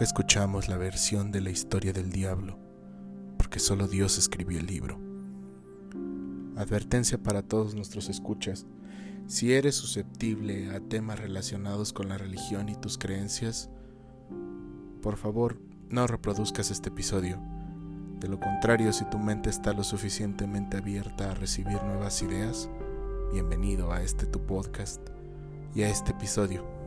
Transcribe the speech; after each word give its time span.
Escuchamos 0.00 0.68
la 0.68 0.76
versión 0.76 1.32
de 1.32 1.40
la 1.40 1.50
historia 1.50 1.92
del 1.92 2.12
diablo, 2.12 2.56
porque 3.36 3.58
solo 3.58 3.88
Dios 3.88 4.16
escribió 4.16 4.60
el 4.60 4.66
libro. 4.66 4.96
Advertencia 6.56 7.18
para 7.18 7.42
todos 7.42 7.74
nuestros 7.74 8.08
escuchas. 8.08 8.64
Si 9.26 9.52
eres 9.52 9.74
susceptible 9.74 10.70
a 10.70 10.78
temas 10.78 11.18
relacionados 11.18 11.92
con 11.92 12.08
la 12.08 12.16
religión 12.16 12.68
y 12.68 12.76
tus 12.76 12.96
creencias, 12.96 13.70
por 15.02 15.16
favor 15.16 15.60
no 15.88 16.06
reproduzcas 16.06 16.70
este 16.70 16.90
episodio. 16.90 17.42
De 18.20 18.28
lo 18.28 18.38
contrario, 18.38 18.92
si 18.92 19.04
tu 19.06 19.18
mente 19.18 19.50
está 19.50 19.72
lo 19.72 19.82
suficientemente 19.82 20.76
abierta 20.76 21.32
a 21.32 21.34
recibir 21.34 21.82
nuevas 21.82 22.22
ideas, 22.22 22.70
bienvenido 23.32 23.90
a 23.90 24.00
este 24.00 24.26
tu 24.26 24.46
podcast 24.46 25.00
y 25.74 25.82
a 25.82 25.88
este 25.88 26.12
episodio. 26.12 26.77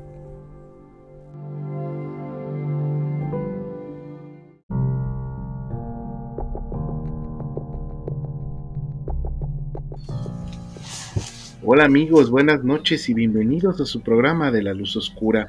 Hola 11.73 11.85
amigos, 11.85 12.29
buenas 12.29 12.65
noches 12.65 13.07
y 13.07 13.13
bienvenidos 13.13 13.79
a 13.79 13.85
su 13.85 14.01
programa 14.01 14.51
de 14.51 14.61
la 14.61 14.73
luz 14.73 14.97
oscura. 14.97 15.47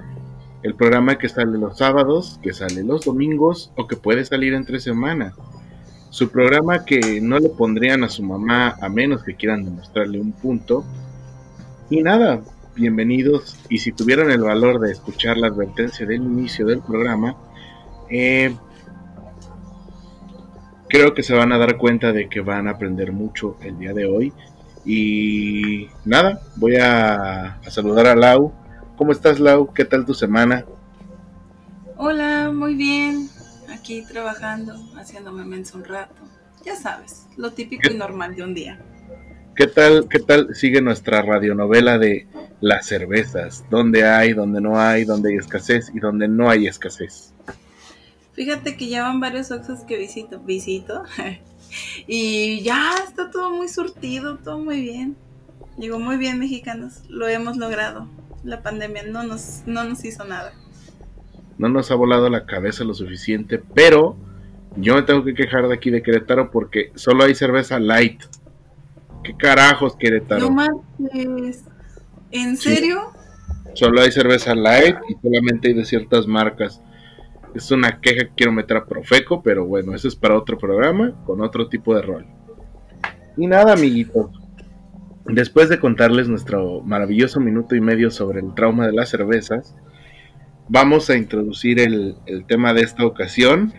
El 0.62 0.76
programa 0.76 1.18
que 1.18 1.28
sale 1.28 1.58
los 1.58 1.78
sábados, 1.78 2.38
que 2.44 2.52
sale 2.52 2.84
los 2.84 3.04
domingos 3.04 3.72
o 3.76 3.88
que 3.88 3.96
puede 3.96 4.24
salir 4.24 4.54
entre 4.54 4.78
semana. 4.78 5.34
Su 6.10 6.28
programa 6.30 6.84
que 6.84 7.20
no 7.20 7.40
le 7.40 7.48
pondrían 7.48 8.04
a 8.04 8.08
su 8.08 8.22
mamá 8.22 8.76
a 8.80 8.88
menos 8.88 9.24
que 9.24 9.34
quieran 9.34 9.64
demostrarle 9.64 10.20
un 10.20 10.30
punto. 10.30 10.84
Y 11.90 12.02
nada, 12.02 12.40
bienvenidos 12.76 13.58
y 13.68 13.78
si 13.78 13.90
tuvieran 13.90 14.30
el 14.30 14.42
valor 14.42 14.78
de 14.78 14.92
escuchar 14.92 15.36
la 15.38 15.48
advertencia 15.48 16.06
del 16.06 16.22
inicio 16.22 16.66
del 16.66 16.82
programa, 16.82 17.34
eh, 18.08 18.54
creo 20.88 21.14
que 21.14 21.24
se 21.24 21.34
van 21.34 21.50
a 21.50 21.58
dar 21.58 21.78
cuenta 21.78 22.12
de 22.12 22.28
que 22.28 22.42
van 22.42 22.68
a 22.68 22.72
aprender 22.72 23.10
mucho 23.10 23.56
el 23.64 23.76
día 23.76 23.92
de 23.92 24.06
hoy 24.06 24.32
y 24.84 25.88
nada, 26.04 26.40
voy 26.56 26.76
a, 26.76 27.60
saludar 27.68 28.06
a 28.06 28.16
Lau. 28.16 28.52
¿Cómo 28.96 29.12
estás, 29.12 29.40
Lau? 29.40 29.72
¿Qué 29.72 29.84
tal 29.84 30.04
tu 30.04 30.14
semana? 30.14 30.64
Hola, 31.96 32.50
muy 32.52 32.74
bien. 32.74 33.28
Aquí 33.70 34.04
trabajando, 34.04 34.74
haciéndome 34.96 35.44
menso 35.44 35.78
un 35.78 35.84
rato. 35.84 36.14
Ya 36.64 36.76
sabes, 36.76 37.26
lo 37.36 37.52
típico 37.52 37.90
y 37.90 37.96
normal 37.96 38.36
de 38.36 38.42
un 38.42 38.54
día. 38.54 38.78
¿Qué 39.54 39.66
tal, 39.66 40.08
qué 40.08 40.18
tal 40.18 40.54
sigue 40.54 40.80
nuestra 40.80 41.22
radionovela 41.22 41.98
de 41.98 42.26
las 42.60 42.86
cervezas? 42.86 43.64
¿Dónde 43.70 44.04
hay, 44.04 44.32
dónde 44.32 44.60
no 44.60 44.80
hay, 44.80 45.04
dónde 45.04 45.30
hay 45.30 45.36
escasez 45.36 45.90
y 45.94 46.00
dónde 46.00 46.28
no 46.28 46.48
hay 46.48 46.66
escasez? 46.66 47.32
Fíjate 48.32 48.76
que 48.76 48.88
ya 48.88 49.02
van 49.02 49.20
varios 49.20 49.50
oxos 49.50 49.80
que 49.80 49.98
visito. 49.98 50.40
Visito. 50.40 51.02
y 52.06 52.62
ya 52.62 52.94
está 53.06 53.30
todo 53.30 53.50
muy 53.50 53.68
surtido, 53.68 54.38
todo 54.38 54.58
muy 54.58 54.80
bien. 54.80 55.16
Llegó 55.78 55.98
muy 55.98 56.16
bien, 56.16 56.38
mexicanos. 56.38 57.02
Lo 57.08 57.28
hemos 57.28 57.56
logrado. 57.56 58.08
La 58.44 58.62
pandemia 58.62 59.04
no 59.04 59.22
nos, 59.22 59.62
no 59.66 59.84
nos 59.84 60.04
hizo 60.04 60.24
nada. 60.24 60.52
No 61.58 61.68
nos 61.68 61.90
ha 61.90 61.94
volado 61.94 62.28
la 62.28 62.44
cabeza 62.44 62.84
lo 62.84 62.94
suficiente, 62.94 63.58
pero 63.74 64.16
yo 64.76 64.94
me 64.94 65.02
tengo 65.02 65.24
que 65.24 65.34
quejar 65.34 65.68
de 65.68 65.74
aquí 65.74 65.90
de 65.90 66.02
Querétaro 66.02 66.50
porque 66.50 66.92
solo 66.94 67.24
hay 67.24 67.34
cerveza 67.34 67.78
light. 67.78 68.22
¿Qué 69.22 69.36
carajos, 69.36 69.96
Querétaro? 69.96 70.40
No 70.40 70.50
manches. 70.50 71.64
¿En 72.30 72.56
serio? 72.56 73.12
Solo 73.74 74.00
hay 74.00 74.10
cerveza 74.10 74.54
light 74.54 74.96
y 75.08 75.14
solamente 75.22 75.68
hay 75.68 75.74
de 75.74 75.84
ciertas 75.84 76.26
marcas. 76.26 76.80
Es 77.54 77.70
una 77.70 78.00
queja 78.00 78.26
que 78.26 78.32
quiero 78.36 78.52
meter 78.52 78.76
a 78.78 78.86
Profeco, 78.86 79.42
pero 79.42 79.66
bueno, 79.66 79.94
eso 79.94 80.08
es 80.08 80.16
para 80.16 80.36
otro 80.36 80.58
programa, 80.58 81.12
con 81.24 81.40
otro 81.40 81.68
tipo 81.68 81.94
de 81.94 82.02
rol. 82.02 82.26
Y 83.36 83.46
nada, 83.46 83.74
amiguitos. 83.74 84.30
Después 85.26 85.68
de 85.68 85.78
contarles 85.78 86.28
nuestro 86.28 86.80
maravilloso 86.82 87.40
minuto 87.40 87.76
y 87.76 87.80
medio 87.80 88.10
sobre 88.10 88.40
el 88.40 88.54
trauma 88.54 88.86
de 88.86 88.92
las 88.92 89.10
cervezas, 89.10 89.76
vamos 90.68 91.10
a 91.10 91.16
introducir 91.16 91.78
el, 91.78 92.16
el 92.26 92.44
tema 92.46 92.72
de 92.74 92.82
esta 92.82 93.04
ocasión. 93.04 93.72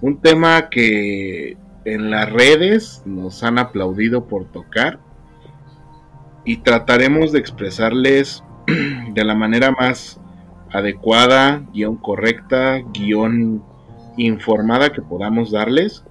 Un 0.00 0.20
tema 0.20 0.68
que 0.68 1.56
en 1.84 2.10
las 2.10 2.30
redes 2.30 3.02
nos 3.04 3.42
han 3.42 3.58
aplaudido 3.58 4.26
por 4.26 4.50
tocar 4.52 5.00
y 6.44 6.58
trataremos 6.58 7.32
de 7.32 7.38
expresarles 7.38 8.44
de 9.14 9.24
la 9.24 9.34
manera 9.34 9.70
más 9.72 10.20
adecuada, 10.72 11.62
guion 11.72 11.96
correcta, 11.96 12.82
guion 12.92 13.62
informada 14.16 14.92
que 14.92 15.02
podamos 15.02 15.50
darles 15.50 16.04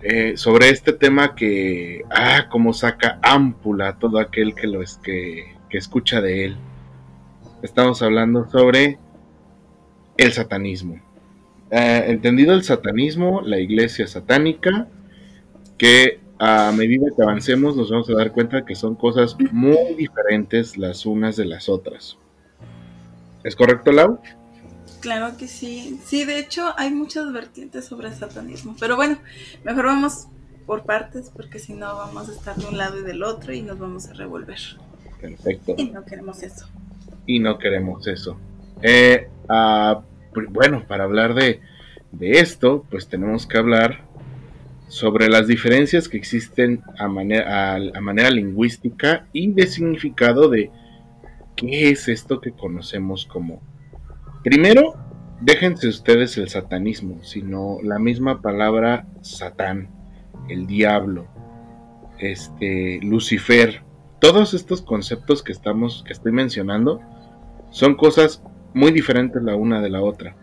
eh, 0.00 0.36
sobre 0.36 0.70
este 0.70 0.92
tema 0.92 1.34
que, 1.34 2.04
ah, 2.10 2.46
como 2.50 2.72
saca 2.72 3.18
ámpula 3.22 3.98
todo 3.98 4.18
aquel 4.18 4.54
que, 4.54 4.66
lo 4.68 4.82
es, 4.82 4.98
que, 5.02 5.56
que 5.68 5.78
escucha 5.78 6.20
de 6.20 6.44
él. 6.44 6.56
Estamos 7.62 8.00
hablando 8.02 8.48
sobre 8.48 8.98
el 10.16 10.32
satanismo. 10.32 11.00
Eh, 11.70 12.04
entendido 12.06 12.54
el 12.54 12.62
satanismo, 12.62 13.42
la 13.42 13.58
iglesia 13.58 14.06
satánica, 14.06 14.86
que 15.76 16.20
a 16.38 16.70
medida 16.72 17.08
que 17.16 17.22
avancemos 17.22 17.76
nos 17.76 17.90
vamos 17.90 18.08
a 18.10 18.14
dar 18.14 18.32
cuenta 18.32 18.64
que 18.64 18.76
son 18.76 18.94
cosas 18.94 19.36
muy 19.50 19.94
diferentes 19.96 20.78
las 20.78 21.06
unas 21.06 21.36
de 21.36 21.44
las 21.44 21.68
otras. 21.68 22.18
¿Es 23.48 23.56
correcto, 23.56 23.92
Lau? 23.92 24.20
Claro 25.00 25.38
que 25.38 25.48
sí. 25.48 25.98
Sí, 26.04 26.26
de 26.26 26.38
hecho 26.38 26.74
hay 26.76 26.90
muchas 26.90 27.32
vertientes 27.32 27.86
sobre 27.86 28.08
el 28.08 28.14
satanismo. 28.14 28.76
Pero 28.78 28.94
bueno, 28.94 29.16
mejor 29.64 29.86
vamos 29.86 30.28
por 30.66 30.84
partes 30.84 31.32
porque 31.34 31.58
si 31.58 31.72
no 31.72 31.86
vamos 31.96 32.28
a 32.28 32.32
estar 32.32 32.56
de 32.56 32.66
un 32.66 32.76
lado 32.76 33.00
y 33.00 33.04
del 33.04 33.22
otro 33.22 33.54
y 33.54 33.62
nos 33.62 33.78
vamos 33.78 34.06
a 34.08 34.12
revolver. 34.12 34.58
Perfecto. 35.18 35.76
Y 35.78 35.88
no 35.88 36.04
queremos 36.04 36.42
eso. 36.42 36.66
Y 37.24 37.38
no 37.38 37.58
queremos 37.58 38.06
eso. 38.06 38.38
Eh, 38.82 39.30
ah, 39.48 40.02
bueno, 40.50 40.84
para 40.86 41.04
hablar 41.04 41.32
de, 41.32 41.62
de, 42.12 42.32
esto, 42.40 42.84
pues 42.90 43.08
tenemos 43.08 43.46
que 43.46 43.56
hablar 43.56 44.04
sobre 44.88 45.30
las 45.30 45.46
diferencias 45.46 46.06
que 46.06 46.18
existen 46.18 46.82
a 46.98 47.08
manera, 47.08 47.76
a 47.76 48.00
manera 48.02 48.30
lingüística 48.30 49.26
y 49.32 49.52
de 49.52 49.66
significado 49.66 50.50
de 50.50 50.70
¿Qué 51.58 51.90
es 51.90 52.06
esto 52.06 52.40
que 52.40 52.52
conocemos 52.52 53.26
como? 53.26 53.60
Primero, 54.44 54.94
déjense 55.40 55.88
ustedes 55.88 56.38
el 56.38 56.48
satanismo, 56.48 57.24
sino 57.24 57.78
la 57.82 57.98
misma 57.98 58.40
palabra 58.40 59.08
satán, 59.22 59.88
el 60.48 60.68
diablo, 60.68 61.26
este, 62.20 63.00
Lucifer. 63.02 63.82
Todos 64.20 64.54
estos 64.54 64.82
conceptos 64.82 65.42
que 65.42 65.50
estamos, 65.50 66.04
que 66.06 66.12
estoy 66.12 66.30
mencionando, 66.30 67.00
son 67.70 67.96
cosas 67.96 68.40
muy 68.72 68.92
diferentes 68.92 69.42
la 69.42 69.56
una 69.56 69.80
de 69.80 69.90
la 69.90 70.00
otra. 70.00 70.36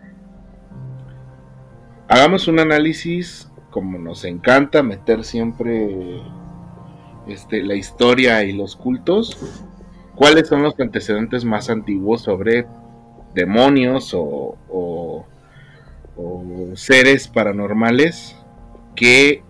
Hagamos 2.08 2.46
un 2.46 2.60
análisis, 2.60 3.50
como 3.70 3.98
nos 3.98 4.22
encanta 4.26 4.82
meter 4.82 5.24
siempre 5.24 6.20
este, 7.26 7.62
la 7.62 7.74
historia 7.74 8.44
y 8.44 8.52
los 8.52 8.76
cultos, 8.76 9.64
cuáles 10.16 10.48
son 10.48 10.62
los 10.62 10.74
antecedentes 10.80 11.44
más 11.44 11.70
antiguos 11.70 12.22
sobre 12.22 12.66
demonios 13.34 14.12
o, 14.14 15.24
seres 16.74 17.28
paranormales 17.28 18.36
que 18.94 19.42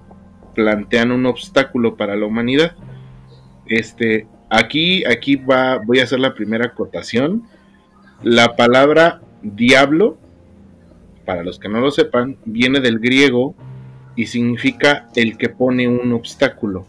plantean 0.54 1.12
un 1.12 1.26
obstáculo 1.26 1.96
para 1.96 2.16
la 2.16 2.26
humanidad. 2.26 2.76
Este, 3.66 4.26
aquí, 4.50 5.04
aquí 5.04 5.36
va, 5.36 5.78
voy 5.78 6.00
a 6.00 6.04
hacer 6.04 6.18
la 6.18 6.34
primera 6.34 6.66
acotación. 6.66 7.44
La 8.22 8.56
palabra 8.56 9.20
diablo, 9.42 10.18
para 11.24 11.44
los 11.44 11.58
que 11.58 11.68
no 11.68 11.80
lo 11.80 11.90
sepan, 11.90 12.36
viene 12.44 12.80
del 12.80 12.98
griego 12.98 13.54
y 14.16 14.26
significa 14.26 15.08
el 15.14 15.36
que 15.38 15.48
pone 15.48 15.86
un 15.86 16.12
obstáculo. 16.12 16.86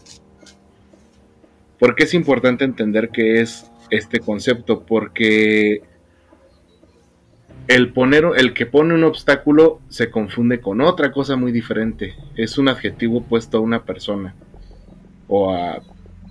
¿Por 1.79 1.95
qué 1.95 2.05
es 2.05 2.13
importante 2.13 2.65
entender 2.65 3.09
qué 3.09 3.41
es 3.41 3.66
este 3.89 4.19
concepto? 4.19 4.83
Porque 4.85 5.81
el, 7.67 7.93
el 8.37 8.53
que 8.53 8.65
pone 8.65 8.93
un 8.93 9.03
obstáculo 9.03 9.81
se 9.89 10.09
confunde 10.09 10.61
con 10.61 10.81
otra 10.81 11.11
cosa 11.11 11.35
muy 11.35 11.51
diferente. 11.51 12.15
Es 12.35 12.57
un 12.57 12.69
adjetivo 12.69 13.23
puesto 13.23 13.57
a 13.57 13.61
una 13.61 13.83
persona 13.83 14.35
o 15.27 15.53
a 15.53 15.81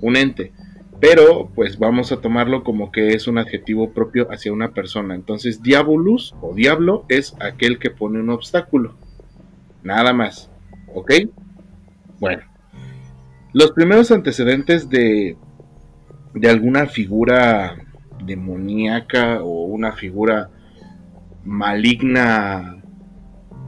un 0.01 0.17
ente. 0.17 0.53
Pero 0.99 1.51
pues 1.55 1.79
vamos 1.79 2.11
a 2.11 2.23
tomarlo 2.23 2.65
como 2.65 2.91
que 2.91 3.09
es 3.09 3.29
un 3.29 3.37
adjetivo 3.37 3.91
propio 3.91 4.29
hacia 4.31 4.53
una 4.53 4.73
persona. 4.73 5.15
Entonces 5.15 5.63
diabolus 5.63 6.35
o 6.41 6.55
diablo 6.55 7.05
es 7.09 7.37
aquel 7.41 7.79
que 7.79 7.91
pone 7.91 8.19
un 8.19 8.31
obstáculo. 8.31 8.95
Nada 9.83 10.15
más. 10.15 10.51
¿Ok? 10.95 11.13
Bueno. 12.19 12.43
Los 13.53 13.73
primeros 13.73 14.11
antecedentes 14.11 14.89
de, 14.89 15.37
de 16.37 16.51
alguna 16.51 16.87
figura 16.87 17.77
demoníaca 18.23 19.43
o 19.43 19.65
una 19.65 19.93
figura 19.93 20.51
maligna, 21.45 22.83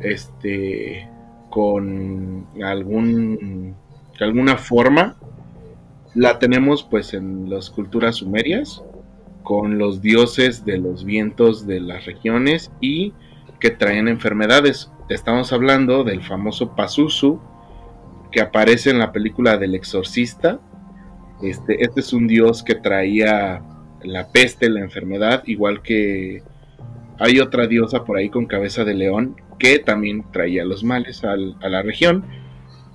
este, 0.01 1.09
con 1.51 2.47
algún, 2.63 3.75
alguna 4.21 4.57
forma, 4.57 5.17
la 6.15 6.39
tenemos 6.39 6.83
pues 6.83 7.15
en 7.15 7.49
las 7.49 7.71
culturas 7.71 8.17
sumerias, 8.17 8.83
con 9.43 9.79
los 9.79 10.03
dioses 10.03 10.65
de 10.67 10.77
los 10.77 11.05
vientos 11.05 11.67
de 11.67 11.81
las 11.81 12.05
regiones 12.05 12.71
y 12.81 13.15
que 13.61 13.71
traen 13.71 14.09
enfermedades. 14.09 14.91
Estamos 15.09 15.55
hablando 15.55 16.05
del 16.05 16.23
famoso 16.23 16.77
Pazuzu, 16.77 17.41
que 18.31 18.43
aparece 18.43 18.91
en 18.91 18.99
la 18.99 19.11
película 19.11 19.57
del 19.57 19.75
exorcista. 19.75 20.61
Este, 21.43 21.85
este 21.85 22.01
es 22.01 22.13
un 22.13 22.27
dios 22.27 22.63
que 22.63 22.75
traía 22.75 23.63
la 24.03 24.29
peste, 24.29 24.69
la 24.69 24.81
enfermedad, 24.81 25.43
igual 25.47 25.83
que 25.83 26.43
hay 27.19 27.41
otra 27.41 27.67
diosa 27.67 28.05
por 28.05 28.17
ahí 28.17 28.29
con 28.29 28.47
cabeza 28.47 28.85
de 28.85 28.95
león 28.95 29.37
que 29.59 29.79
también 29.79 30.25
traía 30.33 30.65
los 30.65 30.85
males 30.85 31.23
a 31.25 31.37
la 31.37 31.83
región 31.83 32.25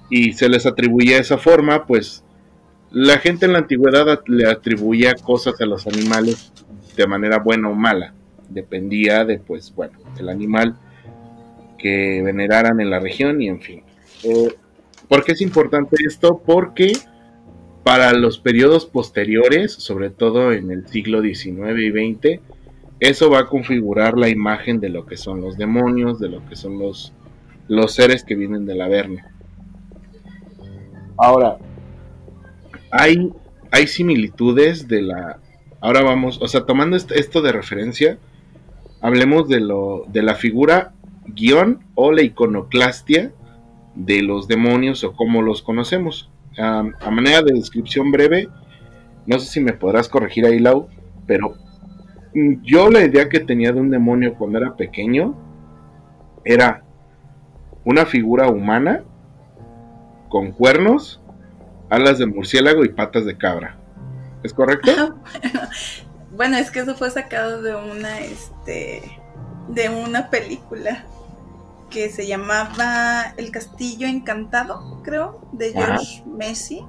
y 0.09 0.33
se 0.33 0.47
les 0.47 0.65
atribuía 0.65 1.17
esa 1.17 1.37
forma, 1.37 1.85
pues 1.85 2.23
la 2.91 3.17
gente 3.17 3.45
en 3.45 3.53
la 3.53 3.59
antigüedad 3.59 4.21
le 4.27 4.47
atribuía 4.47 5.13
cosas 5.15 5.59
a 5.59 5.65
los 5.65 5.87
animales 5.87 6.53
de 6.95 7.07
manera 7.07 7.39
buena 7.39 7.69
o 7.69 7.73
mala, 7.73 8.13
dependía 8.49 9.25
de 9.25 9.39
pues 9.39 9.73
bueno, 9.75 9.97
el 10.17 10.29
animal 10.29 10.77
que 11.77 12.21
veneraran 12.23 12.79
en 12.79 12.89
la 12.89 12.99
región 12.99 13.41
y 13.41 13.49
en 13.49 13.59
fin. 13.59 13.83
Eh, 14.23 14.55
¿Por 15.09 15.23
qué 15.23 15.33
es 15.33 15.41
importante 15.41 15.97
esto? 16.07 16.41
Porque 16.45 16.93
para 17.83 18.13
los 18.13 18.39
periodos 18.39 18.85
posteriores, 18.85 19.73
sobre 19.73 20.09
todo 20.09 20.53
en 20.53 20.71
el 20.71 20.87
siglo 20.87 21.21
XIX 21.21 21.79
y 21.79 21.91
XX, 21.91 22.39
eso 22.99 23.29
va 23.29 23.39
a 23.39 23.45
configurar 23.47 24.17
la 24.17 24.29
imagen 24.29 24.79
de 24.79 24.89
lo 24.89 25.05
que 25.05 25.17
son 25.17 25.41
los 25.41 25.57
demonios, 25.57 26.19
de 26.19 26.29
lo 26.29 26.45
que 26.47 26.55
son 26.55 26.79
los, 26.79 27.11
los 27.67 27.93
seres 27.93 28.23
que 28.23 28.35
vienen 28.35 28.65
del 28.65 28.81
Averno. 28.81 29.21
Ahora, 31.17 31.57
hay, 32.91 33.29
hay 33.71 33.87
similitudes 33.87 34.87
de 34.87 35.01
la... 35.01 35.39
Ahora 35.81 36.01
vamos, 36.01 36.39
o 36.41 36.47
sea, 36.47 36.65
tomando 36.65 36.95
esto 36.95 37.41
de 37.41 37.51
referencia, 37.51 38.17
hablemos 39.01 39.49
de, 39.49 39.59
lo, 39.59 40.05
de 40.07 40.23
la 40.23 40.35
figura 40.35 40.93
guion 41.27 41.83
o 41.95 42.13
la 42.13 42.21
iconoclastia 42.21 43.33
de 43.95 44.21
los 44.21 44.47
demonios 44.47 45.03
o 45.03 45.13
cómo 45.13 45.41
los 45.41 45.61
conocemos. 45.61 46.29
A 46.57 47.11
manera 47.11 47.41
de 47.41 47.53
descripción 47.53 48.11
breve, 48.11 48.49
no 49.25 49.39
sé 49.39 49.47
si 49.47 49.59
me 49.59 49.73
podrás 49.73 50.09
corregir 50.09 50.45
ahí, 50.45 50.59
Lau, 50.59 50.87
pero 51.25 51.55
yo 52.63 52.89
la 52.89 53.03
idea 53.03 53.29
que 53.29 53.39
tenía 53.39 53.71
de 53.71 53.79
un 53.79 53.89
demonio 53.89 54.35
cuando 54.35 54.57
era 54.57 54.75
pequeño 54.75 55.35
era 56.43 56.83
una 57.85 58.05
figura 58.05 58.47
humana 58.47 59.03
con 60.29 60.51
cuernos, 60.51 61.21
alas 61.89 62.17
de 62.17 62.25
murciélago 62.25 62.83
y 62.83 62.89
patas 62.89 63.25
de 63.25 63.37
cabra. 63.37 63.77
¿Es 64.43 64.53
correcto? 64.53 64.91
bueno, 66.35 66.57
es 66.57 66.71
que 66.71 66.79
eso 66.79 66.95
fue 66.95 67.11
sacado 67.11 67.61
de 67.61 67.75
una 67.75 68.19
este 68.19 69.01
de 69.69 69.89
una 69.89 70.29
película 70.29 71.05
que 71.93 72.09
se 72.09 72.25
llamaba 72.25 73.33
El 73.37 73.51
Castillo 73.51 74.07
Encantado, 74.07 75.01
creo, 75.03 75.47
de 75.53 75.71
George 75.73 76.23
Messi 76.25 76.83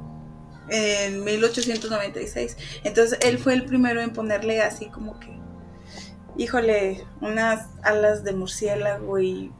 en 0.68 1.22
1896. 1.22 2.56
Entonces 2.84 3.18
él 3.22 3.38
fue 3.38 3.52
el 3.52 3.66
primero 3.66 4.00
en 4.00 4.14
ponerle 4.14 4.62
así 4.62 4.86
como 4.86 5.20
que, 5.20 5.38
híjole, 6.38 7.06
unas 7.20 7.68
alas 7.82 8.24
de 8.24 8.32
murciélago 8.32 9.20
y, 9.20 9.52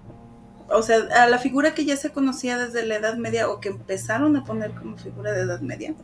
o 0.70 0.82
sea, 0.82 0.96
a 1.14 1.28
la 1.28 1.38
figura 1.38 1.74
que 1.74 1.84
ya 1.84 1.98
se 1.98 2.10
conocía 2.10 2.56
desde 2.56 2.86
la 2.86 2.96
Edad 2.96 3.16
Media 3.16 3.50
o 3.50 3.60
que 3.60 3.68
empezaron 3.68 4.34
a 4.36 4.44
poner 4.44 4.72
como 4.72 4.96
figura 4.96 5.32
de 5.32 5.42
Edad 5.42 5.60
Media, 5.60 5.94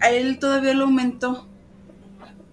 a 0.00 0.10
él 0.10 0.38
todavía 0.38 0.72
lo 0.72 0.84
aumentó. 0.84 1.48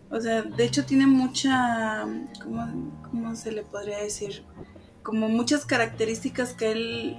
O 0.10 0.20
sea, 0.20 0.42
de 0.42 0.66
hecho 0.66 0.86
tiene 0.86 1.08
mucha, 1.08 2.06
¿cómo, 2.44 3.02
cómo 3.10 3.34
se 3.34 3.54
le 3.54 3.64
podría 3.64 4.00
decir? 4.00 4.44
Como 5.04 5.30
muchas 5.30 5.66
características 5.66 6.54
que 6.54 6.72
él 6.72 7.18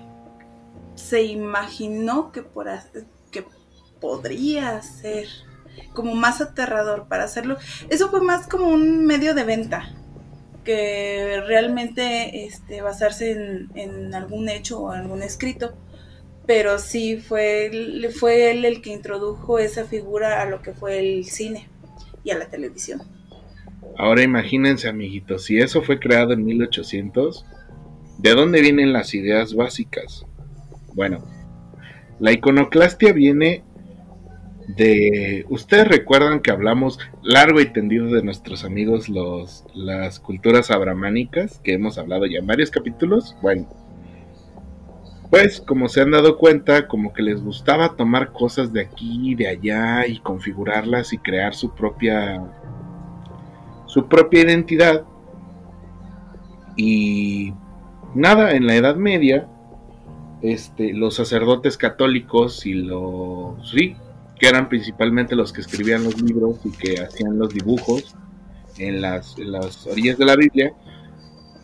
se 0.94 1.22
imaginó 1.22 2.32
que 2.32 2.42
por 2.42 2.68
que 3.30 3.44
podría 4.00 4.80
ser 4.82 5.26
como 5.94 6.14
más 6.14 6.40
aterrador 6.40 7.06
para 7.08 7.24
hacerlo. 7.24 7.56
Eso 7.88 8.10
fue 8.10 8.20
más 8.20 8.46
como 8.46 8.66
un 8.66 9.06
medio 9.06 9.34
de 9.34 9.44
venta 9.44 9.94
que 10.64 11.42
realmente 11.46 12.44
este, 12.44 12.82
basarse 12.82 13.32
en, 13.74 14.14
algún 14.14 14.48
hecho 14.48 14.80
o 14.80 14.90
algún 14.90 15.22
escrito. 15.22 15.74
Pero 16.46 16.78
sí 16.78 17.18
fue, 17.18 17.70
fue 18.18 18.50
él 18.50 18.64
el 18.64 18.82
que 18.82 18.90
introdujo 18.90 19.58
esa 19.58 19.84
figura 19.84 20.42
a 20.42 20.46
lo 20.46 20.60
que 20.60 20.72
fue 20.72 20.98
el 20.98 21.24
cine 21.24 21.68
y 22.24 22.30
a 22.30 22.38
la 22.38 22.46
televisión. 22.46 23.02
Ahora 23.96 24.22
imagínense, 24.22 24.88
amiguitos, 24.88 25.44
si 25.44 25.58
eso 25.58 25.82
fue 25.82 26.00
creado 26.00 26.32
en 26.32 26.44
1800, 26.44 27.44
¿de 28.22 28.34
dónde 28.34 28.60
vienen 28.60 28.92
las 28.92 29.14
ideas 29.14 29.54
básicas? 29.54 30.24
Bueno, 30.94 31.24
la 32.20 32.32
iconoclastia 32.32 33.12
viene 33.12 33.64
de 34.76 35.44
ustedes 35.48 35.88
recuerdan 35.88 36.40
que 36.40 36.52
hablamos 36.52 36.98
largo 37.22 37.60
y 37.60 37.72
tendido 37.72 38.06
de 38.10 38.22
nuestros 38.22 38.64
amigos 38.64 39.08
los 39.08 39.64
las 39.74 40.20
culturas 40.20 40.70
abramánicas 40.70 41.60
que 41.64 41.74
hemos 41.74 41.98
hablado 41.98 42.26
ya 42.26 42.38
en 42.38 42.46
varios 42.46 42.70
capítulos 42.70 43.36
bueno 43.42 43.66
pues 45.30 45.60
como 45.60 45.88
se 45.88 46.02
han 46.02 46.12
dado 46.12 46.38
cuenta 46.38 46.86
como 46.86 47.12
que 47.12 47.22
les 47.22 47.42
gustaba 47.42 47.96
tomar 47.96 48.32
cosas 48.32 48.72
de 48.72 48.82
aquí 48.82 49.32
y 49.32 49.34
de 49.34 49.48
allá 49.48 50.06
y 50.06 50.20
configurarlas 50.20 51.12
y 51.12 51.18
crear 51.18 51.54
su 51.54 51.74
propia 51.74 52.40
su 53.86 54.08
propia 54.08 54.42
identidad 54.42 55.04
y 56.76 57.52
nada 58.14 58.52
en 58.52 58.66
la 58.66 58.76
Edad 58.76 58.96
Media 58.96 59.48
este 60.42 60.92
los 60.92 61.14
sacerdotes 61.14 61.76
católicos 61.76 62.66
y 62.66 62.74
los 62.74 63.70
sí 63.70 63.94
que 64.38 64.48
eran 64.48 64.68
principalmente 64.68 65.36
los 65.36 65.52
que 65.52 65.60
escribían 65.60 66.02
los 66.02 66.20
libros 66.20 66.56
y 66.64 66.70
que 66.72 67.00
hacían 67.00 67.38
los 67.38 67.54
dibujos 67.54 68.16
en 68.78 69.00
las, 69.00 69.36
orillas 69.86 70.18
de 70.18 70.24
la 70.24 70.36
Biblia, 70.36 70.72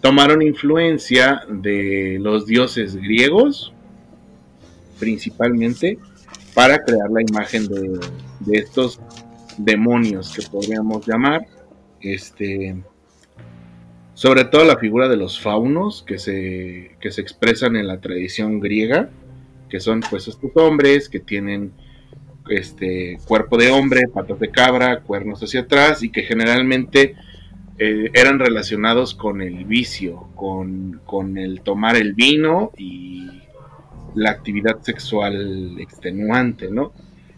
tomaron 0.01 0.43
influencia 0.43 1.43
de 1.49 2.19
los 2.21 2.47
dioses 2.47 2.97
griegos, 2.97 3.73
principalmente, 4.99 5.99
para 6.55 6.79
crear 6.79 7.11
la 7.11 7.23
imagen 7.23 7.67
de, 7.67 8.01
estos 8.53 9.01
demonios 9.57 10.33
que 10.35 10.43
podríamos 10.49 11.07
llamar. 11.07 11.47
Este, 12.01 12.81
sobre 14.19 14.45
todo 14.45 14.65
la 14.65 14.79
figura 14.79 15.09
de 15.09 15.17
los 15.17 15.39
faunos 15.39 16.03
que 16.03 16.19
se, 16.19 16.97
que 17.01 17.13
se 17.13 17.21
expresan 17.21 17.77
en 17.77 17.87
la 17.87 18.01
tradición 18.01 18.59
griega, 18.59 19.11
que 19.71 19.79
son 19.79 20.01
pues 20.11 20.27
estos 20.27 20.51
hombres 20.57 21.09
que 21.09 21.21
tienen 21.21 21.71
este 22.49 23.21
cuerpo 23.29 23.57
de 23.57 23.71
hombre, 23.71 24.09
patas 24.13 24.41
de 24.41 24.51
cabra, 24.51 25.03
cuernos 25.03 25.41
hacia 25.41 25.61
atrás 25.61 26.03
y 26.03 26.11
que 26.11 26.25
generalmente 26.25 27.15
eh, 27.79 28.11
eran 28.13 28.41
relacionados 28.41 29.15
con 29.15 29.41
el 29.41 29.65
vicio, 29.67 30.27
con, 30.35 31.01
con, 31.07 31.39
el 31.39 31.61
tomar 31.61 31.95
el 31.95 32.15
vino 32.15 32.73
y 32.77 33.43
la 34.17 34.31
actividad 34.31 34.83
sexual 34.83 35.77
extenuante, 35.79 36.73
¿no? 36.73 36.93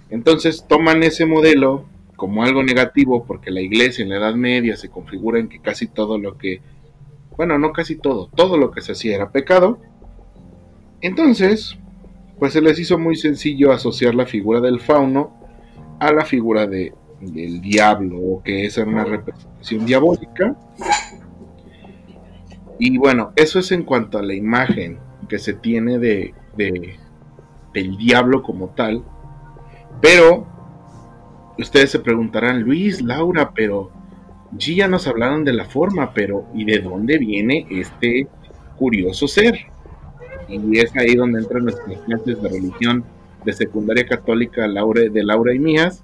Entonces 0.08 0.64
toman 0.66 1.02
ese 1.02 1.26
modelo 1.26 1.84
como 2.20 2.42
algo 2.42 2.62
negativo 2.62 3.24
porque 3.24 3.50
la 3.50 3.62
iglesia 3.62 4.02
en 4.02 4.10
la 4.10 4.18
Edad 4.18 4.34
Media 4.34 4.76
se 4.76 4.90
configura 4.90 5.40
en 5.40 5.48
que 5.48 5.58
casi 5.58 5.86
todo 5.86 6.18
lo 6.18 6.36
que, 6.36 6.60
bueno, 7.34 7.58
no 7.58 7.72
casi 7.72 7.96
todo, 7.96 8.28
todo 8.36 8.58
lo 8.58 8.70
que 8.70 8.82
se 8.82 8.92
hacía 8.92 9.16
era 9.16 9.30
pecado. 9.30 9.80
Entonces, 11.00 11.78
pues 12.38 12.52
se 12.52 12.60
les 12.60 12.78
hizo 12.78 12.98
muy 12.98 13.16
sencillo 13.16 13.72
asociar 13.72 14.14
la 14.14 14.26
figura 14.26 14.60
del 14.60 14.80
fauno 14.80 15.34
a 15.98 16.12
la 16.12 16.26
figura 16.26 16.66
de, 16.66 16.92
del 17.22 17.62
diablo, 17.62 18.18
o 18.18 18.42
que 18.42 18.66
era 18.66 18.84
una 18.84 19.04
representación 19.04 19.86
diabólica. 19.86 20.54
Y 22.78 22.98
bueno, 22.98 23.32
eso 23.34 23.60
es 23.60 23.72
en 23.72 23.84
cuanto 23.84 24.18
a 24.18 24.22
la 24.22 24.34
imagen 24.34 24.98
que 25.26 25.38
se 25.38 25.54
tiene 25.54 25.98
de, 25.98 26.34
de 26.54 26.96
del 27.72 27.96
diablo 27.96 28.42
como 28.42 28.68
tal. 28.74 29.04
Pero 30.02 30.59
ustedes 31.60 31.90
se 31.90 31.98
preguntarán, 32.00 32.62
Luis, 32.62 33.02
Laura, 33.02 33.52
pero 33.54 33.90
ya 34.52 34.88
nos 34.88 35.06
hablaron 35.06 35.44
de 35.44 35.52
la 35.52 35.64
forma, 35.64 36.12
pero 36.12 36.46
¿y 36.54 36.64
de 36.64 36.80
dónde 36.80 37.18
viene 37.18 37.66
este 37.70 38.26
curioso 38.76 39.28
ser? 39.28 39.66
y 40.50 40.78
es 40.78 40.94
ahí 40.96 41.14
donde 41.14 41.38
entran 41.38 41.64
nuestras 41.64 42.00
clases 42.00 42.42
de 42.42 42.48
religión 42.48 43.04
de 43.44 43.52
secundaria 43.52 44.06
católica 44.06 44.62
de 44.62 45.22
Laura 45.22 45.54
y 45.54 45.58
mías, 45.58 46.02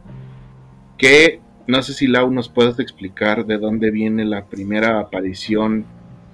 que 0.96 1.40
no 1.66 1.82
sé 1.82 1.92
si 1.92 2.06
Lau 2.06 2.30
nos 2.30 2.48
puedes 2.48 2.78
explicar 2.78 3.44
de 3.44 3.58
dónde 3.58 3.90
viene 3.90 4.24
la 4.24 4.44
primera 4.44 5.00
aparición 5.00 5.84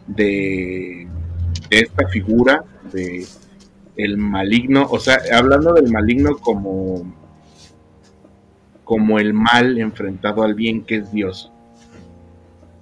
de, 0.06 1.08
esta 1.70 2.06
figura 2.08 2.64
de 2.92 3.26
el 3.96 4.18
maligno, 4.18 4.86
o 4.90 4.98
sea, 4.98 5.18
hablando 5.32 5.72
del 5.74 5.90
maligno 5.90 6.38
como 6.38 7.14
como 8.84 9.18
el 9.18 9.32
mal 9.32 9.78
enfrentado 9.78 10.42
al 10.42 10.54
bien 10.54 10.84
que 10.84 10.96
es 10.96 11.12
Dios. 11.12 11.50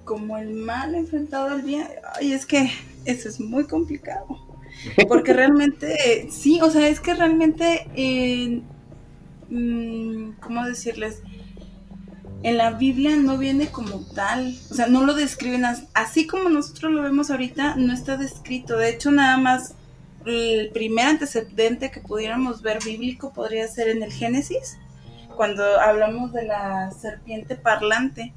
Como 0.03 0.37
el 0.37 0.53
mal 0.53 0.95
enfrentado 0.95 1.49
al 1.49 1.61
bien. 1.61 1.87
Ay, 2.15 2.33
es 2.33 2.45
que 2.45 2.69
eso 3.05 3.29
es 3.29 3.39
muy 3.39 3.65
complicado. 3.65 4.39
Porque 5.07 5.33
realmente, 5.33 6.27
sí, 6.31 6.59
o 6.61 6.69
sea, 6.69 6.87
es 6.87 6.99
que 6.99 7.13
realmente, 7.13 7.87
mm, 9.49 10.39
¿cómo 10.39 10.65
decirles? 10.65 11.21
En 12.43 12.57
la 12.57 12.71
Biblia 12.71 13.15
no 13.17 13.37
viene 13.37 13.67
como 13.67 14.03
tal, 14.15 14.57
o 14.71 14.73
sea, 14.73 14.87
no 14.87 15.05
lo 15.05 15.13
describen 15.13 15.63
así 15.93 16.25
como 16.25 16.49
nosotros 16.49 16.91
lo 16.91 17.03
vemos 17.03 17.29
ahorita, 17.29 17.75
no 17.75 17.93
está 17.93 18.17
descrito. 18.17 18.77
De 18.77 18.89
hecho, 18.89 19.11
nada 19.11 19.37
más 19.37 19.75
el 20.25 20.71
primer 20.71 21.05
antecedente 21.05 21.91
que 21.91 21.99
pudiéramos 21.99 22.63
ver 22.63 22.79
bíblico 22.83 23.31
podría 23.31 23.67
ser 23.67 23.89
en 23.89 24.01
el 24.01 24.11
Génesis, 24.11 24.79
cuando 25.41 25.63
hablamos 25.79 26.33
de 26.33 26.43
la 26.43 26.91
serpiente 26.91 27.55
parlante. 27.55 28.31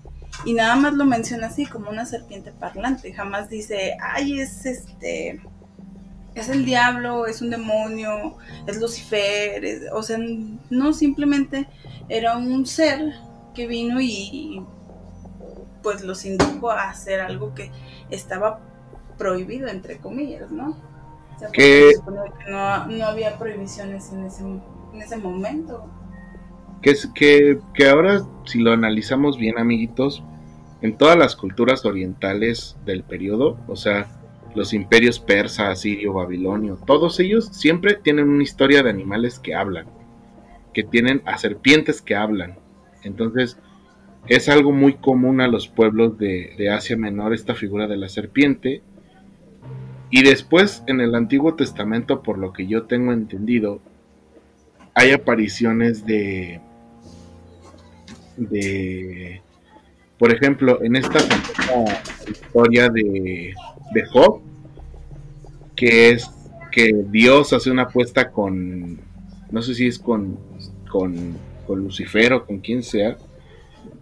Y 0.47 0.55
nada 0.55 0.75
más 0.75 0.95
lo 0.95 1.05
menciona 1.05 1.49
así, 1.49 1.67
como 1.67 1.91
una 1.91 2.07
serpiente 2.07 2.51
parlante. 2.51 3.13
Jamás 3.13 3.51
dice, 3.51 3.95
ay, 4.01 4.41
es 4.41 4.65
este, 4.65 5.39
es 6.35 6.49
el 6.49 6.65
diablo, 6.65 7.27
es 7.27 7.43
un 7.43 7.51
demonio, 7.51 8.39
es 8.67 8.81
Lucifer, 8.81 9.91
o 9.93 10.03
sea, 10.03 10.17
no 10.71 10.95
simplemente 10.95 11.69
era 12.09 12.39
un 12.39 12.65
ser 12.65 13.13
que 13.53 13.67
vino 13.67 14.01
y 14.01 14.65
pues 15.83 16.01
los 16.01 16.25
indujo 16.25 16.71
a 16.71 16.89
hacer 16.89 17.21
algo 17.21 17.55
que 17.55 17.71
estaba 18.09 18.61
prohibido, 19.19 19.69
entre 19.69 19.99
comillas, 19.99 20.51
¿no? 20.51 20.71
O 21.37 21.39
sea, 21.39 21.51
que 21.51 21.93
no, 22.49 22.87
no, 22.87 23.07
había 23.07 23.39
prohibiciones 23.39 24.11
en 24.11 24.25
ese, 24.25 24.43
en 24.43 25.03
ese 25.03 25.19
momento. 25.19 25.87
Que, 26.85 26.95
que, 27.15 27.59
que 27.73 27.89
ahora, 27.89 28.23
si 28.45 28.61
lo 28.61 28.71
analizamos 28.71 29.39
bien, 29.39 29.59
amiguitos, 29.59 30.23
en 30.83 30.99
todas 30.99 31.17
las 31.17 31.35
culturas 31.35 31.87
orientales 31.87 32.77
del 32.85 33.05
periodo, 33.05 33.57
o 33.69 33.75
sea, 33.75 34.07
los 34.55 34.75
imperios 34.75 35.19
persa, 35.19 35.71
asirio, 35.71 36.13
babilonio, 36.13 36.79
todos 36.87 37.19
ellos 37.21 37.47
siempre 37.47 37.95
tienen 37.95 38.29
una 38.29 38.43
historia 38.43 38.83
de 38.83 38.91
animales 38.91 39.39
que 39.39 39.55
hablan, 39.55 39.87
que 40.75 40.83
tienen 40.83 41.23
a 41.25 41.39
serpientes 41.39 42.03
que 42.03 42.17
hablan. 42.17 42.59
Entonces, 43.03 43.57
es 44.27 44.51
algo 44.51 44.71
muy 44.71 44.93
común 44.93 45.41
a 45.41 45.49
los 45.49 45.69
pueblos 45.69 46.19
de, 46.19 46.69
Asia 46.71 46.99
Menor 46.99 47.33
esta 47.33 47.55
figura 47.55 47.87
de 47.87 47.97
la 47.97 48.11
serpiente. 48.11 48.83
Y 50.11 50.23
después, 50.23 50.85
en 50.87 51.01
el 51.01 51.15
Antiguo 51.15 51.55
Testamento, 51.55 52.23
por 52.23 52.37
lo 52.37 52.53
que 52.53 52.67
yo 52.67 52.83
tengo 52.83 53.15
entendido, 53.15 53.81
hay 54.93 55.13
apariciones 55.13 56.05
de, 56.05 56.61
de 58.37 59.41
por 60.19 60.33
ejemplo, 60.33 60.83
en 60.83 60.97
esta 60.97 61.19
historia 62.31 62.89
de, 62.89 63.53
de 63.93 64.07
Job, 64.07 64.41
que 65.75 66.11
es 66.11 66.31
que 66.71 66.93
Dios 67.11 67.53
hace 67.53 67.71
una 67.71 67.83
apuesta 67.83 68.31
con, 68.31 68.99
no 69.51 69.63
sé 69.63 69.75
si 69.75 69.87
es 69.87 69.99
con, 69.99 70.39
con, 70.91 71.37
con 71.67 71.81
Lucifer 71.81 72.33
o 72.33 72.47
con 72.47 72.61
quien 72.61 72.83
sea, 72.83 73.17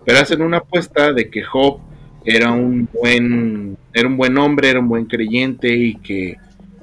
pero 0.05 0.19
hacen 0.19 0.43
una 0.43 0.59
apuesta 0.59 1.13
de 1.13 1.31
que 1.31 1.43
Job 1.43 1.79
era 2.25 2.53
un 2.53 2.89
buen, 2.93 3.77
era 3.93 4.07
un 4.07 4.17
buen 4.17 4.37
hombre, 4.39 4.71
era 4.71 4.81
un 4.81 4.89
buen 4.89 5.07
creyente 5.07 5.75
y 5.75 5.97
que 5.97 6.37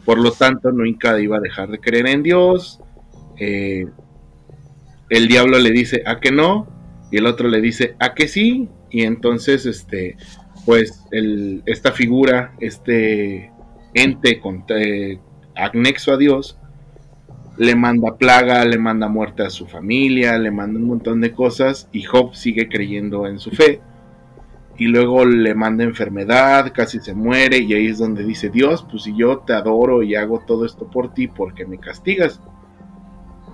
por 0.05 0.19
lo 0.19 0.31
tanto 0.31 0.71
nunca 0.71 1.19
iba 1.19 1.37
a 1.37 1.41
dejar 1.41 1.69
de 1.69 1.79
creer 1.79 2.07
en 2.07 2.23
Dios. 2.23 2.81
Eh, 3.37 3.85
el 5.09 5.27
diablo 5.27 5.59
le 5.59 5.71
dice 5.71 6.03
a 6.05 6.19
que 6.19 6.31
no 6.31 6.78
y 7.11 7.17
el 7.17 7.25
otro 7.25 7.47
le 7.47 7.61
dice 7.61 7.95
a 7.99 8.13
que 8.13 8.27
sí 8.27 8.69
y 8.89 9.03
entonces 9.03 9.65
este 9.65 10.17
pues 10.65 11.03
el, 11.11 11.63
esta 11.65 11.91
figura, 11.91 12.53
este 12.59 13.51
ente 13.93 14.39
con, 14.39 14.65
eh, 14.69 15.19
anexo 15.55 16.13
a 16.13 16.17
Dios, 16.17 16.57
le 17.57 17.75
manda 17.75 18.17
plaga, 18.17 18.63
le 18.65 18.77
manda 18.77 19.07
muerte 19.07 19.43
a 19.43 19.49
su 19.49 19.67
familia, 19.67 20.37
le 20.37 20.51
manda 20.51 20.79
un 20.79 20.85
montón 20.85 21.21
de 21.21 21.33
cosas 21.33 21.89
y 21.91 22.03
Job 22.03 22.35
sigue 22.35 22.69
creyendo 22.69 23.27
en 23.27 23.39
su 23.39 23.51
fe. 23.51 23.81
Y 24.77 24.85
luego 24.85 25.25
le 25.25 25.53
manda 25.55 25.83
enfermedad, 25.83 26.71
casi 26.73 26.99
se 26.99 27.13
muere 27.13 27.57
y 27.57 27.73
ahí 27.73 27.87
es 27.87 27.97
donde 27.97 28.23
dice 28.23 28.49
Dios, 28.49 28.85
pues 28.89 29.03
si 29.03 29.13
yo 29.17 29.39
te 29.39 29.53
adoro 29.53 30.03
y 30.03 30.15
hago 30.15 30.39
todo 30.47 30.65
esto 30.65 30.89
por 30.89 31.13
ti, 31.13 31.27
porque 31.27 31.65
me 31.65 31.79
castigas? 31.79 32.39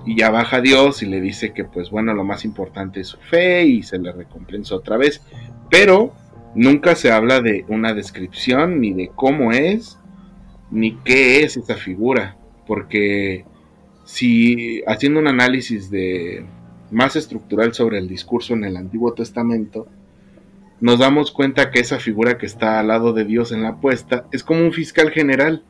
Y 0.06 0.18
ya 0.18 0.30
baja 0.30 0.62
Dios 0.62 1.02
y 1.02 1.08
le 1.08 1.20
dice 1.20 1.52
que 1.52 1.66
pues 1.66 1.90
bueno, 1.90 2.14
lo 2.14 2.24
más 2.24 2.46
importante 2.46 3.02
es 3.02 3.08
su 3.08 3.18
fe 3.18 3.66
y 3.66 3.82
se 3.82 3.98
le 3.98 4.12
recompensa 4.12 4.76
otra 4.76 4.98
vez. 4.98 5.22
Pero 5.70 6.14
nunca 6.54 6.96
se 6.96 7.12
habla 7.12 7.42
de 7.42 7.66
una 7.68 7.94
descripción 7.94 8.80
ni 8.80 8.94
de 8.94 9.12
cómo 9.16 9.52
es, 9.52 9.98
ni 10.70 10.96
qué 10.98 11.44
es 11.44 11.58
esa 11.58 11.76
figura, 11.76 12.38
porque 12.68 13.46
si 14.06 14.84
haciendo 14.86 15.20
un 15.20 15.28
análisis 15.28 15.90
de 15.90 16.46
más 16.92 17.16
estructural 17.16 17.74
sobre 17.74 17.98
el 17.98 18.08
discurso 18.08 18.54
en 18.54 18.64
el 18.64 18.78
Antiguo 18.78 19.14
Testamento, 19.14 19.88
nos 20.80 21.00
damos 21.00 21.32
cuenta 21.32 21.72
que 21.72 21.80
esa 21.80 22.00
figura 22.00 22.38
que 22.38 22.46
está 22.46 22.80
al 22.80 22.90
lado 22.90 23.12
de 23.14 23.26
Dios 23.26 23.52
en 23.52 23.64
la 23.64 23.70
apuesta 23.70 24.28
es 24.32 24.44
como 24.44 24.62
un 24.62 24.72
fiscal 24.72 25.10
general. 25.10 25.64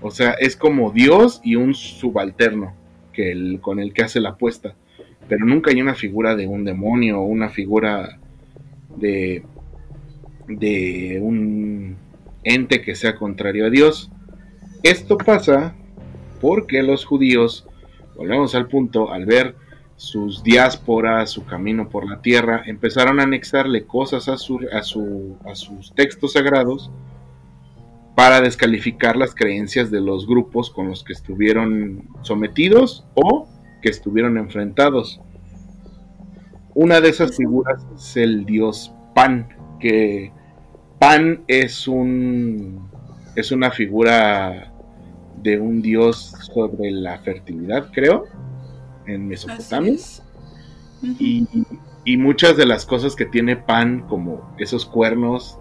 O 0.00 0.10
sea, 0.10 0.32
es 0.32 0.54
como 0.54 0.92
Dios 0.92 1.40
y 1.42 1.56
un 1.56 1.74
subalterno 1.74 2.83
que 3.14 3.30
el, 3.30 3.60
con 3.62 3.80
el 3.80 3.94
que 3.94 4.02
hace 4.02 4.20
la 4.20 4.30
apuesta. 4.30 4.74
Pero 5.28 5.46
nunca 5.46 5.70
hay 5.70 5.80
una 5.80 5.94
figura 5.94 6.36
de 6.36 6.46
un 6.46 6.64
demonio 6.64 7.22
una 7.22 7.48
figura 7.48 8.18
de, 8.96 9.42
de 10.46 11.18
un 11.22 11.96
ente 12.42 12.82
que 12.82 12.94
sea 12.94 13.16
contrario 13.16 13.66
a 13.66 13.70
Dios. 13.70 14.10
Esto 14.82 15.16
pasa 15.16 15.74
porque 16.40 16.82
los 16.82 17.06
judíos, 17.06 17.66
volvemos 18.16 18.54
al 18.54 18.68
punto, 18.68 19.10
al 19.10 19.24
ver 19.24 19.54
sus 19.96 20.42
diásporas, 20.42 21.30
su 21.30 21.46
camino 21.46 21.88
por 21.88 22.08
la 22.08 22.20
tierra, 22.20 22.62
empezaron 22.66 23.20
a 23.20 23.22
anexarle 23.22 23.86
cosas 23.86 24.28
a, 24.28 24.36
su, 24.36 24.60
a, 24.72 24.82
su, 24.82 25.38
a 25.46 25.54
sus 25.54 25.94
textos 25.94 26.34
sagrados 26.34 26.90
para 28.14 28.40
descalificar 28.40 29.16
las 29.16 29.34
creencias 29.34 29.90
de 29.90 30.00
los 30.00 30.26
grupos 30.26 30.70
con 30.70 30.88
los 30.88 31.02
que 31.02 31.12
estuvieron 31.12 32.08
sometidos 32.22 33.06
o 33.14 33.48
que 33.82 33.90
estuvieron 33.90 34.38
enfrentados. 34.38 35.20
Una 36.74 37.00
de 37.00 37.08
esas 37.08 37.36
figuras 37.36 37.84
es 37.94 38.16
el 38.16 38.44
dios 38.44 38.92
Pan, 39.14 39.48
que 39.80 40.32
Pan 40.98 41.44
es 41.48 41.88
un 41.88 42.88
es 43.36 43.50
una 43.50 43.70
figura 43.70 44.72
de 45.42 45.60
un 45.60 45.82
dios 45.82 46.32
sobre 46.52 46.90
la 46.92 47.18
fertilidad, 47.18 47.90
creo, 47.92 48.24
en 49.06 49.26
Mesopotamia. 49.26 49.96
Y, 51.02 51.46
y, 52.04 52.16
muchas 52.16 52.56
de 52.56 52.64
las 52.64 52.86
cosas 52.86 53.14
que 53.14 53.26
tiene 53.26 53.56
Pan, 53.56 54.06
como 54.08 54.54
esos 54.58 54.86
cuernos 54.86 55.58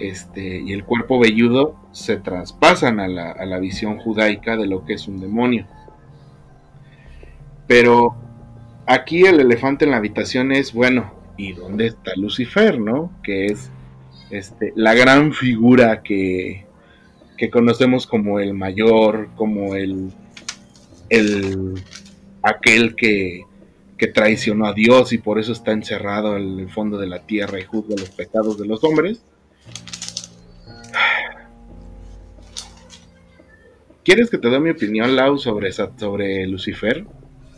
este, 0.00 0.60
y 0.60 0.72
el 0.72 0.84
cuerpo 0.84 1.18
velludo, 1.18 1.76
se 1.92 2.16
traspasan 2.16 3.00
a 3.00 3.08
la, 3.08 3.30
a 3.32 3.44
la 3.46 3.58
visión 3.58 3.98
judaica 3.98 4.56
de 4.56 4.66
lo 4.66 4.84
que 4.84 4.94
es 4.94 5.06
un 5.06 5.20
demonio. 5.20 5.66
Pero 7.66 8.16
aquí 8.86 9.26
el 9.26 9.38
elefante 9.40 9.84
en 9.84 9.92
la 9.92 9.98
habitación 9.98 10.52
es, 10.52 10.72
bueno, 10.72 11.12
¿y 11.36 11.52
dónde 11.52 11.86
está 11.86 12.12
Lucifer, 12.16 12.80
no? 12.80 13.12
Que 13.22 13.46
es 13.46 13.70
este, 14.30 14.72
la 14.74 14.94
gran 14.94 15.32
figura 15.32 16.02
que, 16.02 16.66
que 17.36 17.50
conocemos 17.50 18.06
como 18.06 18.40
el 18.40 18.54
mayor, 18.54 19.30
como 19.36 19.74
el, 19.74 20.12
el 21.08 21.74
aquel 22.42 22.94
que, 22.96 23.42
que 23.96 24.06
traicionó 24.06 24.66
a 24.66 24.72
Dios 24.72 25.12
y 25.12 25.18
por 25.18 25.38
eso 25.38 25.52
está 25.52 25.72
encerrado 25.72 26.36
en 26.36 26.58
el 26.58 26.70
fondo 26.70 26.98
de 26.98 27.06
la 27.06 27.20
tierra 27.20 27.60
y 27.60 27.64
juzga 27.64 27.96
los 27.98 28.10
pecados 28.10 28.58
de 28.58 28.66
los 28.66 28.82
hombres. 28.82 29.22
¿Quieres 34.04 34.30
que 34.30 34.38
te 34.38 34.48
dé 34.48 34.60
mi 34.60 34.70
opinión, 34.70 35.14
Lau, 35.14 35.38
sobre, 35.38 35.72
sobre 35.72 36.46
Lucifer? 36.46 37.04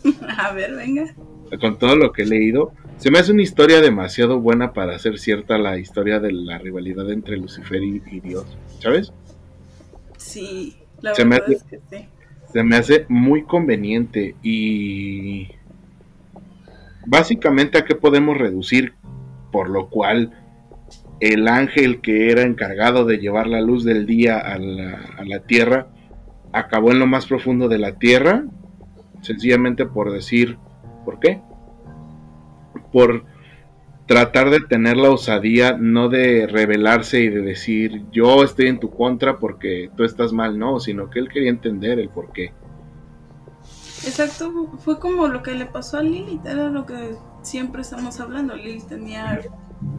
A 0.38 0.52
ver, 0.52 0.74
venga. 0.74 1.14
Con 1.60 1.78
todo 1.78 1.96
lo 1.96 2.12
que 2.12 2.22
he 2.22 2.26
leído, 2.26 2.72
se 2.96 3.10
me 3.10 3.18
hace 3.18 3.32
una 3.32 3.42
historia 3.42 3.80
demasiado 3.80 4.40
buena 4.40 4.72
para 4.72 4.98
ser 4.98 5.18
cierta 5.18 5.58
la 5.58 5.78
historia 5.78 6.18
de 6.18 6.32
la 6.32 6.58
rivalidad 6.58 7.10
entre 7.10 7.36
Lucifer 7.36 7.82
y 7.82 8.20
Dios, 8.20 8.46
¿sabes? 8.80 9.12
Sí, 10.16 10.76
la 11.00 11.14
se 11.14 11.24
verdad 11.24 11.46
me 11.46 11.54
hace, 11.54 11.54
es 11.54 11.62
que 11.64 11.80
sí. 11.90 12.08
Se 12.52 12.62
me 12.62 12.76
hace 12.76 13.06
muy 13.08 13.42
conveniente 13.44 14.34
y 14.42 15.48
básicamente 17.06 17.78
a 17.78 17.84
qué 17.84 17.94
podemos 17.94 18.38
reducir, 18.38 18.94
por 19.50 19.68
lo 19.68 19.88
cual 19.88 20.32
el 21.20 21.48
ángel 21.48 22.00
que 22.00 22.30
era 22.30 22.42
encargado 22.42 23.04
de 23.04 23.18
llevar 23.18 23.46
la 23.46 23.60
luz 23.60 23.84
del 23.84 24.06
día 24.06 24.38
a 24.38 24.58
la, 24.58 25.00
a 25.18 25.24
la 25.24 25.40
tierra 25.40 25.88
acabó 26.52 26.92
en 26.92 26.98
lo 26.98 27.06
más 27.06 27.26
profundo 27.26 27.68
de 27.68 27.78
la 27.78 27.96
tierra, 27.96 28.44
sencillamente 29.22 29.86
por 29.86 30.12
decir, 30.12 30.58
¿por 31.04 31.18
qué? 31.18 31.40
Por 32.92 33.24
tratar 34.06 34.50
de 34.50 34.60
tener 34.60 34.96
la 34.96 35.10
osadía, 35.10 35.76
no 35.78 36.08
de 36.08 36.46
rebelarse 36.46 37.20
y 37.20 37.28
de 37.28 37.40
decir 37.40 38.04
yo 38.12 38.42
estoy 38.42 38.66
en 38.66 38.80
tu 38.80 38.90
contra 38.90 39.38
porque 39.38 39.90
tú 39.96 40.04
estás 40.04 40.32
mal, 40.32 40.58
no, 40.58 40.80
sino 40.80 41.08
que 41.08 41.18
él 41.18 41.28
quería 41.28 41.50
entender 41.50 41.98
el 41.98 42.08
por 42.08 42.32
qué. 42.32 42.52
Exacto, 44.04 44.52
fue 44.78 44.98
como 44.98 45.28
lo 45.28 45.42
que 45.42 45.52
le 45.54 45.66
pasó 45.66 45.98
a 45.98 46.02
Lilith, 46.02 46.44
era 46.44 46.68
lo 46.68 46.84
que 46.84 47.14
siempre 47.42 47.82
estamos 47.82 48.18
hablando. 48.18 48.56
Lilith 48.56 48.88
tenía 48.88 49.40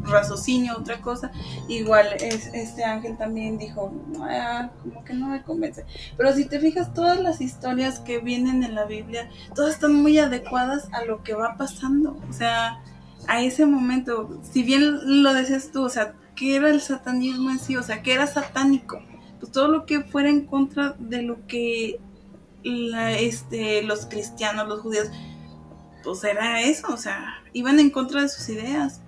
raciocinio, 0.03 0.77
otra 0.77 1.01
cosa. 1.01 1.31
Igual 1.67 2.07
es, 2.19 2.47
este 2.47 2.83
ángel 2.83 3.17
también 3.17 3.57
dijo, 3.57 3.91
ah, 4.21 4.69
como 4.81 5.03
que 5.03 5.13
no 5.13 5.27
me 5.27 5.43
convence. 5.43 5.85
Pero 6.17 6.33
si 6.33 6.45
te 6.45 6.59
fijas, 6.59 6.93
todas 6.93 7.19
las 7.19 7.41
historias 7.41 7.99
que 7.99 8.19
vienen 8.19 8.63
en 8.63 8.75
la 8.75 8.85
Biblia, 8.85 9.29
todas 9.55 9.73
están 9.73 9.95
muy 9.95 10.17
adecuadas 10.19 10.89
a 10.91 11.03
lo 11.05 11.23
que 11.23 11.33
va 11.33 11.57
pasando. 11.57 12.17
O 12.29 12.33
sea, 12.33 12.81
a 13.27 13.41
ese 13.41 13.65
momento, 13.65 14.41
si 14.43 14.63
bien 14.63 15.23
lo 15.23 15.33
decías 15.33 15.71
tú, 15.71 15.83
o 15.83 15.89
sea, 15.89 16.13
¿qué 16.35 16.55
era 16.55 16.69
el 16.69 16.81
satanismo 16.81 17.49
en 17.51 17.59
sí? 17.59 17.77
O 17.77 17.83
sea, 17.83 18.01
¿qué 18.01 18.13
era 18.13 18.27
satánico? 18.27 19.01
Pues 19.39 19.51
todo 19.51 19.67
lo 19.67 19.85
que 19.85 20.01
fuera 20.01 20.29
en 20.29 20.45
contra 20.45 20.95
de 20.99 21.21
lo 21.21 21.45
que 21.47 21.99
este, 22.63 23.83
los 23.83 24.05
cristianos, 24.05 24.67
los 24.67 24.81
judíos, 24.81 25.09
pues 26.03 26.23
era 26.23 26.61
eso, 26.61 26.93
o 26.93 26.97
sea, 26.97 27.43
iban 27.53 27.79
en 27.79 27.89
contra 27.89 28.21
de 28.21 28.29
sus 28.29 28.47
ideas. 28.49 29.02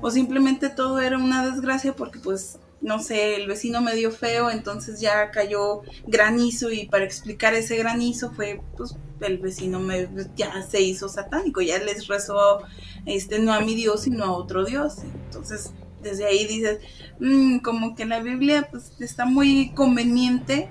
O 0.00 0.10
simplemente 0.10 0.68
todo 0.68 1.00
era 1.00 1.18
una 1.18 1.46
desgracia 1.46 1.94
porque 1.94 2.18
pues, 2.18 2.58
no 2.80 2.98
sé, 2.98 3.36
el 3.36 3.48
vecino 3.48 3.80
me 3.80 3.94
dio 3.94 4.10
feo, 4.10 4.50
entonces 4.50 5.00
ya 5.00 5.30
cayó 5.30 5.82
granizo 6.06 6.70
y 6.70 6.86
para 6.86 7.04
explicar 7.04 7.54
ese 7.54 7.76
granizo 7.76 8.32
fue, 8.32 8.60
pues, 8.76 8.94
el 9.20 9.38
vecino 9.38 9.80
me, 9.80 10.08
ya 10.36 10.62
se 10.62 10.82
hizo 10.82 11.08
satánico, 11.08 11.60
ya 11.62 11.78
les 11.78 12.06
rezó, 12.06 12.60
este, 13.06 13.38
no 13.38 13.52
a 13.52 13.60
mi 13.60 13.74
Dios, 13.74 14.02
sino 14.02 14.24
a 14.24 14.32
otro 14.32 14.64
Dios. 14.64 14.98
Entonces, 15.26 15.72
desde 16.02 16.26
ahí 16.26 16.46
dices, 16.46 16.80
mm, 17.18 17.58
como 17.58 17.94
que 17.94 18.04
la 18.04 18.20
Biblia 18.20 18.68
pues, 18.70 18.92
está 19.00 19.24
muy 19.24 19.72
conveniente 19.74 20.68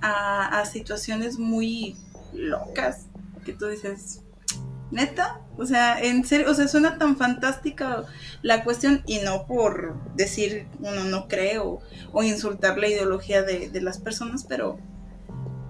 a, 0.00 0.64
situaciones 0.64 1.38
muy 1.38 1.96
locas 2.32 3.06
que 3.44 3.52
tú 3.52 3.66
dices, 3.66 4.22
neta, 4.90 5.40
o 5.56 5.66
sea, 5.66 6.00
en 6.02 6.24
serio, 6.24 6.50
o 6.50 6.54
sea, 6.54 6.68
suena 6.68 6.98
tan 6.98 7.16
fantástica 7.16 8.04
la 8.42 8.64
cuestión 8.64 9.02
y 9.06 9.18
no 9.18 9.46
por 9.46 9.94
decir 10.14 10.66
uno 10.80 11.04
no 11.04 11.28
cree 11.28 11.58
o, 11.58 11.80
insultar 12.22 12.78
la 12.78 12.88
ideología 12.88 13.42
de, 13.42 13.80
las 13.80 13.98
personas, 13.98 14.44
pero 14.48 14.78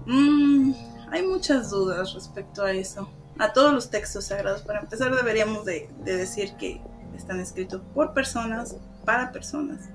mm, 0.05 0.71
hay 1.11 1.23
muchas 1.23 1.69
dudas 1.69 2.13
respecto 2.13 2.63
a 2.63 2.71
eso. 2.71 3.09
A 3.37 3.53
todos 3.53 3.73
los 3.73 3.89
textos 3.89 4.25
sagrados, 4.25 4.61
para 4.61 4.81
empezar, 4.81 5.15
deberíamos 5.15 5.65
de, 5.65 5.89
decir 6.03 6.53
que 6.59 6.81
están 7.15 7.39
escritos 7.39 7.81
por 7.93 8.13
personas, 8.13 8.75
para 9.05 9.31
personas. 9.31 9.89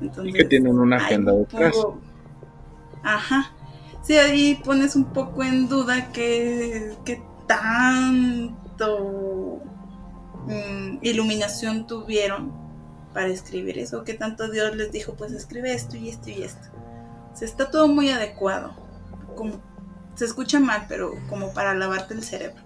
y 0.00 0.32
que 0.32 0.44
tienen 0.44 0.78
una 0.78 0.96
agenda 0.96 1.32
detrás. 1.32 1.74
Ajá. 3.02 3.52
Sí, 4.02 4.16
ahí 4.16 4.54
pones 4.64 4.96
un 4.96 5.04
poco 5.12 5.42
en 5.42 5.68
duda 5.68 6.12
que, 6.12 6.96
tanto 7.48 9.60
mm, 10.46 10.98
iluminación 11.02 11.88
tuvieron 11.88 12.52
para 13.12 13.28
escribir 13.28 13.78
eso, 13.78 14.04
que 14.04 14.14
tanto 14.14 14.50
Dios 14.50 14.76
les 14.76 14.92
dijo, 14.92 15.14
pues 15.14 15.32
escribe 15.32 15.72
esto 15.72 15.96
y 15.96 16.10
esto 16.10 16.30
y 16.30 16.42
esto. 16.42 16.68
se 17.34 17.44
está 17.44 17.70
todo 17.70 17.88
muy 17.88 18.10
adecuado. 18.10 18.74
Como, 19.34 19.60
se 20.14 20.24
escucha 20.24 20.60
mal, 20.60 20.86
pero 20.88 21.14
como 21.28 21.52
para 21.52 21.74
lavarte 21.74 22.14
el 22.14 22.22
cerebro. 22.22 22.62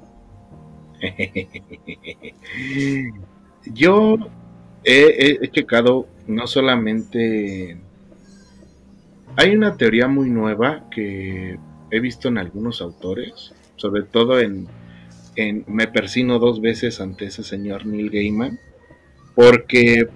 Yo 3.66 4.18
he, 4.84 5.48
checado 5.50 6.06
no 6.26 6.46
solamente 6.46 7.78
hay 9.36 9.56
una 9.56 9.76
teoría 9.76 10.08
muy 10.08 10.30
nueva 10.30 10.88
que 10.90 11.58
he 11.90 12.00
visto 12.00 12.28
en 12.28 12.38
algunos 12.38 12.80
autores, 12.80 13.52
sobre 13.82 14.04
todo 14.04 14.38
en, 14.38 14.68
Me 15.66 15.88
persino 15.88 16.38
dos 16.38 16.60
veces 16.60 17.00
ante 17.00 17.24
ese 17.24 17.42
señor 17.42 17.84
Neil 17.84 18.10
Gaiman, 18.10 18.60
porque 19.34 20.08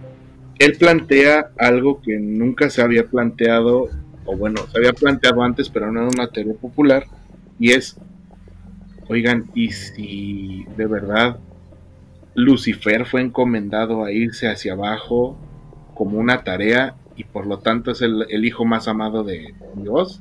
él 0.59 0.77
plantea 0.79 1.51
algo 1.59 2.01
que 2.01 2.19
nunca 2.19 2.71
se 2.71 2.81
había 2.81 3.05
planteado, 3.05 3.89
o 4.25 4.37
bueno, 4.37 4.67
se 4.71 4.79
había 4.79 4.93
planteado 4.93 5.43
antes, 5.43 5.69
pero 5.69 5.91
no 5.91 6.03
era 6.03 6.11
una 6.11 6.29
teoría 6.29 6.55
popular, 6.55 7.07
y 7.59 7.73
es, 7.73 7.97
oigan, 9.09 9.51
¿y 9.55 9.73
si 9.73 10.65
de 10.77 10.87
verdad 10.87 11.39
Lucifer 12.35 13.05
fue 13.07 13.23
encomendado 13.23 14.05
a 14.05 14.13
irse 14.13 14.49
hacia 14.49 14.75
abajo 14.75 15.37
como 15.95 16.19
una 16.19 16.45
tarea 16.45 16.95
y 17.17 17.25
por 17.25 17.47
lo 17.47 17.59
tanto 17.61 17.91
es 17.91 18.03
el, 18.03 18.45
hijo 18.45 18.67
más 18.67 18.87
amado 18.89 19.25
de 19.25 19.55
Dios. 19.75 20.21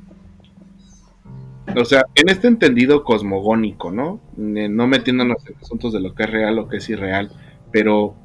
O 1.75 1.83
sea, 1.83 2.05
en 2.15 2.29
este 2.29 2.47
entendido 2.47 3.03
cosmogónico, 3.03 3.91
¿no? 3.91 4.19
No 4.37 4.87
metiéndonos 4.87 5.45
en 5.47 5.55
asuntos 5.61 5.93
de 5.93 5.99
lo 5.99 6.13
que 6.13 6.23
es 6.23 6.29
real 6.29 6.59
o 6.59 6.67
que 6.67 6.77
es 6.77 6.89
irreal, 6.89 7.31
pero 7.71 8.15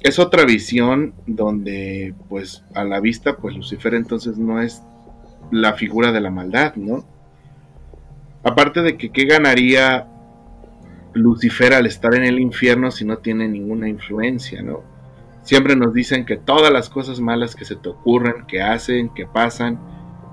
es 0.00 0.18
otra 0.18 0.44
visión 0.44 1.14
donde, 1.26 2.14
pues, 2.28 2.64
a 2.74 2.84
la 2.84 3.00
vista, 3.00 3.36
pues 3.36 3.56
Lucifer 3.56 3.94
entonces 3.94 4.38
no 4.38 4.60
es 4.60 4.82
la 5.50 5.74
figura 5.74 6.12
de 6.12 6.20
la 6.20 6.30
maldad, 6.30 6.74
¿no? 6.76 7.04
Aparte 8.42 8.82
de 8.82 8.96
que, 8.96 9.10
¿qué 9.10 9.24
ganaría 9.24 10.06
Lucifer 11.12 11.74
al 11.74 11.86
estar 11.86 12.14
en 12.14 12.24
el 12.24 12.38
infierno 12.38 12.90
si 12.90 13.04
no 13.04 13.18
tiene 13.18 13.48
ninguna 13.48 13.88
influencia, 13.88 14.62
¿no? 14.62 14.82
Siempre 15.42 15.74
nos 15.74 15.92
dicen 15.92 16.24
que 16.24 16.36
todas 16.36 16.72
las 16.72 16.88
cosas 16.88 17.20
malas 17.20 17.56
que 17.56 17.64
se 17.64 17.76
te 17.76 17.88
ocurren, 17.88 18.46
que 18.46 18.62
hacen, 18.62 19.08
que 19.08 19.26
pasan, 19.26 19.80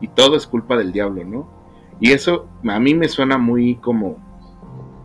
y 0.01 0.09
todo 0.09 0.35
es 0.35 0.45
culpa 0.45 0.77
del 0.77 0.91
diablo, 0.91 1.23
¿no? 1.23 1.56
Y 1.99 2.11
eso 2.11 2.47
a 2.67 2.79
mí 2.79 2.93
me 2.93 3.09
suena 3.09 3.37
muy 3.37 3.75
como, 3.75 4.17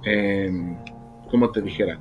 eh, 0.05 0.77
como 1.31 1.51
te 1.51 1.63
dijera, 1.63 1.99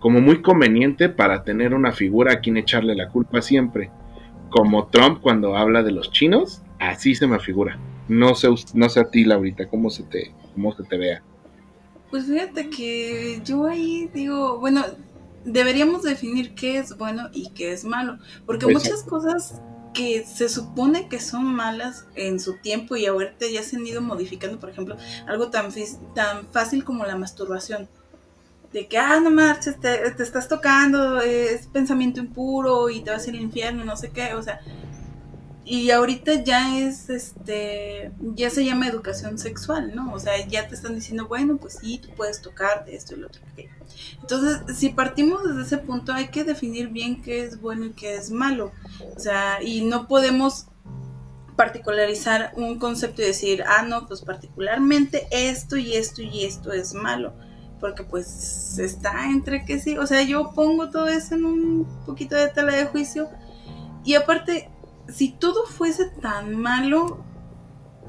como 0.00 0.20
muy 0.20 0.42
conveniente 0.42 1.08
para 1.08 1.42
tener 1.44 1.74
una 1.74 1.92
figura 1.92 2.34
a 2.34 2.40
quien 2.40 2.56
echarle 2.56 2.94
la 2.94 3.08
culpa 3.08 3.42
siempre. 3.42 3.90
Como 4.50 4.86
Trump 4.86 5.20
cuando 5.20 5.56
habla 5.56 5.82
de 5.82 5.92
los 5.92 6.10
chinos, 6.10 6.62
así 6.78 7.14
se 7.14 7.26
me 7.26 7.38
figura. 7.38 7.78
No 8.08 8.34
sé, 8.34 8.48
no 8.74 8.88
sé 8.88 9.00
a 9.00 9.10
ti, 9.10 9.24
Laurita, 9.24 9.68
cómo 9.68 9.90
se 9.90 10.04
te, 10.04 10.32
cómo 10.54 10.72
se 10.72 10.84
te 10.84 10.96
vea. 10.96 11.22
Pues 12.10 12.26
fíjate 12.26 12.70
que 12.70 13.40
yo 13.44 13.66
ahí 13.66 14.08
digo, 14.14 14.58
bueno, 14.60 14.84
deberíamos 15.44 16.02
definir 16.02 16.54
qué 16.54 16.78
es 16.78 16.96
bueno 16.96 17.28
y 17.32 17.50
qué 17.50 17.72
es 17.72 17.84
malo, 17.84 18.18
porque 18.44 18.66
muchas 18.66 19.02
cosas 19.02 19.60
que 19.96 20.24
se 20.26 20.50
supone 20.50 21.08
que 21.08 21.18
son 21.18 21.44
malas 21.44 22.04
en 22.14 22.38
su 22.38 22.58
tiempo 22.58 22.96
y 22.96 23.06
ahorita 23.06 23.46
ya 23.50 23.62
se 23.62 23.76
han 23.76 23.86
ido 23.86 24.02
modificando, 24.02 24.60
por 24.60 24.68
ejemplo, 24.68 24.96
algo 25.26 25.48
tan, 25.48 25.72
tan 26.14 26.46
fácil 26.48 26.84
como 26.84 27.06
la 27.06 27.16
masturbación. 27.16 27.88
De 28.72 28.88
que, 28.88 28.98
ah, 28.98 29.18
no 29.20 29.30
marches, 29.30 29.80
te, 29.80 30.10
te 30.10 30.22
estás 30.22 30.48
tocando, 30.48 31.20
es 31.22 31.66
pensamiento 31.68 32.20
impuro 32.20 32.90
y 32.90 33.00
te 33.00 33.10
vas 33.10 33.26
al 33.26 33.36
infierno, 33.36 33.84
no 33.84 33.96
sé 33.96 34.10
qué, 34.10 34.34
o 34.34 34.42
sea, 34.42 34.60
y 35.68 35.90
ahorita 35.90 36.44
ya 36.44 36.78
es, 36.78 37.10
este, 37.10 38.12
ya 38.20 38.50
se 38.50 38.64
llama 38.64 38.86
educación 38.86 39.36
sexual, 39.36 39.96
¿no? 39.96 40.14
O 40.14 40.20
sea, 40.20 40.46
ya 40.46 40.68
te 40.68 40.76
están 40.76 40.94
diciendo, 40.94 41.26
bueno, 41.26 41.56
pues 41.56 41.78
sí, 41.80 41.98
tú 41.98 42.10
puedes 42.16 42.40
tocarte 42.40 42.94
esto 42.94 43.16
y 43.16 43.18
lo 43.18 43.26
otro. 43.26 43.42
Entonces, 44.20 44.78
si 44.78 44.90
partimos 44.90 45.42
desde 45.42 45.62
ese 45.62 45.78
punto, 45.78 46.12
hay 46.12 46.28
que 46.28 46.44
definir 46.44 46.90
bien 46.90 47.20
qué 47.20 47.42
es 47.42 47.60
bueno 47.60 47.86
y 47.86 47.90
qué 47.94 48.14
es 48.14 48.30
malo. 48.30 48.70
O 49.16 49.18
sea, 49.18 49.60
y 49.60 49.84
no 49.84 50.06
podemos 50.06 50.68
particularizar 51.56 52.52
un 52.54 52.78
concepto 52.78 53.22
y 53.22 53.24
decir, 53.24 53.64
ah, 53.66 53.82
no, 53.82 54.06
pues 54.06 54.22
particularmente 54.22 55.26
esto 55.32 55.76
y 55.76 55.94
esto 55.94 56.22
y 56.22 56.44
esto 56.44 56.72
es 56.72 56.94
malo. 56.94 57.34
Porque 57.80 58.04
pues 58.04 58.78
está 58.78 59.28
entre 59.30 59.64
que 59.64 59.80
sí. 59.80 59.98
O 59.98 60.06
sea, 60.06 60.22
yo 60.22 60.52
pongo 60.54 60.90
todo 60.90 61.08
eso 61.08 61.34
en 61.34 61.44
un 61.44 62.04
poquito 62.06 62.36
de 62.36 62.46
tela 62.50 62.72
de 62.72 62.86
juicio. 62.86 63.28
Y 64.04 64.14
aparte, 64.14 64.70
si 65.08 65.32
todo 65.32 65.66
fuese 65.66 66.10
tan 66.20 66.56
malo 66.56 67.18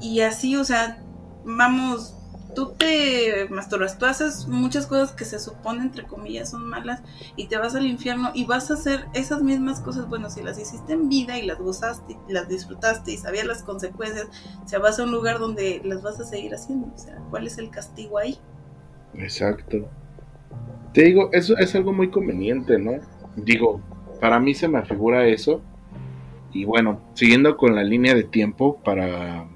y 0.00 0.20
así, 0.20 0.56
o 0.56 0.64
sea, 0.64 1.02
vamos, 1.44 2.14
tú 2.54 2.72
te 2.76 3.48
masturbas, 3.50 3.98
tú 3.98 4.06
haces 4.06 4.46
muchas 4.48 4.86
cosas 4.86 5.12
que 5.12 5.24
se 5.24 5.38
supone, 5.38 5.82
entre 5.82 6.04
comillas, 6.04 6.50
son 6.50 6.66
malas 6.66 7.02
y 7.36 7.46
te 7.46 7.56
vas 7.56 7.74
al 7.74 7.86
infierno 7.86 8.30
y 8.34 8.44
vas 8.44 8.70
a 8.70 8.74
hacer 8.74 9.06
esas 9.14 9.42
mismas 9.42 9.80
cosas, 9.80 10.08
bueno, 10.08 10.30
si 10.30 10.42
las 10.42 10.58
hiciste 10.58 10.92
en 10.92 11.08
vida 11.08 11.38
y 11.38 11.46
las 11.46 11.58
gozaste, 11.58 12.16
y 12.28 12.32
las 12.32 12.48
disfrutaste 12.48 13.12
y 13.12 13.16
sabías 13.16 13.46
las 13.46 13.62
consecuencias, 13.62 14.28
o 14.64 14.68
sea, 14.68 14.78
vas 14.78 14.98
a 14.98 15.04
un 15.04 15.12
lugar 15.12 15.38
donde 15.38 15.80
las 15.84 16.02
vas 16.02 16.18
a 16.20 16.24
seguir 16.24 16.54
haciendo, 16.54 16.92
o 16.94 16.98
sea, 16.98 17.16
¿cuál 17.30 17.46
es 17.46 17.58
el 17.58 17.70
castigo 17.70 18.18
ahí? 18.18 18.38
Exacto. 19.14 19.88
Te 20.92 21.04
digo, 21.04 21.30
eso 21.32 21.56
es 21.58 21.74
algo 21.74 21.92
muy 21.92 22.10
conveniente, 22.10 22.78
¿no? 22.78 22.92
Digo, 23.36 23.80
para 24.20 24.40
mí 24.40 24.54
se 24.54 24.68
me 24.68 24.82
figura 24.84 25.26
eso 25.26 25.62
Y 26.58 26.64
bueno, 26.64 27.00
siguiendo 27.14 27.56
con 27.56 27.76
la 27.76 27.84
línea 27.84 28.16
de 28.16 28.24
tiempo 28.24 28.80
para 28.82 29.46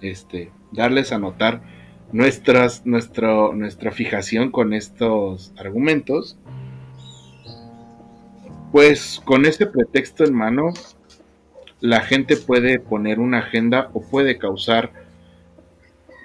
este, 0.00 0.50
darles 0.70 1.12
a 1.12 1.18
notar 1.18 1.60
nuestras, 2.10 2.86
nuestra 2.86 3.90
fijación 3.92 4.50
con 4.50 4.72
estos 4.72 5.52
argumentos, 5.58 6.38
pues 8.72 9.20
con 9.26 9.44
ese 9.44 9.66
pretexto 9.66 10.24
en 10.24 10.32
mano, 10.32 10.72
la 11.80 12.00
gente 12.00 12.38
puede 12.38 12.80
poner 12.80 13.20
una 13.20 13.40
agenda 13.40 13.90
o 13.92 14.00
puede 14.00 14.38
causar 14.38 14.90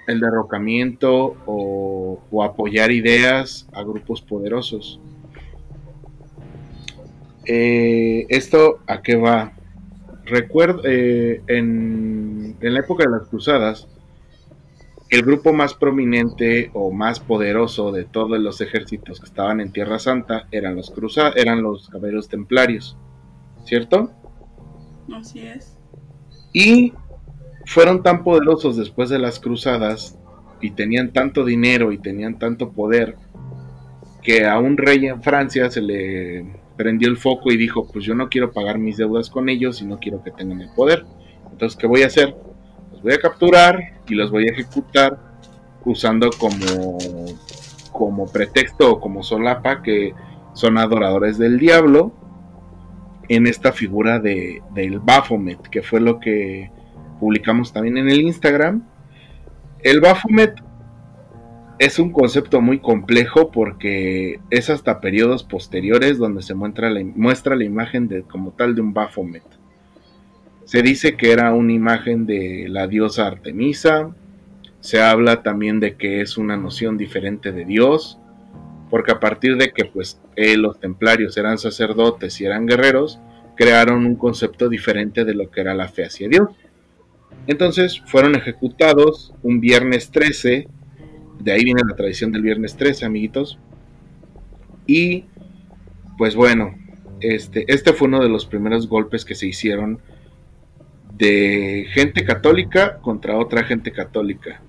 el 0.06 0.20
derrocamiento 0.20 1.36
o, 1.44 2.42
apoyar 2.42 2.92
ideas 2.92 3.68
a 3.74 3.82
grupos 3.82 4.22
poderosos. 4.22 5.00
Eh, 7.44 8.24
¿Esto 8.30 8.78
a 8.86 9.02
qué 9.02 9.14
va? 9.16 9.52
Recuerdo, 10.28 10.82
eh, 10.84 11.42
en, 11.46 12.56
en, 12.60 12.74
la 12.74 12.80
época 12.80 13.04
de 13.04 13.10
las 13.10 13.28
cruzadas, 13.28 13.88
el 15.10 15.22
grupo 15.22 15.52
más 15.52 15.74
prominente 15.74 16.70
o 16.74 16.90
más 16.90 17.18
poderoso 17.18 17.92
de 17.92 18.04
todos 18.04 18.38
los 18.38 18.60
ejércitos 18.60 19.20
que 19.20 19.26
estaban 19.26 19.60
en 19.60 19.72
Tierra 19.72 19.98
Santa 19.98 20.46
eran 20.50 20.76
los 20.76 20.90
cruzados, 20.90 21.36
eran 21.36 21.62
los 21.62 21.88
caballeros 21.88 22.28
templarios, 22.28 22.96
¿cierto? 23.64 24.10
Así 25.14 25.40
es. 25.40 25.78
Y 26.52 26.92
fueron 27.64 28.02
tan 28.02 28.22
poderosos 28.22 28.76
después 28.76 29.08
de 29.08 29.18
las 29.18 29.40
cruzadas 29.40 30.18
y 30.60 30.72
tenían 30.72 31.12
tanto 31.12 31.44
dinero 31.44 31.92
y 31.92 31.98
tenían 31.98 32.38
tanto 32.38 32.70
poder 32.70 33.16
que 34.22 34.46
a 34.46 34.58
un 34.58 34.76
rey 34.76 35.06
en 35.06 35.22
Francia 35.22 35.70
se 35.70 35.80
le 35.80 36.57
prendió 36.78 37.08
el 37.08 37.18
foco 37.18 37.52
y 37.52 37.58
dijo, 37.58 37.86
pues 37.92 38.04
yo 38.04 38.14
no 38.14 38.30
quiero 38.30 38.52
pagar 38.52 38.78
mis 38.78 38.96
deudas 38.96 39.28
con 39.28 39.48
ellos 39.48 39.82
y 39.82 39.84
no 39.84 39.98
quiero 39.98 40.22
que 40.22 40.30
tengan 40.30 40.62
el 40.62 40.70
poder. 40.70 41.04
Entonces, 41.50 41.76
¿qué 41.76 41.88
voy 41.88 42.04
a 42.04 42.06
hacer? 42.06 42.36
Los 42.92 43.02
voy 43.02 43.12
a 43.12 43.18
capturar 43.18 44.00
y 44.08 44.14
los 44.14 44.30
voy 44.30 44.48
a 44.48 44.52
ejecutar 44.52 45.18
usando 45.84 46.30
como, 46.38 46.96
como 47.92 48.26
pretexto 48.32 48.92
o 48.92 49.00
como 49.00 49.24
solapa 49.24 49.82
que 49.82 50.14
son 50.54 50.78
adoradores 50.78 51.36
del 51.36 51.58
diablo 51.58 52.12
en 53.28 53.46
esta 53.46 53.72
figura 53.72 54.20
de, 54.20 54.62
del 54.72 55.00
Baphomet, 55.00 55.60
que 55.68 55.82
fue 55.82 56.00
lo 56.00 56.20
que 56.20 56.70
publicamos 57.18 57.72
también 57.72 57.98
en 57.98 58.08
el 58.08 58.20
Instagram. 58.20 58.84
El 59.80 60.00
Baphomet 60.00 60.54
es 61.78 61.98
un 61.98 62.10
concepto 62.10 62.60
muy 62.60 62.80
complejo 62.80 63.50
porque 63.52 64.40
es 64.50 64.68
hasta 64.68 65.00
periodos 65.00 65.44
posteriores 65.44 66.18
donde 66.18 66.42
se 66.42 66.54
muestra 66.54 66.90
la, 66.90 67.04
muestra 67.04 67.54
la 67.54 67.64
imagen 67.64 68.08
de, 68.08 68.22
como 68.22 68.50
tal 68.50 68.74
de 68.74 68.80
un 68.80 68.92
Baphomet. 68.92 69.44
Se 70.64 70.82
dice 70.82 71.16
que 71.16 71.32
era 71.32 71.54
una 71.54 71.72
imagen 71.72 72.26
de 72.26 72.66
la 72.68 72.86
diosa 72.86 73.26
Artemisa. 73.26 74.14
Se 74.80 75.00
habla 75.00 75.42
también 75.42 75.80
de 75.80 75.96
que 75.96 76.20
es 76.20 76.36
una 76.36 76.56
noción 76.56 76.98
diferente 76.98 77.52
de 77.52 77.64
Dios, 77.64 78.18
porque 78.90 79.12
a 79.12 79.20
partir 79.20 79.56
de 79.56 79.70
que 79.70 79.84
pues 79.86 80.20
los 80.36 80.78
templarios 80.78 81.36
eran 81.36 81.58
sacerdotes 81.58 82.40
y 82.40 82.44
eran 82.44 82.66
guerreros, 82.66 83.18
crearon 83.56 84.04
un 84.04 84.16
concepto 84.16 84.68
diferente 84.68 85.24
de 85.24 85.34
lo 85.34 85.50
que 85.50 85.60
era 85.60 85.74
la 85.74 85.88
fe 85.88 86.04
hacia 86.04 86.28
Dios. 86.28 86.48
Entonces 87.46 88.02
fueron 88.06 88.34
ejecutados 88.34 89.32
un 89.42 89.60
viernes 89.60 90.10
13, 90.10 90.68
de 91.40 91.52
ahí 91.52 91.64
viene 91.64 91.82
la 91.86 91.96
tradición 91.96 92.32
del 92.32 92.42
viernes 92.42 92.76
13, 92.76 93.04
amiguitos. 93.04 93.58
Y 94.86 95.24
pues 96.16 96.34
bueno, 96.34 96.74
este, 97.20 97.64
este 97.72 97.92
fue 97.92 98.08
uno 98.08 98.20
de 98.20 98.28
los 98.28 98.46
primeros 98.46 98.88
golpes 98.88 99.24
que 99.24 99.34
se 99.34 99.46
hicieron 99.46 100.00
de 101.16 101.86
gente 101.92 102.24
católica 102.24 102.98
contra 102.98 103.38
otra 103.38 103.64
gente 103.64 103.92
católica. 103.92 104.62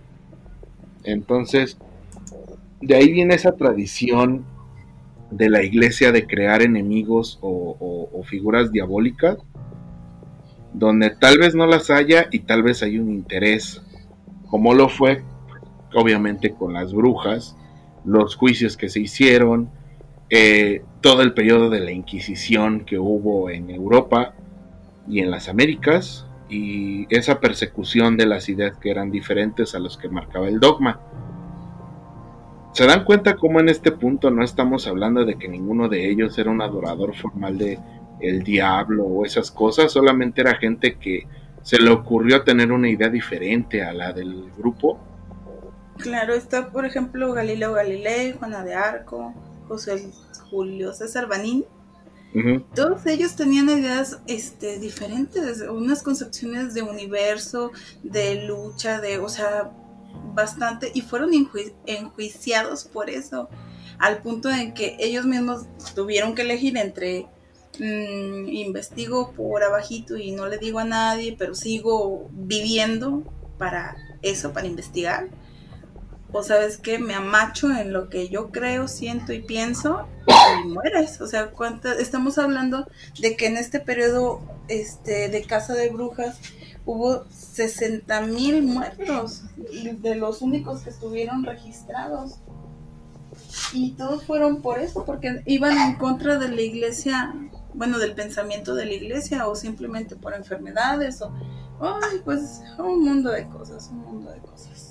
Entonces, 1.03 1.77
de 2.81 2.95
ahí 2.95 3.11
viene 3.11 3.35
esa 3.35 3.53
tradición 3.53 4.45
de 5.31 5.49
la 5.49 5.63
iglesia 5.63 6.11
de 6.11 6.25
crear 6.25 6.61
enemigos 6.61 7.37
o, 7.41 8.23
figuras 8.25 8.71
diabólicas, 8.71 9.37
donde 10.73 11.09
tal 11.09 11.39
vez 11.39 11.55
no 11.55 11.65
las 11.65 11.89
haya 11.89 12.27
y 12.31 12.39
tal 12.39 12.61
vez 12.61 12.83
hay 12.83 12.99
un 12.99 13.09
interés, 13.11 13.81
como 14.47 14.73
lo 14.73 14.87
fue 14.87 15.23
obviamente 15.93 16.53
con 16.53 16.73
las 16.73 16.93
brujas, 16.93 17.55
los 18.05 18.35
juicios 18.35 18.77
que 18.77 18.89
se 18.89 18.99
hicieron, 19.01 19.69
eh, 20.29 20.83
todo 21.01 21.21
el 21.21 21.33
periodo 21.33 21.69
de 21.69 21.79
la 21.79 21.91
Inquisición 21.91 22.85
que 22.85 22.99
hubo 22.99 23.49
en 23.49 23.69
Europa 23.69 24.33
y 25.07 25.19
en 25.19 25.31
las 25.31 25.49
Américas, 25.49 26.27
y 26.49 27.05
esa 27.15 27.39
persecución 27.39 28.17
de 28.17 28.25
las 28.25 28.49
ideas 28.49 28.77
que 28.77 28.89
eran 28.89 29.11
diferentes 29.11 29.75
a 29.75 29.79
los 29.79 29.97
que 29.97 30.09
marcaba 30.09 30.47
el 30.47 30.59
dogma. 30.59 30.99
¿Se 32.73 32.85
dan 32.85 33.03
cuenta 33.03 33.35
cómo 33.35 33.59
en 33.59 33.69
este 33.69 33.91
punto 33.91 34.31
no 34.31 34.43
estamos 34.43 34.87
hablando 34.87 35.25
de 35.25 35.35
que 35.35 35.47
ninguno 35.47 35.89
de 35.89 36.09
ellos 36.09 36.37
era 36.37 36.51
un 36.51 36.61
adorador 36.61 37.15
formal 37.15 37.57
de 37.57 37.79
el 38.19 38.43
diablo 38.43 39.05
o 39.05 39.25
esas 39.25 39.51
cosas? 39.51 39.91
Solamente 39.91 40.41
era 40.41 40.55
gente 40.55 40.95
que 40.95 41.25
se 41.61 41.79
le 41.79 41.89
ocurrió 41.89 42.43
tener 42.43 42.71
una 42.71 42.89
idea 42.89 43.09
diferente 43.09 43.83
a 43.83 43.93
la 43.93 44.13
del 44.13 44.51
grupo. 44.57 44.99
Claro, 45.99 46.33
está 46.33 46.71
por 46.71 46.85
ejemplo 46.85 47.33
Galileo 47.33 47.73
Galilei, 47.73 48.33
Juana 48.33 48.63
de 48.63 48.73
Arco, 48.73 49.33
José 49.67 50.09
Julio 50.49 50.93
César 50.93 51.27
Banín. 51.27 51.65
Todos 52.75 53.07
ellos 53.07 53.35
tenían 53.35 53.69
ideas 53.69 54.19
este, 54.27 54.77
diferentes, 54.77 55.61
unas 55.61 56.03
concepciones 56.03 56.75
de 56.75 56.83
universo, 56.83 57.71
de 58.03 58.43
lucha, 58.43 59.01
de, 59.01 59.17
o 59.17 59.29
sea, 59.29 59.71
bastante 60.35 60.91
y 60.93 61.01
fueron 61.01 61.31
enjuiciados 61.87 62.83
por 62.85 63.09
eso, 63.09 63.49
al 63.97 64.21
punto 64.21 64.49
en 64.51 64.75
que 64.75 64.95
ellos 64.99 65.25
mismos 65.25 65.65
tuvieron 65.95 66.35
que 66.35 66.43
elegir 66.43 66.77
entre 66.77 67.25
mm, 67.79 68.47
investigo 68.47 69.31
por 69.31 69.63
abajito 69.63 70.15
y 70.15 70.31
no 70.31 70.45
le 70.45 70.59
digo 70.59 70.77
a 70.77 70.85
nadie, 70.85 71.35
pero 71.37 71.55
sigo 71.55 72.29
viviendo 72.31 73.23
para 73.57 73.97
eso, 74.21 74.53
para 74.53 74.67
investigar. 74.67 75.29
O 76.31 76.43
sabes 76.43 76.77
que 76.77 76.99
me 76.99 77.15
amacho 77.15 77.71
en 77.71 77.91
lo 77.91 78.09
que 78.09 78.29
yo 78.29 78.49
creo, 78.51 78.87
siento 78.87 79.33
y 79.33 79.41
pienso 79.41 80.07
y 80.63 80.67
mueres. 80.67 81.21
O 81.21 81.27
sea, 81.27 81.51
estamos 81.99 82.37
hablando 82.37 82.87
de 83.19 83.35
que 83.35 83.47
en 83.47 83.57
este 83.57 83.79
periodo 83.79 84.41
este, 84.67 85.29
de 85.29 85.41
casa 85.43 85.73
de 85.73 85.89
brujas 85.89 86.37
hubo 86.85 87.25
60 87.29 88.21
mil 88.21 88.63
muertos, 88.63 89.43
de 89.57 90.15
los 90.15 90.41
únicos 90.41 90.81
que 90.81 90.89
estuvieron 90.89 91.43
registrados. 91.43 92.39
Y 93.73 93.91
todos 93.91 94.23
fueron 94.23 94.61
por 94.61 94.79
eso, 94.79 95.05
porque 95.05 95.43
iban 95.45 95.77
en 95.77 95.95
contra 95.95 96.39
de 96.39 96.49
la 96.49 96.61
iglesia, 96.61 97.35
bueno, 97.73 97.99
del 97.99 98.13
pensamiento 98.13 98.73
de 98.73 98.85
la 98.85 98.93
iglesia, 98.93 99.47
o 99.47 99.55
simplemente 99.55 100.15
por 100.15 100.33
enfermedades, 100.33 101.21
o, 101.21 101.31
ay, 101.79 102.21
pues, 102.25 102.61
un 102.79 103.03
mundo 103.03 103.31
de 103.31 103.47
cosas, 103.47 103.89
un 103.91 103.99
mundo 103.99 104.31
de 104.31 104.39
cosas. 104.39 104.88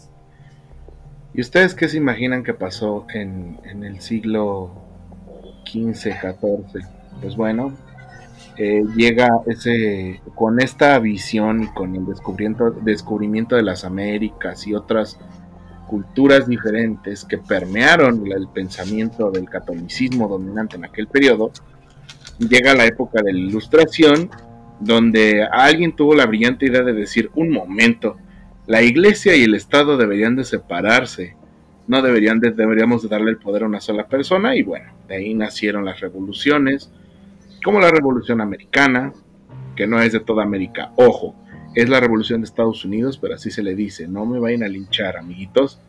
¿Y 1.34 1.40
ustedes 1.40 1.74
qué 1.74 1.88
se 1.88 1.98
imaginan 1.98 2.42
que 2.42 2.54
pasó 2.54 3.06
en, 3.12 3.58
en 3.64 3.84
el 3.84 4.00
siglo 4.00 4.72
XV, 5.66 5.94
XIV? 5.94 6.86
Pues 7.20 7.36
bueno, 7.36 7.76
eh, 8.60 8.82
llega 8.96 9.28
ese 9.46 10.20
con 10.34 10.60
esta 10.60 10.98
visión 10.98 11.62
y 11.62 11.66
con 11.68 11.94
el 11.94 12.06
descubrimiento, 12.06 12.72
descubrimiento 12.72 13.54
de 13.54 13.62
las 13.62 13.84
Américas 13.84 14.66
y 14.66 14.74
otras 14.74 15.16
culturas 15.86 16.48
diferentes 16.48 17.24
que 17.24 17.38
permearon 17.38 18.26
el 18.26 18.48
pensamiento 18.48 19.30
del 19.30 19.48
catolicismo 19.48 20.26
dominante 20.26 20.76
en 20.76 20.84
aquel 20.84 21.06
periodo, 21.06 21.52
llega 22.38 22.74
la 22.74 22.86
época 22.86 23.22
de 23.22 23.32
la 23.32 23.38
Ilustración, 23.38 24.28
donde 24.80 25.44
alguien 25.44 25.94
tuvo 25.94 26.16
la 26.16 26.26
brillante 26.26 26.66
idea 26.66 26.82
de 26.82 26.92
decir, 26.92 27.30
un 27.36 27.50
momento, 27.50 28.16
la 28.68 28.82
iglesia 28.82 29.34
y 29.34 29.44
el 29.44 29.54
Estado 29.54 29.96
deberían 29.96 30.36
de 30.36 30.44
separarse, 30.44 31.34
no 31.86 32.02
deberían 32.02 32.38
de, 32.38 32.50
deberíamos 32.50 33.02
de 33.02 33.08
darle 33.08 33.30
el 33.30 33.38
poder 33.38 33.62
a 33.62 33.66
una 33.66 33.80
sola 33.80 34.08
persona, 34.08 34.54
y 34.54 34.62
bueno, 34.62 34.92
de 35.08 35.16
ahí 35.16 35.32
nacieron 35.32 35.86
las 35.86 36.00
revoluciones, 36.00 36.92
como 37.64 37.80
la 37.80 37.90
Revolución 37.90 38.42
Americana, 38.42 39.14
que 39.74 39.86
no 39.86 40.02
es 40.02 40.12
de 40.12 40.20
toda 40.20 40.42
América, 40.42 40.92
ojo, 40.96 41.34
es 41.74 41.88
la 41.88 41.98
Revolución 41.98 42.42
de 42.42 42.44
Estados 42.44 42.84
Unidos, 42.84 43.16
pero 43.16 43.36
así 43.36 43.50
se 43.50 43.62
le 43.62 43.74
dice, 43.74 44.06
no 44.06 44.26
me 44.26 44.38
vayan 44.38 44.62
a 44.62 44.68
linchar, 44.68 45.16
amiguitos. 45.16 45.80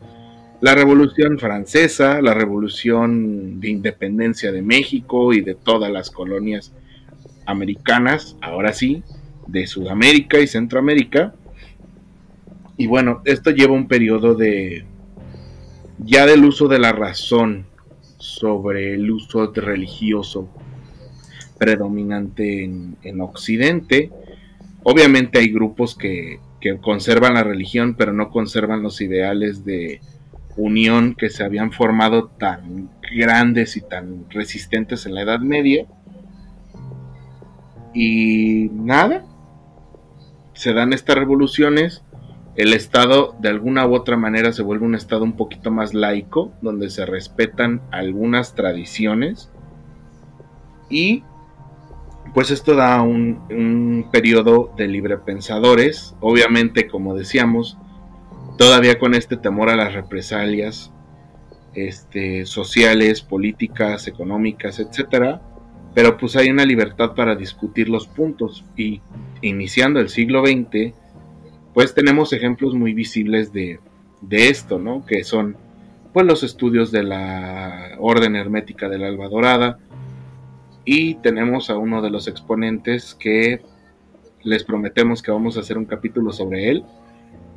La 0.62 0.74
Revolución 0.74 1.38
Francesa, 1.38 2.22
la 2.22 2.32
Revolución 2.32 3.60
de 3.60 3.68
Independencia 3.68 4.52
de 4.52 4.62
México 4.62 5.34
y 5.34 5.42
de 5.42 5.54
todas 5.54 5.92
las 5.92 6.10
colonias 6.10 6.72
americanas, 7.44 8.36
ahora 8.40 8.72
sí, 8.72 9.02
de 9.48 9.66
Sudamérica 9.66 10.38
y 10.38 10.46
Centroamérica. 10.46 11.34
Y 12.80 12.86
bueno, 12.86 13.20
esto 13.26 13.50
lleva 13.50 13.74
un 13.74 13.88
periodo 13.88 14.34
de 14.34 14.86
ya 15.98 16.24
del 16.24 16.46
uso 16.46 16.66
de 16.66 16.78
la 16.78 16.92
razón 16.92 17.66
sobre 18.16 18.94
el 18.94 19.10
uso 19.10 19.52
religioso 19.52 20.48
predominante 21.58 22.64
en, 22.64 23.20
Occidente, 23.20 24.10
obviamente 24.82 25.40
hay 25.40 25.52
grupos 25.52 25.94
que, 25.94 26.40
que 26.58 26.78
conservan 26.78 27.34
la 27.34 27.44
religión, 27.44 27.96
pero 27.98 28.14
no 28.14 28.30
conservan 28.30 28.82
los 28.82 29.02
ideales 29.02 29.62
de 29.66 30.00
unión 30.56 31.14
que 31.14 31.28
se 31.28 31.44
habían 31.44 31.72
formado 31.72 32.28
tan 32.28 32.88
grandes 33.14 33.76
y 33.76 33.82
tan 33.82 34.24
resistentes 34.30 35.04
en 35.04 35.16
la 35.16 35.20
Edad 35.20 35.40
Media. 35.40 35.84
Y 37.92 38.70
nada, 38.72 39.26
se 40.54 40.72
dan 40.72 40.94
estas 40.94 41.16
revoluciones, 41.16 42.02
el 42.56 42.72
Estado 42.72 43.34
de 43.38 43.48
alguna 43.48 43.86
u 43.86 43.94
otra 43.94 44.16
manera 44.16 44.52
se 44.52 44.62
vuelve 44.62 44.84
un 44.84 44.94
Estado 44.94 45.24
un 45.24 45.36
poquito 45.36 45.70
más 45.70 45.94
laico, 45.94 46.52
donde 46.60 46.90
se 46.90 47.06
respetan 47.06 47.80
algunas 47.90 48.54
tradiciones. 48.54 49.50
Y 50.88 51.22
pues 52.34 52.50
esto 52.50 52.74
da 52.74 53.02
un, 53.02 54.08
periodo 54.12 54.72
de 54.76 54.88
librepensadores, 54.88 56.14
obviamente 56.20 56.86
como 56.86 57.14
decíamos, 57.14 57.78
todavía 58.58 58.98
con 58.98 59.14
este 59.14 59.36
temor 59.36 59.70
a 59.70 59.76
las 59.76 59.94
represalias 59.94 60.92
este, 61.74 62.46
sociales, 62.46 63.22
políticas, 63.22 64.06
económicas, 64.06 64.80
etcétera, 64.80 65.40
pero 65.94 66.16
pues 66.18 66.36
hay 66.36 66.50
una 66.50 66.64
libertad 66.64 67.14
para 67.14 67.34
discutir 67.34 67.88
los 67.88 68.06
puntos. 68.06 68.64
Y 68.76 69.00
iniciando 69.42 70.00
el 70.00 70.08
siglo 70.08 70.44
XX, 70.44 70.94
pues 71.80 71.94
tenemos 71.94 72.34
ejemplos 72.34 72.74
muy 72.74 72.92
visibles 72.92 73.54
de, 73.54 73.80
de 74.20 74.50
esto, 74.50 74.78
¿no? 74.78 75.06
Que 75.06 75.24
son 75.24 75.56
pues 76.12 76.26
los 76.26 76.42
estudios 76.42 76.92
de 76.92 77.02
la 77.02 77.92
Orden 77.98 78.36
Hermética 78.36 78.90
de 78.90 78.98
la 78.98 79.06
Alba 79.06 79.30
Dorada 79.30 79.78
y 80.84 81.14
tenemos 81.14 81.70
a 81.70 81.78
uno 81.78 82.02
de 82.02 82.10
los 82.10 82.28
exponentes 82.28 83.14
que 83.14 83.62
les 84.42 84.62
prometemos 84.62 85.22
que 85.22 85.30
vamos 85.30 85.56
a 85.56 85.60
hacer 85.60 85.78
un 85.78 85.86
capítulo 85.86 86.34
sobre 86.34 86.68
él, 86.68 86.84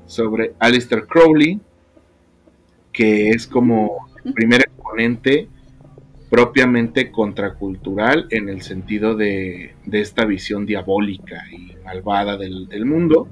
sobre 0.05 0.53
Alistair 0.57 1.05
Crowley, 1.05 1.59
que 2.93 3.31
es 3.31 3.45
como 3.45 4.07
el 4.23 4.33
primer 4.33 4.61
exponente 4.61 5.49
propiamente 6.29 7.11
contracultural 7.11 8.27
en 8.29 8.47
el 8.47 8.61
sentido 8.61 9.17
de, 9.17 9.75
esta 9.91 10.23
visión 10.23 10.65
diabólica 10.65 11.43
y 11.51 11.75
malvada 11.83 12.37
del, 12.37 12.85
mundo. 12.85 13.27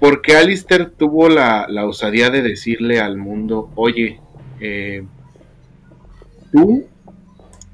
Porque 0.00 0.34
Alistair 0.34 0.90
tuvo 0.90 1.28
la, 1.28 1.68
osadía 1.86 2.30
de 2.30 2.40
decirle 2.40 3.00
al 3.00 3.18
mundo, 3.18 3.70
oye, 3.76 4.18
eh, 4.58 5.04
tú 6.50 6.86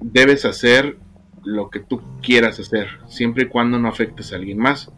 debes 0.01 0.45
hacer 0.45 0.99
lo 1.45 1.71
que 1.71 1.79
tú 1.79 2.03
quieras 2.21 2.59
hacer, 2.59 2.89
siempre 3.07 3.45
y 3.45 3.47
cuando 3.47 3.79
no 3.79 3.89
afectes 3.89 4.33
a 4.33 4.37
alguien 4.37 4.59
más. 4.59 4.91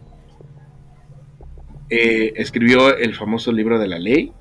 Eh, 1.90 2.32
escribió 2.36 2.96
el 2.96 3.14
famoso 3.14 3.52
libro 3.52 3.78
de 3.78 3.88
la 3.88 3.98
ley. 3.98 4.32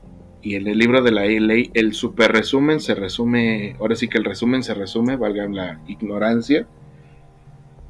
Y 0.41 0.55
en 0.55 0.67
el 0.67 0.77
libro 0.77 1.01
de 1.01 1.11
la 1.11 1.25
ley, 1.25 1.71
el 1.73 1.93
super 1.93 2.31
resumen 2.31 2.79
se 2.79 2.95
resume, 2.95 3.75
ahora 3.79 3.97
sí 3.97 4.07
que 4.07 4.17
el 4.17 4.23
resumen 4.23 4.63
se 4.63 4.73
resume, 4.73 5.17
valga 5.17 5.45
la 5.49 5.81
ignorancia, 5.87 6.67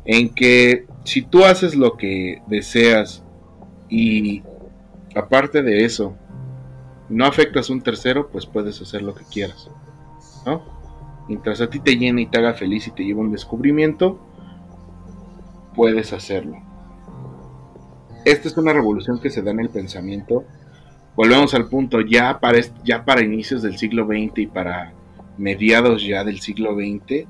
en 0.05 0.29
que 0.29 0.86
si 1.03 1.21
tú 1.21 1.43
haces 1.43 1.75
lo 1.75 1.97
que 1.97 2.41
deseas 2.47 3.23
y 3.89 4.41
aparte 5.15 5.63
de 5.63 5.86
eso, 5.86 6.15
no 7.10 7.26
afectas 7.26 7.70
a 7.70 7.74
un 7.74 7.82
tercero, 7.82 8.30
pues 8.30 8.46
puedes 8.46 8.82
hacer 8.82 9.02
lo 9.02 9.15
que 9.15 9.24
quieras. 9.26 9.70
¿no? 10.46 10.62
Mientras 11.28 11.62
a 11.62 11.70
ti 11.70 11.80
te 11.80 11.98
llene 11.98 12.24
y 12.24 12.26
te 12.28 12.38
haga 12.38 12.54
feliz 12.54 12.88
y 12.88 12.91
te 12.91 13.04
lleve 13.04 13.20
un 13.20 13.32
descubrimiento, 13.32 14.20
puedes 15.76 16.13
hacerlo 16.13 16.67
esta 18.28 18.50
es 18.50 18.58
una 18.58 18.74
revolución 18.74 19.20
que 19.20 19.30
se 19.30 19.41
da 19.41 19.52
en 19.52 19.62
el 19.62 19.70
pensamiento. 19.70 20.43
Volvemos 21.15 21.54
al 21.54 21.70
punto, 21.70 22.02
ya 22.02 22.39
para, 22.39 22.60
ya 22.84 23.06
para 23.06 23.24
inicios 23.24 23.62
del 23.62 23.78
siglo 23.78 24.06
XX 24.06 24.39
y 24.39 24.48
para 24.48 24.91
mediados 25.38 26.04
ya 26.04 26.26
del 26.26 26.41
siglo 26.41 26.76
XX, 26.76 27.26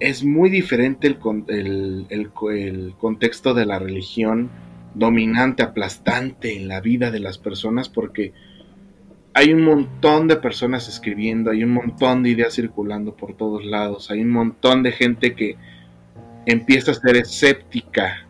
es 0.00 0.24
muy 0.24 0.48
diferente 0.48 1.06
el, 1.48 2.06
el, 2.08 2.94
contexto 2.98 3.52
de 3.52 3.66
la 3.66 3.78
religión 3.78 4.50
dominante, 4.96 5.62
aplastante 5.62 6.56
en 6.56 6.68
la 6.68 6.80
vida 6.80 7.10
de 7.10 7.20
las 7.20 7.38
personas, 7.38 7.88
porque 7.88 8.32
hay 9.34 9.52
un 9.52 9.62
montón 9.62 10.28
de 10.28 10.36
personas 10.36 10.88
escribiendo, 10.88 11.50
hay 11.50 11.62
un 11.62 11.72
montón 11.72 12.22
de 12.22 12.30
ideas 12.30 12.54
circulando 12.54 13.14
por 13.14 13.36
todos 13.36 13.64
lados, 13.66 14.10
hay 14.10 14.22
un 14.22 14.30
montón 14.30 14.82
de 14.82 14.92
gente 14.92 15.34
que 15.34 15.56
empieza 16.46 16.92
a 16.92 16.94
ser 16.94 17.16
escéptica 17.16 18.26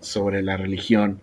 sobre 0.00 0.42
la 0.42 0.56
religión. 0.56 1.20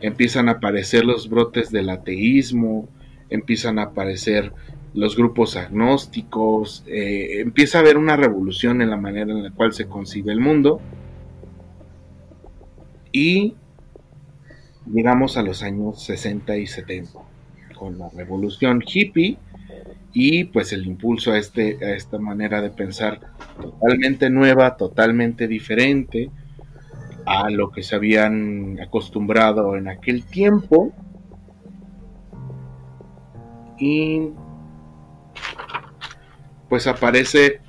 Empiezan 0.00 0.48
a 0.48 0.52
aparecer 0.52 1.04
los 1.04 1.28
brotes 1.28 1.70
del 1.70 1.90
ateísmo, 1.90 2.88
empiezan 3.28 3.78
a 3.78 3.82
aparecer 3.82 4.52
los 4.94 5.14
grupos 5.14 5.56
agnósticos, 5.56 6.82
eh, 6.86 7.40
empieza 7.40 7.78
a 7.78 7.80
haber 7.82 7.98
una 7.98 8.16
revolución 8.16 8.80
en 8.80 8.88
la 8.88 8.96
manera 8.96 9.30
en 9.30 9.42
la 9.42 9.50
cual 9.50 9.74
se 9.74 9.88
concibe 9.88 10.32
el 10.32 10.40
mundo. 10.40 10.80
Y 13.12 13.56
llegamos 14.92 15.36
a 15.36 15.42
los 15.42 15.62
años 15.62 16.02
60 16.02 16.56
y 16.56 16.66
70 16.66 17.18
con 17.78 17.98
la 17.98 18.08
revolución 18.10 18.82
hippie 18.84 19.38
y 20.12 20.44
pues 20.44 20.72
el 20.72 20.86
impulso 20.86 21.32
a, 21.32 21.38
este, 21.38 21.78
a 21.84 21.94
esta 21.94 22.18
manera 22.18 22.60
de 22.60 22.70
pensar 22.70 23.20
totalmente 23.60 24.28
nueva, 24.28 24.76
totalmente 24.76 25.46
diferente, 25.46 26.30
a 27.26 27.48
lo 27.50 27.70
que 27.70 27.82
se 27.82 27.94
habían 27.94 28.80
acostumbrado 28.80 29.76
en 29.76 29.88
aquel 29.88 30.24
tiempo. 30.24 30.92
Y 33.78 34.30
pues 36.68 36.86
aparece 36.86 37.60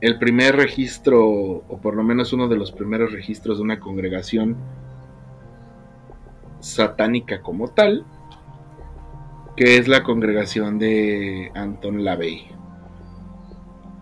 el 0.00 0.18
primer 0.18 0.56
registro, 0.56 1.26
o 1.26 1.80
por 1.82 1.96
lo 1.96 2.02
menos 2.02 2.32
uno 2.32 2.48
de 2.48 2.56
los 2.56 2.70
primeros 2.70 3.12
registros 3.12 3.58
de 3.58 3.64
una 3.64 3.80
congregación 3.80 4.56
satánica 6.60 7.42
como 7.42 7.68
tal, 7.68 8.04
que 9.56 9.76
es 9.76 9.88
la 9.88 10.02
congregación 10.02 10.78
de 10.78 11.50
Anton 11.54 12.04
Lavey. 12.04 12.48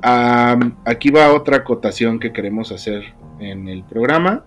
aquí 0.03 1.11
va 1.11 1.33
otra 1.33 1.59
acotación 1.59 2.21
que 2.21 2.33
queremos 2.33 2.71
hacer 2.73 3.15
en 3.41 3.69
el 3.69 3.83
programa. 3.85 4.45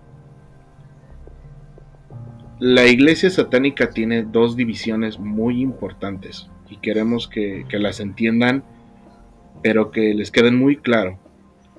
La 2.58 2.86
iglesia 2.86 3.28
satánica 3.28 3.90
tiene 3.90 4.22
dos 4.22 4.56
divisiones 4.56 5.18
muy 5.18 5.60
importantes 5.60 6.48
y 6.70 6.76
queremos 6.76 7.28
que, 7.28 7.66
las 7.72 8.00
entiendan, 8.00 8.62
pero 9.62 9.90
que 9.90 10.14
les 10.14 10.30
queden 10.30 10.56
muy 10.56 10.76
claro. 10.76 11.18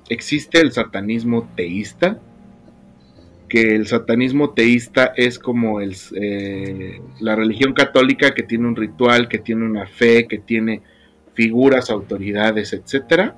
Existe 0.08 0.60
el 0.60 0.72
satanismo 0.72 1.48
teísta, 1.56 2.20
que 3.48 3.74
el 3.74 3.86
satanismo 3.86 4.50
teísta 4.50 5.12
es 5.16 5.38
como 5.38 5.80
el, 5.80 5.96
eh, 6.16 7.00
la 7.20 7.36
religión 7.36 7.72
católica 7.74 8.34
que 8.34 8.42
tiene 8.42 8.66
un 8.66 8.76
ritual, 8.76 9.28
que 9.28 9.38
tiene 9.38 9.64
una 9.64 9.86
fe, 9.86 10.26
que 10.26 10.38
tiene 10.38 10.82
figuras, 11.34 11.90
autoridades, 11.90 12.72
etcétera. 12.72 13.36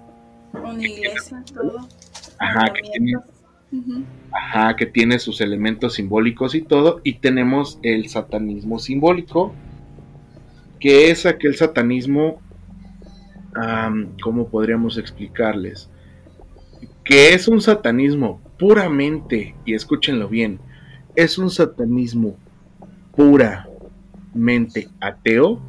Una 0.53 0.87
iglesia, 0.87 1.42
todo. 1.53 1.88
Ajá, 2.38 2.73
que 2.73 2.83
tiene 2.90 3.14
Ajá, 4.31 4.77
que 4.77 4.87
tiene 4.87 5.19
sus 5.19 5.40
elementos 5.40 5.95
simbólicos 5.95 6.55
y 6.55 6.62
todo. 6.62 7.01
Y 7.03 7.14
tenemos 7.14 7.79
el 7.83 8.09
satanismo 8.09 8.79
simbólico, 8.79 9.55
que 10.79 11.11
es 11.11 11.27
aquel 11.27 11.57
satanismo, 11.57 12.40
¿cómo 14.23 14.49
podríamos 14.49 14.99
explicarles? 14.99 15.90
Que 17.05 17.35
es 17.35 17.49
un 17.49 17.61
satanismo 17.61 18.40
puramente, 18.59 19.55
y 19.64 19.75
escúchenlo 19.75 20.29
bien, 20.29 20.61
es 21.14 21.38
un 21.38 21.51
satanismo 21.51 22.37
puramente 23.14 24.88
ateo 25.01 25.61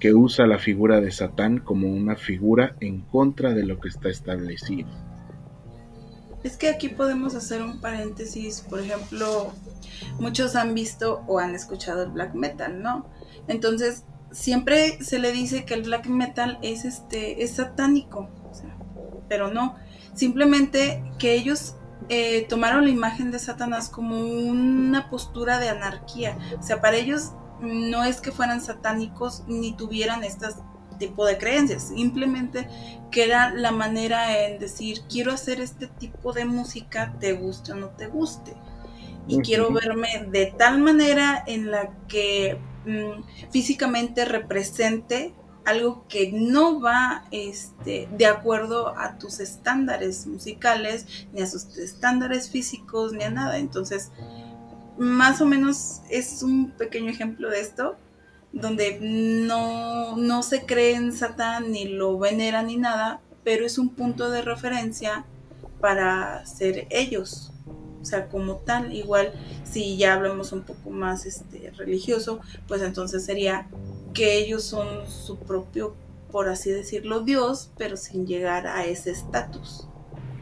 que 0.00 0.14
usa 0.14 0.46
la 0.46 0.58
figura 0.58 1.00
de 1.00 1.10
Satán 1.10 1.58
como 1.58 1.88
una 1.88 2.16
figura 2.16 2.74
en 2.80 3.02
contra 3.02 3.52
de 3.52 3.64
lo 3.64 3.78
que 3.78 3.88
está 3.88 4.08
establecido. 4.08 4.88
Es 6.42 6.56
que 6.56 6.70
aquí 6.70 6.88
podemos 6.88 7.34
hacer 7.34 7.62
un 7.62 7.80
paréntesis, 7.80 8.62
por 8.62 8.80
ejemplo, 8.80 9.52
muchos 10.18 10.56
han 10.56 10.74
visto 10.74 11.22
o 11.26 11.38
han 11.38 11.54
escuchado 11.54 12.02
el 12.04 12.10
black 12.10 12.34
metal, 12.34 12.82
¿no? 12.82 13.06
Entonces, 13.46 14.04
siempre 14.32 15.02
se 15.02 15.18
le 15.18 15.32
dice 15.32 15.66
que 15.66 15.74
el 15.74 15.82
black 15.82 16.06
metal 16.06 16.58
es 16.62 16.86
este 16.86 17.42
es 17.42 17.52
satánico, 17.52 18.30
pero 19.28 19.52
no, 19.52 19.76
simplemente 20.14 21.04
que 21.18 21.34
ellos 21.34 21.74
eh, 22.10 22.44
tomaron 22.48 22.84
la 22.84 22.90
imagen 22.90 23.30
de 23.30 23.38
Satanás 23.38 23.88
como 23.88 24.18
una 24.18 25.08
postura 25.08 25.58
de 25.58 25.68
anarquía, 25.68 26.36
o 26.58 26.62
sea, 26.62 26.80
para 26.80 26.96
ellos 26.96 27.32
no 27.60 28.04
es 28.04 28.20
que 28.20 28.32
fueran 28.32 28.60
satánicos 28.60 29.44
ni 29.46 29.72
tuvieran 29.76 30.24
estas 30.24 30.56
tipo 31.00 31.24
de 31.24 31.38
creencias, 31.38 31.88
simplemente 31.88 32.68
que 33.10 33.24
era 33.24 33.52
la 33.52 33.72
manera 33.72 34.46
en 34.46 34.60
decir, 34.60 35.00
quiero 35.08 35.32
hacer 35.32 35.60
este 35.60 35.88
tipo 35.88 36.32
de 36.32 36.44
música, 36.44 37.16
te 37.18 37.32
guste 37.32 37.72
o 37.72 37.74
no 37.74 37.88
te 37.88 38.06
guste. 38.06 38.54
y 39.26 39.40
quiero 39.42 39.70
verme 39.72 40.26
de 40.28 40.46
tal 40.46 40.80
manera 40.80 41.44
en 41.46 41.70
la 41.70 41.90
que 42.08 42.58
mm, 42.84 43.50
físicamente 43.50 44.24
represente 44.24 45.34
algo 45.64 46.06
que 46.08 46.32
no 46.32 46.80
va 46.80 47.24
este, 47.30 48.08
de 48.16 48.26
acuerdo 48.26 48.96
a 48.98 49.18
tus 49.18 49.40
estándares 49.40 50.26
musicales, 50.26 51.06
ni 51.32 51.42
a 51.42 51.46
sus 51.46 51.76
estándares 51.78 52.50
físicos, 52.50 53.12
ni 53.12 53.24
a 53.24 53.30
nada. 53.30 53.58
Entonces, 53.58 54.10
más 54.98 55.40
o 55.40 55.46
menos 55.46 56.00
es 56.10 56.42
un 56.42 56.70
pequeño 56.72 57.10
ejemplo 57.10 57.48
de 57.50 57.60
esto, 57.60 57.96
donde 58.52 58.98
no, 59.00 60.16
no 60.16 60.42
se 60.42 60.66
cree 60.66 60.94
en 60.94 61.12
Satán, 61.12 61.72
ni 61.72 61.84
lo 61.86 62.18
veneran, 62.18 62.66
ni 62.66 62.76
nada, 62.76 63.20
pero 63.44 63.64
es 63.64 63.78
un 63.78 63.90
punto 63.90 64.30
de 64.30 64.42
referencia 64.42 65.24
para 65.80 66.44
ser 66.46 66.86
ellos. 66.90 67.52
O 68.00 68.04
sea, 68.04 68.28
como 68.28 68.56
tal, 68.56 68.94
igual 68.94 69.32
si 69.64 69.96
ya 69.96 70.14
hablamos 70.14 70.52
un 70.52 70.62
poco 70.62 70.90
más 70.90 71.26
este, 71.26 71.70
religioso, 71.76 72.40
pues 72.66 72.82
entonces 72.82 73.24
sería 73.24 73.68
que 74.14 74.38
ellos 74.38 74.64
son 74.64 75.06
su 75.08 75.38
propio, 75.38 75.94
por 76.30 76.48
así 76.48 76.70
decirlo, 76.70 77.20
Dios, 77.20 77.70
pero 77.76 77.96
sin 77.96 78.26
llegar 78.26 78.66
a 78.66 78.84
ese 78.84 79.10
estatus. 79.10 79.86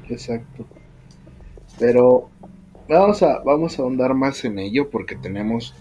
Exacto. 0.09 0.67
Pero 1.79 2.31
vamos 2.89 3.23
a, 3.23 3.41
vamos 3.41 3.79
a 3.79 3.83
ahondar 3.83 4.15
más 4.15 4.45
en 4.45 4.59
ello 4.59 4.91
porque 4.91 5.17
tenemos 5.17 5.75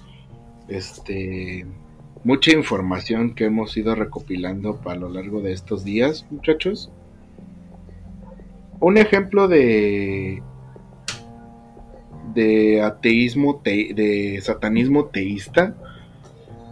este 0.68 1.66
mucha 2.24 2.52
información 2.52 3.36
que 3.36 3.46
hemos 3.46 3.78
ido 3.78 3.96
recopilando 3.96 4.80
a 4.86 4.96
lo 4.96 5.10
largo 5.10 5.42
de 5.42 5.54
estos 5.54 5.84
días, 5.84 6.26
muchachos. 6.30 6.92
Un 8.80 8.98
ejemplo 8.98 9.48
de 9.48 10.44
de 12.34 12.82
ateísmo, 12.82 13.62
de 13.64 14.40
satanismo 14.44 15.06
teísta 15.06 15.76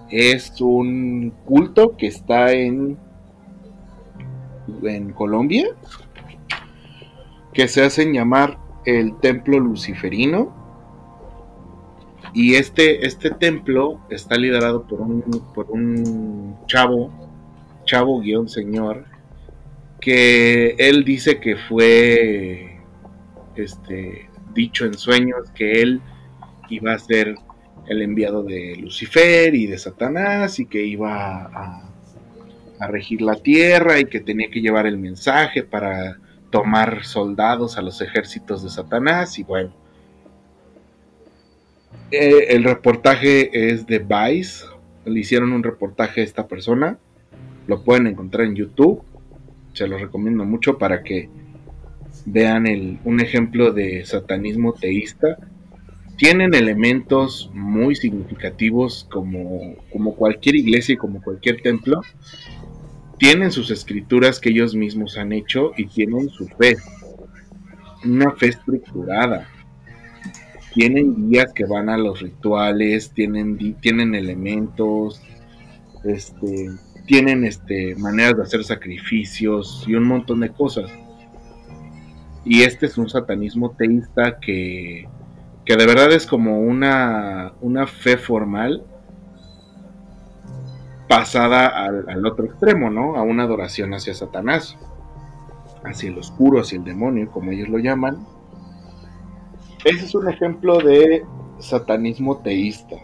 es 0.09 0.61
un 0.61 1.33
culto 1.45 1.95
que 1.97 2.07
está 2.07 2.51
en, 2.51 2.97
en 4.83 5.11
Colombia, 5.13 5.67
que 7.53 7.67
se 7.67 7.83
hacen 7.83 8.13
llamar 8.13 8.57
el 8.85 9.17
templo 9.19 9.59
luciferino. 9.59 10.53
Y 12.33 12.55
este, 12.55 13.05
este 13.05 13.31
templo 13.31 14.01
está 14.09 14.35
liderado 14.35 14.85
por 14.85 15.01
un, 15.01 15.21
por 15.53 15.71
un 15.71 16.57
chavo, 16.67 17.09
chavo 17.85 18.19
guion 18.19 18.49
señor, 18.49 19.05
que 20.01 20.75
él 20.77 21.05
dice 21.05 21.39
que 21.39 21.55
fue 21.55 22.81
este, 23.55 24.29
dicho 24.53 24.85
en 24.85 24.95
sueños 24.95 25.49
que 25.55 25.81
él 25.81 26.01
iba 26.69 26.93
a 26.93 26.99
ser 26.99 27.35
el 27.87 28.01
enviado 28.01 28.43
de 28.43 28.75
Lucifer 28.75 29.53
y 29.53 29.67
de 29.67 29.77
Satanás 29.77 30.59
y 30.59 30.65
que 30.65 30.85
iba 30.85 31.45
a, 31.45 31.91
regir 32.87 33.21
la 33.21 33.35
tierra 33.35 33.99
y 33.99 34.05
que 34.05 34.19
tenía 34.19 34.49
que 34.51 34.61
llevar 34.61 34.85
el 34.85 34.97
mensaje 34.97 35.63
para 35.63 36.19
tomar 36.51 37.03
soldados 37.03 37.77
a 37.77 37.81
los 37.81 37.99
ejércitos 38.01 38.63
de 38.63 38.69
Satanás 38.69 39.39
y 39.39 39.43
bueno. 39.43 39.73
Eh, 42.11 42.47
el 42.49 42.63
reportaje 42.63 43.71
es 43.71 43.87
de 43.87 43.99
Vice, 43.99 44.65
le 45.05 45.19
hicieron 45.19 45.51
un 45.51 45.63
reportaje 45.63 46.21
a 46.21 46.23
esta 46.25 46.47
persona, 46.47 46.99
lo 47.65 47.83
pueden 47.83 48.07
encontrar 48.07 48.45
en 48.45 48.55
YouTube, 48.55 49.01
se 49.73 49.87
lo 49.87 49.97
recomiendo 49.97 50.45
mucho 50.45 50.77
para 50.77 51.01
que 51.01 51.29
vean 52.25 52.67
el, 52.67 52.99
un 53.03 53.19
ejemplo 53.19 53.71
de 53.71 54.05
satanismo 54.05 54.73
teísta 54.73 55.37
tienen 56.17 56.53
elementos 56.53 57.49
muy 57.53 57.95
significativos 57.95 59.07
como, 59.11 59.75
como 59.91 60.15
cualquier 60.15 60.55
iglesia 60.55 60.93
y 60.93 60.97
como 60.97 61.21
cualquier 61.21 61.61
templo. 61.61 62.01
Tienen 63.17 63.51
sus 63.51 63.71
escrituras 63.71 64.39
que 64.39 64.49
ellos 64.49 64.75
mismos 64.75 65.17
han 65.17 65.33
hecho 65.33 65.71
y 65.77 65.85
tienen 65.87 66.29
su 66.29 66.47
fe. 66.47 66.77
Una 68.03 68.31
fe 68.31 68.47
estructurada. 68.47 69.49
Tienen 70.73 71.29
guías 71.29 71.53
que 71.53 71.65
van 71.65 71.89
a 71.89 71.97
los 71.97 72.21
rituales, 72.21 73.11
tienen, 73.11 73.57
tienen 73.79 74.13
elementos, 74.13 75.21
este, 76.03 76.69
tienen 77.05 77.45
este, 77.45 77.95
maneras 77.95 78.35
de 78.37 78.43
hacer 78.43 78.63
sacrificios 78.63 79.85
y 79.87 79.95
un 79.95 80.03
montón 80.03 80.41
de 80.41 80.49
cosas. 80.49 80.91
Y 82.43 82.61
este 82.61 82.85
es 82.85 82.97
un 82.97 83.09
satanismo 83.09 83.71
teísta 83.71 84.37
que, 84.39 85.07
que 85.65 85.75
de 85.75 85.85
verdad 85.87 86.11
es 86.11 86.27
como 86.27 86.59
una, 86.59 87.53
una 87.59 87.87
fe 87.87 88.17
formal 88.17 88.83
pasada 91.09 91.85
al, 91.85 92.25
otro 92.25 92.45
extremo, 92.45 92.89
¿no? 92.89 93.15
A 93.15 93.23
una 93.23 93.43
adoración 93.43 93.93
hacia 93.93 94.13
Satanás, 94.13 94.77
hacia 95.83 96.09
el 96.09 96.19
oscuro, 96.19 96.61
hacia 96.61 96.77
el 96.77 96.83
demonio, 96.83 97.31
como 97.31 97.51
ellos 97.51 97.69
lo 97.69 97.79
llaman. 97.79 98.25
Ese 99.83 100.05
es 100.05 100.15
un 100.15 100.29
ejemplo 100.29 100.79
de 100.79 101.25
satanismo 101.59 102.37
teísta. 102.37 102.97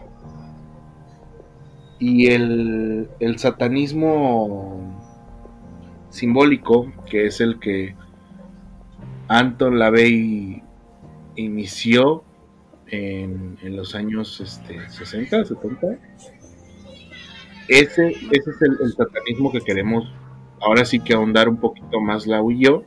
Y 1.98 2.28
el, 2.28 3.08
el 3.20 3.38
satanismo 3.38 5.00
simbólico, 6.10 6.92
que 7.06 7.26
es 7.26 7.40
el 7.40 7.58
que 7.58 7.94
Anton 9.28 9.78
LaVey 9.78 10.62
inició 11.36 12.24
en, 12.92 13.56
los 13.74 13.94
años 13.94 14.40
este, 14.40 14.88
60, 14.88 15.44
70. 15.44 15.98
Ese, 17.68 18.08
ese 18.08 18.50
es 18.50 18.62
el, 18.62 18.92
satanismo 18.92 19.50
que 19.50 19.60
queremos 19.60 20.12
ahora 20.60 20.84
sí 20.84 21.00
que 21.00 21.14
ahondar 21.14 21.48
un 21.48 21.56
poquito 21.56 22.00
más 22.00 22.26
Lau 22.26 22.50
y 22.50 22.64
yo. 22.64 22.84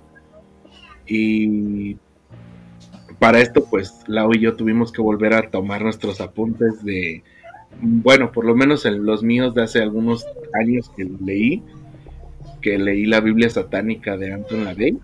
Y 1.08 1.98
para 3.20 3.40
esto, 3.40 3.66
pues 3.70 4.04
Lau 4.08 4.34
y 4.34 4.40
yo 4.40 4.56
tuvimos 4.56 4.92
que 4.92 5.02
volver 5.02 5.34
a 5.34 5.50
tomar 5.50 5.82
nuestros 5.82 6.22
apuntes 6.22 6.84
de, 6.84 7.24
bueno, 7.82 8.32
por 8.32 8.46
lo 8.46 8.56
menos 8.56 8.86
en 8.86 9.06
los 9.06 9.24
míos 9.24 9.56
de 9.56 9.64
hace 9.64 9.82
algunos 9.82 10.26
años 10.54 10.92
que 10.96 11.06
leí, 11.06 11.64
que 12.62 12.78
leí 12.78 13.06
la 13.06 13.22
Biblia 13.22 13.50
satánica 13.50 14.18
de 14.18 14.34
Anton 14.34 14.66
LaVey 14.66 15.00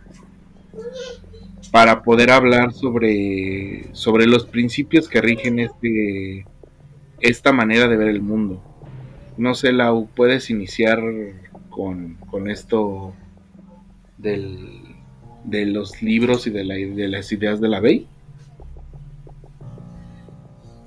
para 1.72 2.04
poder 2.04 2.32
hablar 2.32 2.74
sobre, 2.74 3.86
sobre 3.94 4.28
los 4.28 4.46
principios 4.46 5.08
que 5.08 5.22
rigen 5.22 5.60
este, 5.60 6.46
esta 7.22 7.54
manera 7.54 7.88
de 7.88 7.98
ver 7.98 8.10
el 8.10 8.22
mundo. 8.22 8.62
No 9.38 9.56
sé, 9.56 9.72
Lau, 9.72 10.08
¿puedes 10.14 10.50
iniciar 10.50 11.02
con, 11.70 12.18
esto 12.50 13.14
del, 14.18 14.96
de 15.46 15.66
los 15.66 16.02
libros 16.02 16.46
y 16.46 16.50
de, 16.50 16.66
la, 16.66 16.76
de 16.76 17.08
las 17.08 17.32
ideas 17.32 17.62
de 17.62 17.70
la 17.70 17.80
Bey? 17.80 18.06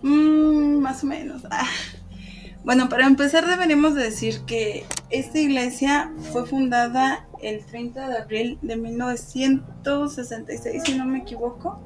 Mm, 0.02 0.80
más 0.80 1.02
o 1.02 1.06
menos. 1.06 1.42
Ah. 1.50 1.66
Bueno, 2.64 2.88
para 2.88 3.06
empezar 3.06 3.46
deberíamos 3.46 3.94
decir 3.94 4.40
que 4.46 4.84
esta 5.10 5.38
iglesia 5.38 6.10
fue 6.32 6.46
fundada 6.46 7.26
el 7.44 7.64
30 7.64 8.08
de 8.08 8.18
abril 8.18 8.58
de 8.62 8.76
1966, 8.76 10.82
si 10.84 10.96
no 10.96 11.04
me 11.04 11.18
equivoco. 11.18 11.78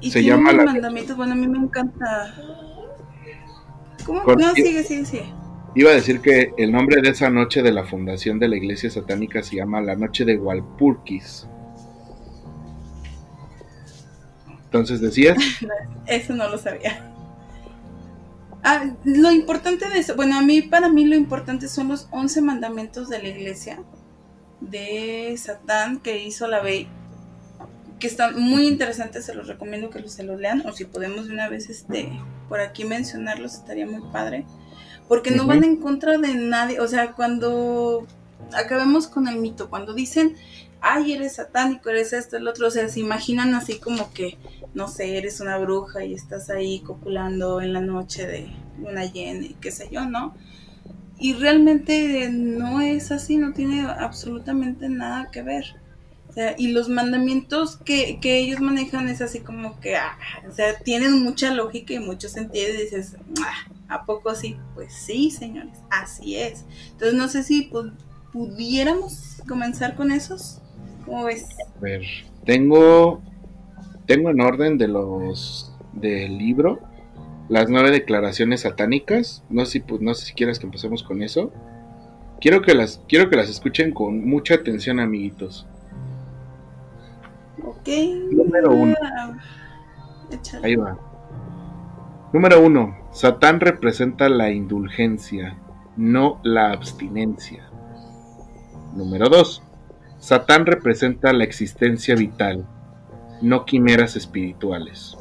Y 0.00 0.10
Se 0.10 0.22
llama 0.22 0.52
la... 0.52 0.64
mandamientos, 0.64 1.16
bueno, 1.16 1.32
a 1.32 1.36
mí 1.36 1.48
me 1.48 1.58
encanta. 1.58 2.34
¿Cómo? 4.06 4.22
No, 4.22 4.54
sigue, 4.54 4.84
sigue, 4.84 5.04
sigue. 5.04 5.26
Iba 5.74 5.90
a 5.90 5.94
decir 5.94 6.20
que 6.20 6.52
el 6.56 6.70
nombre 6.70 7.02
de 7.02 7.10
esa 7.10 7.30
noche 7.30 7.62
de 7.62 7.72
la 7.72 7.84
fundación 7.84 8.38
de 8.38 8.46
la 8.46 8.56
iglesia 8.56 8.90
satánica 8.90 9.42
se 9.42 9.56
llama 9.56 9.80
la 9.80 9.96
noche 9.96 10.24
de 10.24 10.36
Walpurgis. 10.36 11.48
Entonces 14.66 15.00
decías. 15.00 15.36
Eso 16.06 16.34
no 16.34 16.48
lo 16.48 16.58
sabía. 16.58 17.13
Ah, 18.66 18.96
lo 19.04 19.30
importante 19.30 19.90
de 19.90 19.98
eso, 19.98 20.16
bueno, 20.16 20.38
a 20.38 20.42
mí, 20.42 20.62
para 20.62 20.88
mí 20.88 21.04
lo 21.04 21.14
importante 21.14 21.68
son 21.68 21.88
los 21.88 22.08
11 22.10 22.40
mandamientos 22.40 23.10
de 23.10 23.22
la 23.22 23.28
iglesia 23.28 23.82
de 24.62 25.34
Satán 25.36 26.00
que 26.00 26.24
hizo 26.24 26.48
la 26.48 26.62
Bey, 26.62 26.88
que 27.98 28.06
están 28.06 28.40
muy 28.40 28.66
interesantes, 28.66 29.26
se 29.26 29.34
los 29.34 29.48
recomiendo 29.48 29.90
que 29.90 30.08
se 30.08 30.22
los 30.22 30.40
lean, 30.40 30.66
o 30.66 30.72
si 30.72 30.86
podemos 30.86 31.26
de 31.26 31.34
una 31.34 31.50
vez 31.50 31.68
este, 31.68 32.10
por 32.48 32.60
aquí 32.60 32.84
mencionarlos, 32.84 33.52
estaría 33.52 33.86
muy 33.86 34.00
padre, 34.10 34.46
porque 35.08 35.30
no 35.30 35.46
van 35.46 35.62
en 35.62 35.76
contra 35.76 36.16
de 36.16 36.34
nadie, 36.34 36.80
o 36.80 36.88
sea, 36.88 37.12
cuando 37.12 38.06
acabemos 38.54 39.08
con 39.08 39.28
el 39.28 39.36
mito, 39.36 39.68
cuando 39.68 39.92
dicen, 39.92 40.36
ay, 40.84 41.14
eres 41.14 41.36
satánico, 41.36 41.90
eres 41.90 42.12
esto, 42.12 42.36
el 42.36 42.46
otro, 42.46 42.68
o 42.68 42.70
sea, 42.70 42.88
se 42.88 43.00
imaginan 43.00 43.54
así 43.54 43.78
como 43.78 44.12
que 44.12 44.38
no 44.74 44.88
sé, 44.88 45.16
eres 45.16 45.40
una 45.40 45.56
bruja 45.58 46.04
y 46.04 46.14
estás 46.14 46.50
ahí 46.50 46.80
copulando 46.80 47.60
en 47.60 47.72
la 47.72 47.80
noche 47.80 48.26
de 48.26 48.48
una 48.82 49.04
llena 49.04 49.46
y 49.46 49.54
qué 49.60 49.70
sé 49.70 49.88
yo, 49.90 50.04
¿no? 50.04 50.34
Y 51.16 51.34
realmente 51.34 52.28
no 52.28 52.80
es 52.80 53.12
así, 53.12 53.36
no 53.36 53.52
tiene 53.52 53.82
absolutamente 53.82 54.88
nada 54.88 55.30
que 55.30 55.42
ver. 55.42 55.64
O 56.28 56.32
sea, 56.32 56.56
y 56.58 56.72
los 56.72 56.88
mandamientos 56.88 57.76
que, 57.76 58.18
que 58.20 58.38
ellos 58.38 58.58
manejan 58.58 59.08
es 59.08 59.20
así 59.20 59.38
como 59.38 59.78
que, 59.78 59.94
ah, 59.94 60.18
o 60.48 60.52
sea, 60.52 60.76
tienen 60.80 61.22
mucha 61.22 61.54
lógica 61.54 61.94
y 61.94 62.00
mucho 62.00 62.28
sentido 62.28 62.74
y 62.74 62.82
dices, 62.82 63.16
ah, 63.40 63.70
¿a 63.86 64.04
poco 64.04 64.34
sí? 64.34 64.56
Pues 64.74 64.92
sí, 64.92 65.30
señores, 65.30 65.78
así 65.90 66.36
es. 66.36 66.64
Entonces 66.90 67.14
no 67.14 67.28
sé 67.28 67.44
si 67.44 67.70
pudiéramos 68.32 69.40
comenzar 69.46 69.94
con 69.94 70.10
esos. 70.10 70.60
¿Cómo 71.04 71.24
ves? 71.24 71.46
A 71.76 71.80
ver, 71.80 72.02
tengo, 72.44 73.22
tengo 74.06 74.30
en 74.30 74.40
orden 74.40 74.78
de 74.78 74.88
los 74.88 75.74
del 75.92 76.38
libro 76.38 76.80
las 77.48 77.68
nueve 77.68 77.90
declaraciones 77.90 78.62
satánicas. 78.62 79.42
No 79.50 79.64
sé 79.64 79.72
si, 79.72 79.80
pues, 79.80 80.00
no 80.00 80.14
sé 80.14 80.26
si 80.26 80.34
quieres 80.34 80.58
que 80.58 80.66
empecemos 80.66 81.02
con 81.02 81.22
eso. 81.22 81.52
Quiero 82.40 82.62
que 82.62 82.74
las, 82.74 83.00
quiero 83.08 83.30
que 83.30 83.36
las 83.36 83.48
escuchen 83.48 83.92
con 83.92 84.26
mucha 84.26 84.54
atención, 84.54 85.00
amiguitos. 85.00 85.66
Ok. 87.64 87.88
Número 88.30 88.72
uno. 88.72 88.94
Ahí 90.62 90.76
va. 90.76 90.98
Número 92.32 92.60
uno. 92.60 92.96
Satán 93.12 93.60
representa 93.60 94.28
la 94.28 94.50
indulgencia, 94.50 95.56
no 95.96 96.40
la 96.42 96.72
abstinencia. 96.72 97.70
Número 98.94 99.28
dos. 99.28 99.62
Satán 100.24 100.64
representa 100.64 101.34
la 101.34 101.44
existencia 101.44 102.14
vital, 102.14 102.64
no 103.42 103.66
quimeras 103.66 104.16
espirituales. 104.16 105.18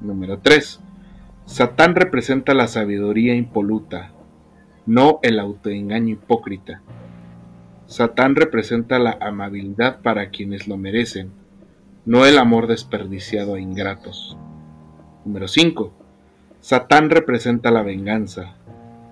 Número 0.00 0.38
3. 0.38 0.78
Satán 1.44 1.96
representa 1.96 2.54
la 2.54 2.68
sabiduría 2.68 3.34
impoluta, 3.34 4.12
no 4.86 5.18
el 5.24 5.40
autoengaño 5.40 6.12
hipócrita. 6.12 6.82
Satán 7.86 8.36
representa 8.36 9.00
la 9.00 9.18
amabilidad 9.20 10.02
para 10.02 10.30
quienes 10.30 10.68
lo 10.68 10.76
merecen, 10.76 11.32
no 12.04 12.24
el 12.24 12.38
amor 12.38 12.68
desperdiciado 12.68 13.54
a 13.54 13.60
ingratos. 13.60 14.36
Número 15.24 15.48
5. 15.48 15.92
Satán 16.60 17.10
representa 17.10 17.72
la 17.72 17.82
venganza, 17.82 18.54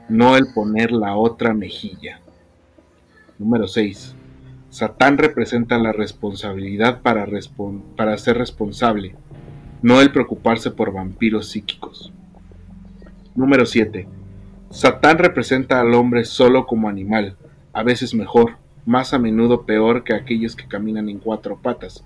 no 0.09 0.37
el 0.37 0.53
poner 0.55 0.93
la 0.93 1.17
otra 1.17 1.53
mejilla. 1.53 2.21
Número 3.41 3.67
6. 3.67 4.15
Satán 4.71 5.19
representa 5.19 5.79
la 5.79 5.91
responsabilidad 5.91 7.03
para, 7.03 7.27
ser 8.19 8.39
responsable, 8.39 9.17
no 9.83 10.01
el 10.01 10.13
preocuparse 10.13 10.71
por 10.71 10.93
vampiros 10.93 11.49
psíquicos. 11.49 12.13
Número 13.35 13.67
7. 13.67 14.07
Satán 14.71 15.19
representa 15.19 15.81
al 15.81 15.93
hombre 15.95 16.25
solo 16.25 16.67
como 16.67 16.89
animal, 16.89 17.37
a 17.73 17.83
veces 17.83 18.15
mejor, 18.15 18.59
más 18.87 19.13
a 19.13 19.19
menudo 19.19 19.67
peor 19.67 20.05
que 20.05 20.15
aquellos 20.15 20.55
que 20.55 20.69
caminan 20.69 21.09
en 21.09 21.19
cuatro 21.19 21.59
patas, 21.61 22.05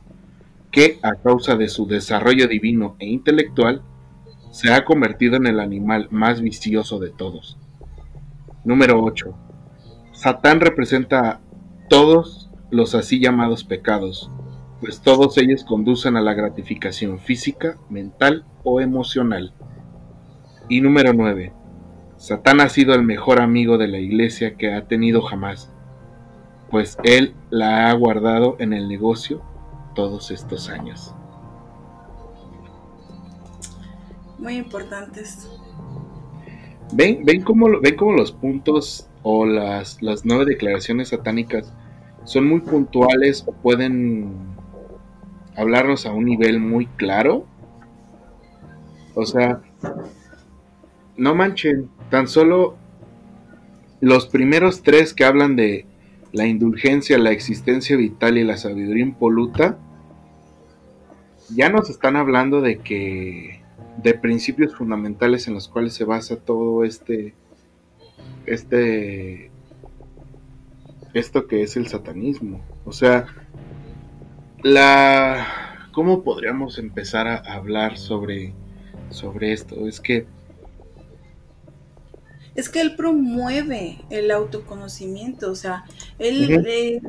que, 0.71 0.99
a 1.03 1.17
causa 1.17 1.57
de 1.57 1.69
su 1.69 1.87
desarrollo 1.87 2.49
divino 2.49 2.97
e 2.99 3.07
intelectual, 3.07 3.83
se 4.53 4.73
ha 4.73 4.87
convertido 4.87 5.37
en 5.37 5.47
el 5.47 5.61
animal 5.61 6.09
más 6.11 6.41
vicioso 6.41 6.99
de 6.99 7.11
todos. 7.11 7.59
Número 8.65 9.05
8. 9.05 9.35
Satán 10.13 10.61
representa 10.61 11.29
a 11.29 11.41
todos 11.91 12.44
los 12.75 12.97
así 12.97 13.21
llamados 13.21 13.63
pecados, 13.63 14.31
pues 14.81 15.01
todos 15.01 15.39
ellos 15.39 15.63
conducen 15.63 16.17
a 16.17 16.21
la 16.21 16.35
gratificación 16.35 17.21
física, 17.21 17.79
mental 17.89 18.45
o 18.65 18.81
emocional. 18.81 19.55
Y 20.69 20.81
número 20.81 21.13
9. 21.13 21.53
Satán 22.17 22.61
ha 22.61 22.69
sido 22.69 22.95
el 22.95 23.05
mejor 23.05 23.41
amigo 23.41 23.79
de 23.79 23.87
la 23.87 23.99
iglesia 23.99 24.57
que 24.57 24.75
ha 24.75 24.89
tenido 24.89 25.23
jamás, 25.23 25.71
pues 26.71 26.99
él 27.05 27.35
la 27.51 27.91
ha 27.91 27.93
guardado 27.93 28.57
en 28.59 28.73
el 28.73 28.89
negocio 28.89 29.43
todos 29.95 30.33
estos 30.33 30.69
años. 30.69 31.15
Muy 34.39 34.57
importantes. 34.57 35.49
¿Ven, 36.93 37.25
ven, 37.25 37.43
cómo, 37.43 37.67
ven 37.81 37.95
cómo 37.95 38.13
los 38.13 38.33
puntos 38.33 39.09
o 39.23 39.47
las, 39.47 40.03
las 40.03 40.25
nueve 40.25 40.45
declaraciones 40.45 41.11
satánicas 41.11 41.73
son 42.25 42.49
muy 42.49 42.61
puntuales 42.61 43.45
o 43.47 43.53
pueden 43.53 44.33
hablarnos 45.57 46.07
a 46.07 46.13
un 46.13 46.25
nivel 46.25 46.61
muy 46.61 46.87
claro? 46.87 47.47
O 49.15 49.25
sea, 49.27 49.61
no 51.17 51.35
manchen, 51.35 51.89
tan 52.11 52.27
solo 52.27 52.77
los 54.01 54.27
primeros 54.27 54.83
tres 54.83 55.15
que 55.15 55.25
hablan 55.25 55.57
de 55.57 55.87
la 56.33 56.47
indulgencia, 56.47 57.17
la 57.17 57.31
existencia 57.31 57.97
vital 57.97 58.37
y 58.39 58.45
la 58.45 58.57
sabiduría 58.57 59.05
impoluta, 59.05 59.79
ya 61.55 61.69
nos 61.69 61.91
están 61.91 62.17
hablando 62.17 62.61
de 62.61 62.79
que 62.79 63.63
de 64.03 64.15
principios 64.15 64.75
fundamentales 64.75 65.47
en 65.47 65.55
los 65.55 65.69
cuales 65.69 65.95
se 65.95 66.05
basa 66.05 66.37
todo 66.37 66.85
este 66.85 67.35
este 68.47 69.51
esto 71.15 71.47
que 71.47 71.63
es 71.63 71.77
el 71.77 71.87
satanismo. 71.89 72.61
O 72.85 72.93
sea, 72.93 73.27
la 74.63 75.47
¿cómo 75.93 76.25
podríamos 76.25 76.79
empezar 76.79 77.27
a 77.29 77.37
hablar 77.37 77.97
sobre 77.97 78.53
sobre 79.11 79.53
esto? 79.53 79.87
Es 79.87 80.01
que 80.01 80.27
es 82.55 82.69
que 82.69 82.81
él 82.81 82.95
promueve 82.95 83.99
el 84.11 84.31
autoconocimiento, 84.31 85.51
o 85.51 85.57
sea, 85.57 85.85
él, 86.21 87.03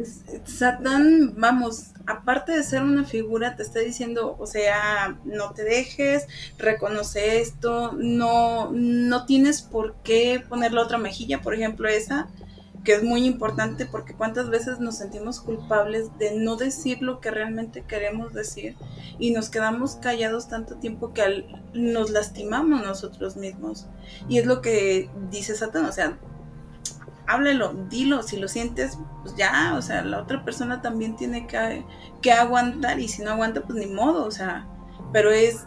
Satán, 0.43 1.35
vamos, 1.37 1.91
aparte 2.07 2.51
de 2.53 2.63
ser 2.63 2.81
una 2.81 3.03
figura, 3.03 3.55
te 3.55 3.61
está 3.61 3.79
diciendo, 3.79 4.35
o 4.39 4.47
sea, 4.47 5.19
no 5.23 5.51
te 5.53 5.63
dejes, 5.63 6.25
reconoce 6.57 7.41
esto, 7.41 7.93
no, 7.93 8.71
no 8.71 9.25
tienes 9.27 9.61
por 9.61 9.95
qué 10.03 10.43
poner 10.49 10.73
la 10.73 10.81
otra 10.81 10.97
mejilla, 10.97 11.41
por 11.41 11.53
ejemplo, 11.53 11.87
esa, 11.87 12.27
que 12.85 12.93
es 12.93 13.03
muy 13.03 13.25
importante 13.25 13.85
porque 13.85 14.13
cuántas 14.13 14.49
veces 14.49 14.79
nos 14.79 14.97
sentimos 14.97 15.41
culpables 15.41 16.17
de 16.19 16.35
no 16.35 16.55
decir 16.55 17.01
lo 17.01 17.19
que 17.19 17.31
realmente 17.31 17.83
queremos 17.83 18.33
decir 18.33 18.77
y 19.19 19.31
nos 19.31 19.49
quedamos 19.49 19.95
callados 19.95 20.47
tanto 20.47 20.75
tiempo 20.75 21.11
que 21.11 21.47
nos 21.73 22.11
lastimamos 22.11 22.83
nosotros 22.83 23.35
mismos. 23.35 23.87
Y 24.29 24.37
es 24.37 24.45
lo 24.45 24.61
que 24.61 25.09
dice 25.31 25.55
Satán, 25.55 25.85
o 25.85 25.91
sea, 25.91 26.17
háblelo, 27.27 27.73
dilo, 27.89 28.21
si 28.21 28.37
lo 28.37 28.47
sientes, 28.47 28.99
pues 29.23 29.35
ya, 29.35 29.73
o 29.75 29.81
sea, 29.81 30.03
la 30.03 30.21
otra 30.21 30.45
persona 30.45 30.81
también 30.81 31.15
tiene 31.15 31.47
que, 31.47 31.83
que 32.21 32.31
aguantar 32.31 32.99
y 32.99 33.07
si 33.07 33.23
no 33.23 33.31
aguanta, 33.31 33.61
pues 33.61 33.79
ni 33.79 33.91
modo, 33.91 34.25
o 34.25 34.31
sea, 34.31 34.67
pero 35.11 35.31
es 35.31 35.65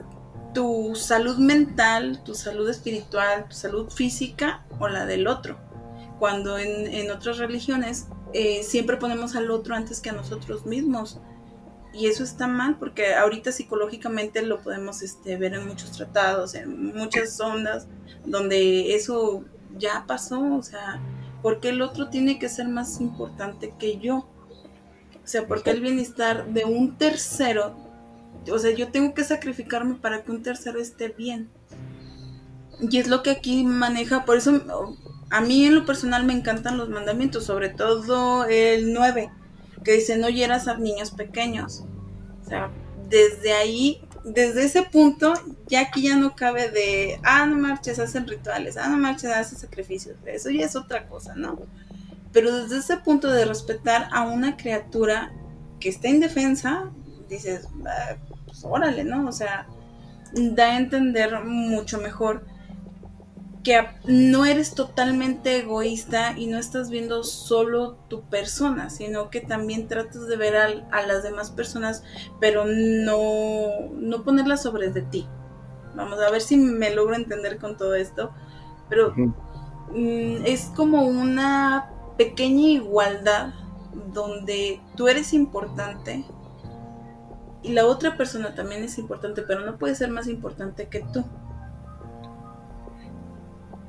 tu 0.55 0.95
salud 0.95 1.37
mental, 1.39 2.23
tu 2.25 2.35
salud 2.35 2.69
espiritual, 2.69 3.47
tu 3.49 3.57
salud 3.57 3.91
física 3.91 4.65
o 4.79 4.89
la 4.89 5.05
del 5.05 5.27
otro 5.27 5.68
cuando 6.19 6.59
en, 6.59 7.11
otras 7.11 7.39
religiones 7.39 8.07
eh, 8.33 8.63
siempre 8.63 8.97
ponemos 8.97 9.37
al 9.37 9.51
otro 9.51 9.75
antes 9.75 10.01
que 10.01 10.11
a 10.11 10.13
nosotros 10.13 10.67
mismos. 10.67 11.21
Y 11.93 12.07
eso 12.07 12.23
está 12.23 12.47
mal 12.47 12.79
porque 12.79 13.15
ahorita 13.15 13.51
psicológicamente 13.51 14.43
lo 14.43 14.61
podemos 14.61 15.03
este, 15.03 15.37
ver 15.37 15.55
en 15.55 15.67
muchos 15.67 15.93
tratados, 15.93 16.55
en 16.55 16.95
muchas 16.95 17.41
ondas, 17.41 17.89
donde 18.25 18.95
eso 18.95 19.45
ya 19.79 20.05
pasó, 20.07 20.55
o 20.55 20.63
sea, 20.63 21.01
porque 21.43 21.71
el 21.71 21.83
otro 21.83 22.09
tiene 22.09 22.39
que 22.39 22.49
ser 22.49 22.69
más 22.69 23.01
importante 23.01 23.75
que 23.79 23.99
yo? 23.99 24.29
O 25.25 25.31
sea, 25.31 25.47
porque 25.47 25.71
el 25.71 25.81
bienestar 25.81 26.49
de 26.49 26.65
un 26.65 26.97
tercero, 26.97 27.77
o 28.51 28.59
sea, 28.59 28.75
yo 28.75 28.89
tengo 28.91 29.15
que 29.15 29.25
sacrificarme 29.25 29.95
para 29.95 30.23
que 30.23 30.31
un 30.31 30.43
tercero 30.43 30.81
esté 30.81 31.09
bien. 31.09 31.51
Y 32.81 32.99
es 32.99 33.09
lo 33.09 33.23
que 33.23 33.31
aquí 33.31 33.65
maneja, 33.65 34.25
por 34.25 34.37
eso 34.37 34.97
a 35.31 35.41
mí 35.41 35.67
en 35.67 35.75
lo 35.75 35.85
personal 35.85 36.25
me 36.25 36.33
encantan 36.33 36.79
los 36.79 36.89
mandamientos, 36.89 37.45
sobre 37.45 37.69
todo 37.69 38.47
el 38.47 38.93
9, 38.93 39.31
que 39.85 39.93
dice 39.93 40.17
no 40.17 40.29
hieras 40.29 40.69
a 40.69 40.79
niños 40.79 41.11
pequeños. 41.11 41.85
O 42.45 42.49
sea, 42.49 42.71
desde 43.09 43.53
ahí, 43.53 44.01
desde 44.25 44.65
ese 44.65 44.83
punto, 44.83 45.35
ya 45.67 45.81
aquí 45.83 46.03
ya 46.03 46.17
no 46.17 46.35
cabe 46.35 46.71
de, 46.71 47.21
ah, 47.25 47.47
no 47.47 47.57
marches, 47.57 47.99
hacen 47.99 48.27
rituales, 48.27 48.77
ah, 48.77 48.89
no 48.89 48.97
marches, 48.97 49.31
hacen 49.31 49.59
sacrificios. 49.59 50.17
Eso 50.25 50.51
ya 50.51 50.65
es 50.65 50.77
otra 50.77 51.07
cosa, 51.09 51.35
¿no? 51.35 51.59
Pero 52.33 52.55
desde 52.55 52.79
ese 52.79 52.97
punto 52.99 53.31
de 53.31 53.45
respetar 53.45 54.09
a 54.13 54.23
una 54.23 54.57
criatura 54.57 55.33
que 55.81 55.89
está 55.89 56.09
indefensa, 56.09 56.91
dices, 57.29 57.69
ah, 57.87 58.17
pues 58.47 58.65
órale, 58.65 59.05
¿no? 59.05 59.29
O 59.29 59.33
sea, 59.33 59.67
da 60.33 60.73
a 60.73 60.79
entender 60.79 61.45
mucho 61.45 61.99
mejor 62.01 62.45
que 63.63 63.87
no 64.07 64.45
eres 64.45 64.75
totalmente 64.75 65.59
egoísta 65.59 66.37
y 66.37 66.47
no 66.47 66.59
estás 66.59 66.91
viendo 66.91 67.25
solo 67.25 67.97
tu 68.09 68.23
persona, 68.23 68.91
sino 68.91 69.31
que 69.31 69.41
también 69.41 69.89
tratas 69.89 70.27
de 70.27 70.37
ver 70.37 70.57
a, 70.57 71.07
las 71.07 71.23
demás 71.23 71.51
personas, 71.51 72.03
pero 72.41 72.65
no, 72.67 73.89
no 73.93 74.25
ponerlas 74.25 74.63
sobre 74.63 74.91
de 74.91 75.03
ti. 75.03 75.27
Vamos 75.95 76.21
a 76.21 76.31
ver 76.31 76.41
si 76.41 76.57
me 76.57 76.95
logro 76.95 77.17
entender 77.17 77.59
con 77.59 77.77
todo 77.77 77.95
esto, 77.95 78.33
pero 78.89 79.15
mm, 79.17 80.45
es 80.45 80.71
como 80.77 81.07
una 81.07 81.91
pequeña 82.17 82.69
igualdad 82.69 83.55
donde 84.13 84.81
tú 84.97 85.09
eres 85.09 85.33
importante 85.33 86.25
y 87.63 87.73
la 87.73 87.87
otra 87.87 88.17
persona 88.17 88.55
también 88.55 88.85
es 88.85 88.99
importante, 88.99 89.43
pero 89.43 89.61
no 89.61 89.79
puede 89.79 89.95
ser 89.95 90.11
más 90.11 90.29
importante 90.29 90.89
que 90.89 91.01
tú. 91.13 91.25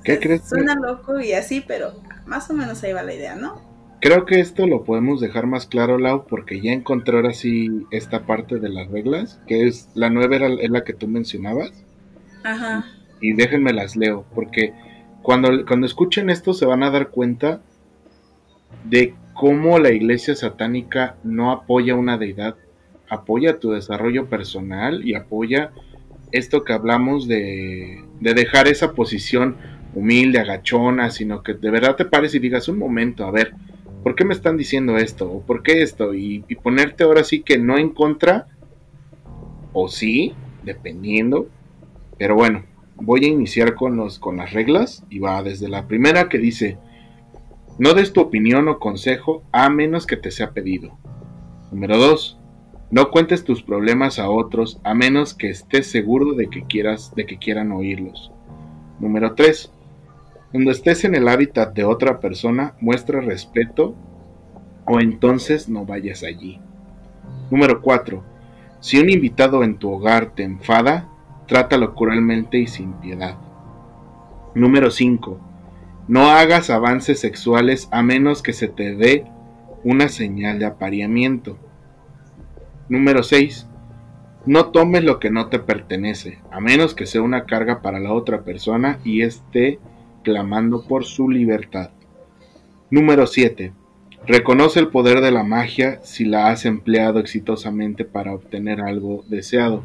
¿Qué 0.04 0.20
crees? 0.20 0.48
Suena 0.48 0.76
loco 0.76 1.20
y 1.20 1.34
así, 1.34 1.64
pero 1.66 1.94
más 2.26 2.50
o 2.50 2.54
menos 2.54 2.84
ahí 2.84 2.94
va 2.94 3.04
la 3.04 3.14
idea, 3.14 3.36
¿no? 3.36 3.70
Creo 4.02 4.26
que 4.26 4.40
esto 4.40 4.66
lo 4.66 4.86
podemos 4.86 5.20
dejar 5.20 5.46
más 5.46 5.66
claro, 5.66 5.98
Lau, 5.98 6.26
porque 6.26 6.62
ya 6.62 6.72
encontré 6.72 7.18
ahora 7.18 7.34
sí 7.34 7.86
esta 7.92 8.26
parte 8.26 8.60
de 8.60 8.70
las 8.70 8.90
reglas, 8.90 9.42
que 9.46 9.68
es 9.68 9.90
la 9.94 10.10
nueva 10.10 10.38
era, 10.38 10.48
es 10.48 10.70
la 10.70 10.86
que 10.86 10.94
tú 10.94 11.08
mencionabas. 11.08 11.74
Ajá. 12.44 12.86
Y 13.20 13.34
déjenme 13.34 13.74
las 13.74 13.98
leo, 13.98 14.26
porque 14.34 14.74
cuando, 15.22 15.66
cuando 15.66 15.86
escuchen 15.86 16.30
esto 16.30 16.54
se 16.54 16.66
van 16.66 16.84
a 16.84 16.92
dar 16.92 17.10
cuenta 17.10 17.62
de 18.86 19.16
cómo 19.34 19.80
la 19.80 19.92
iglesia 19.92 20.34
satánica 20.34 21.18
no 21.24 21.52
apoya 21.52 21.96
una 21.96 22.18
deidad, 22.18 22.56
apoya 23.10 23.60
tu 23.60 23.72
desarrollo 23.72 24.30
personal 24.30 25.06
y 25.06 25.16
apoya 25.16 25.72
esto 26.32 26.64
que 26.64 26.72
hablamos 26.72 27.28
de, 27.28 28.04
de 28.22 28.34
dejar 28.34 28.70
esa 28.70 28.94
posición 28.94 29.58
humilde, 29.94 30.40
agachona, 30.40 31.10
sino 31.10 31.44
que 31.44 31.54
de 31.54 31.72
verdad 31.72 31.96
te 31.96 32.06
pares 32.06 32.36
y 32.36 32.40
digas 32.40 32.68
un 32.68 32.78
momento, 32.78 33.26
a 33.26 33.32
ver, 33.32 33.54
¿por 34.04 34.16
qué 34.16 34.26
me 34.26 34.34
están 34.34 34.58
diciendo 34.58 34.98
esto? 34.98 35.32
¿O 35.32 35.42
por 35.42 35.64
qué 35.64 35.82
esto? 35.82 36.14
Y, 36.14 36.40
ponerte 36.62 37.04
ahora 37.04 37.24
sí 37.24 37.42
que 37.42 37.58
no 37.58 37.78
en 37.78 37.90
contra, 37.90 38.48
o 39.74 39.88
sí, 39.88 40.34
dependiendo. 40.64 41.48
Pero 42.18 42.36
bueno, 42.36 42.64
voy 42.96 43.26
a 43.26 43.30
iniciar 43.30 43.76
con, 43.76 43.96
los, 43.98 44.20
con 44.20 44.38
las 44.38 44.54
reglas 44.54 45.04
y 45.10 45.20
va 45.20 45.42
desde 45.44 45.70
la 45.70 45.88
primera 45.88 46.30
que 46.30 46.38
dice, 46.38 46.78
no 47.78 47.94
des 47.94 48.12
tu 48.12 48.22
opinión 48.22 48.68
o 48.68 48.80
consejo 48.80 49.44
a 49.52 49.70
menos 49.70 50.06
que 50.06 50.18
te 50.18 50.32
sea 50.32 50.52
pedido. 50.52 50.98
Número 51.72 51.98
2. 51.98 52.38
No 52.92 53.12
cuentes 53.12 53.44
tus 53.44 53.62
problemas 53.62 54.18
a 54.18 54.30
otros 54.30 54.82
a 54.84 54.96
menos 54.96 55.36
que 55.36 55.50
estés 55.50 55.88
seguro 55.88 56.34
de 56.34 56.50
que 56.50 56.64
quieras 56.64 57.14
de 57.16 57.26
que 57.26 57.38
quieran 57.38 57.72
oírlos. 57.72 58.32
Número 59.00 59.36
3. 59.36 59.72
Cuando 60.52 60.72
estés 60.72 61.04
en 61.04 61.14
el 61.14 61.28
hábitat 61.28 61.76
de 61.76 61.84
otra 61.84 62.20
persona, 62.20 62.74
muestra 62.82 63.22
respeto 63.22 63.96
o 64.86 65.00
entonces 65.00 65.70
no 65.70 65.86
vayas 65.86 66.24
allí. 66.24 66.60
Número 67.52 67.82
4. 67.82 68.24
Si 68.80 69.00
un 69.00 69.12
invitado 69.12 69.64
en 69.64 69.78
tu 69.78 69.92
hogar 69.92 70.32
te 70.34 70.42
enfada, 70.44 71.08
trátalo 71.48 71.94
cruelmente 71.94 72.58
y 72.58 72.66
sin 72.66 72.94
piedad. 72.94 73.38
Número 74.56 74.90
5. 74.90 75.40
No 76.08 76.32
hagas 76.32 76.72
avances 76.72 77.20
sexuales 77.20 77.88
a 77.92 78.02
menos 78.02 78.42
que 78.42 78.54
se 78.54 78.68
te 78.68 78.96
dé 78.96 79.26
una 79.84 80.10
señal 80.10 80.58
de 80.58 80.66
apareamiento. 80.66 81.60
Número 82.88 83.22
6. 83.22 83.68
No 84.48 84.72
tomes 84.72 85.04
lo 85.04 85.20
que 85.20 85.30
no 85.30 85.48
te 85.48 85.60
pertenece, 85.60 86.40
a 86.50 86.60
menos 86.60 86.96
que 86.96 87.06
sea 87.06 87.22
una 87.22 87.46
carga 87.46 87.84
para 87.84 88.00
la 88.00 88.14
otra 88.14 88.42
persona 88.42 88.98
y 89.04 89.22
esté 89.22 89.78
clamando 90.30 90.84
por 90.84 91.06
su 91.06 91.28
libertad. 91.28 91.90
Número 92.92 93.26
7. 93.26 93.74
Reconoce 94.28 94.80
el 94.80 94.90
poder 94.90 95.22
de 95.22 95.32
la 95.32 95.44
magia 95.44 96.02
si 96.04 96.24
la 96.24 96.50
has 96.50 96.66
empleado 96.66 97.18
exitosamente 97.18 98.06
para 98.06 98.32
obtener 98.32 98.80
algo 98.80 99.26
deseado. 99.28 99.82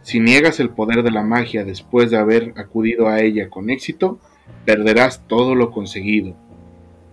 Si 0.00 0.18
niegas 0.18 0.60
el 0.60 0.70
poder 0.70 1.02
de 1.02 1.10
la 1.10 1.22
magia 1.22 1.62
después 1.62 2.10
de 2.10 2.16
haber 2.16 2.54
acudido 2.56 3.08
a 3.08 3.20
ella 3.20 3.50
con 3.50 3.68
éxito, 3.68 4.18
perderás 4.64 5.26
todo 5.26 5.54
lo 5.54 5.70
conseguido. 5.70 6.34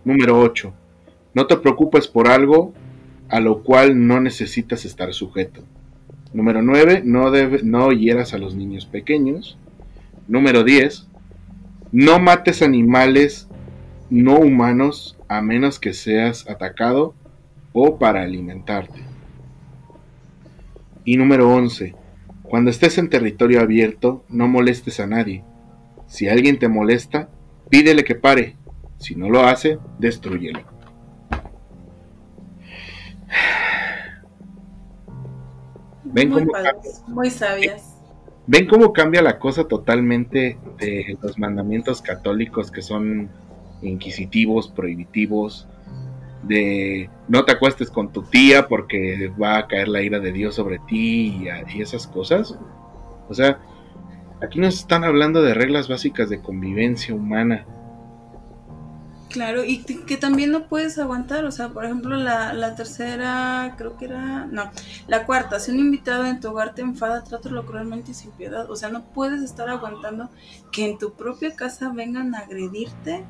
Número 0.05 0.39
8. 0.39 0.73
No 1.33 1.47
te 1.47 1.57
preocupes 1.57 2.07
por 2.07 2.29
algo 2.29 2.73
a 3.27 3.41
lo 3.41 3.61
cual 3.63 4.07
no 4.07 4.21
necesitas 4.21 4.85
estar 4.85 5.13
sujeto. 5.13 5.63
Número 6.31 6.61
9. 6.61 7.01
No, 7.03 7.29
debe, 7.29 7.61
no 7.61 7.91
hieras 7.91 8.33
a 8.33 8.37
los 8.37 8.55
niños 8.55 8.85
pequeños. 8.85 9.57
Número 10.29 10.63
10. 10.63 11.09
No 11.93 12.19
mates 12.19 12.63
animales 12.63 13.47
no 14.09 14.39
humanos 14.39 15.15
a 15.27 15.43
menos 15.43 15.79
que 15.79 15.93
seas 15.93 16.49
atacado 16.49 17.13
o 17.71 17.99
para 17.99 18.23
alimentarte. 18.23 19.03
Y 21.05 21.17
número 21.17 21.53
11. 21.53 21.93
Cuando 22.41 22.71
estés 22.71 22.97
en 22.97 23.11
territorio 23.11 23.61
abierto, 23.61 24.25
no 24.27 24.47
molestes 24.47 24.99
a 24.99 25.05
nadie. 25.05 25.43
Si 26.07 26.27
alguien 26.27 26.57
te 26.57 26.67
molesta, 26.67 27.29
pídele 27.69 28.03
que 28.03 28.15
pare. 28.15 28.57
Si 28.97 29.13
no 29.15 29.29
lo 29.29 29.43
hace, 29.43 29.77
destruyelo. 29.99 30.61
¿Ven 36.05 36.29
muy, 36.29 36.39
cómo 36.41 36.53
padres, 36.53 37.03
muy 37.07 37.29
sabias. 37.29 37.92
¿Ven 38.45 38.67
cómo 38.67 38.91
cambia 38.91 39.21
la 39.21 39.39
cosa 39.39 39.65
totalmente 39.65 40.57
de 40.77 41.17
los 41.21 41.39
mandamientos 41.39 42.01
católicos 42.01 42.71
que 42.71 42.81
son 42.81 43.29
inquisitivos, 43.81 44.67
prohibitivos, 44.67 45.67
de 46.43 47.09
no 47.29 47.45
te 47.45 47.53
acuestes 47.53 47.89
con 47.89 48.11
tu 48.11 48.23
tía 48.23 48.67
porque 48.67 49.31
va 49.41 49.59
a 49.59 49.67
caer 49.67 49.87
la 49.87 50.01
ira 50.01 50.19
de 50.19 50.33
Dios 50.33 50.55
sobre 50.55 50.79
ti 50.79 51.47
y, 51.73 51.81
esas 51.81 52.05
cosas? 52.05 52.57
O 53.29 53.33
sea, 53.33 53.59
aquí 54.41 54.59
nos 54.59 54.75
están 54.75 55.05
hablando 55.05 55.41
de 55.41 55.53
reglas 55.53 55.87
básicas 55.87 56.29
de 56.29 56.41
convivencia 56.41 57.15
humana. 57.15 57.65
Claro, 59.33 59.63
y 59.65 59.79
que 59.79 60.15
también 60.15 60.51
no 60.51 60.67
puedes 60.67 60.99
aguantar, 60.99 61.43
o 61.45 61.51
sea, 61.51 61.69
por 61.69 61.85
ejemplo, 61.85 62.15
la, 62.17 62.53
la, 62.53 62.75
tercera, 62.75 63.73
creo 63.79 63.97
que 63.97 64.05
era, 64.05 64.45
no, 64.45 64.69
la 65.07 65.25
cuarta, 65.25 65.59
si 65.59 65.71
un 65.71 65.79
invitado 65.79 66.27
en 66.27 66.39
tu 66.39 66.49
hogar 66.49 66.75
te 66.75 66.83
enfada, 66.83 67.23
trátalo 67.23 67.65
cruelmente 67.65 68.11
y 68.11 68.13
sin 68.13 68.29
piedad, 68.29 68.69
o 68.69 68.75
sea, 68.75 68.89
no 68.89 69.05
puedes 69.05 69.41
estar 69.41 69.67
aguantando 69.69 70.29
que 70.71 70.85
en 70.85 70.99
tu 70.99 71.13
propia 71.13 71.55
casa 71.55 71.89
vengan 71.89 72.35
a 72.35 72.41
agredirte 72.41 73.25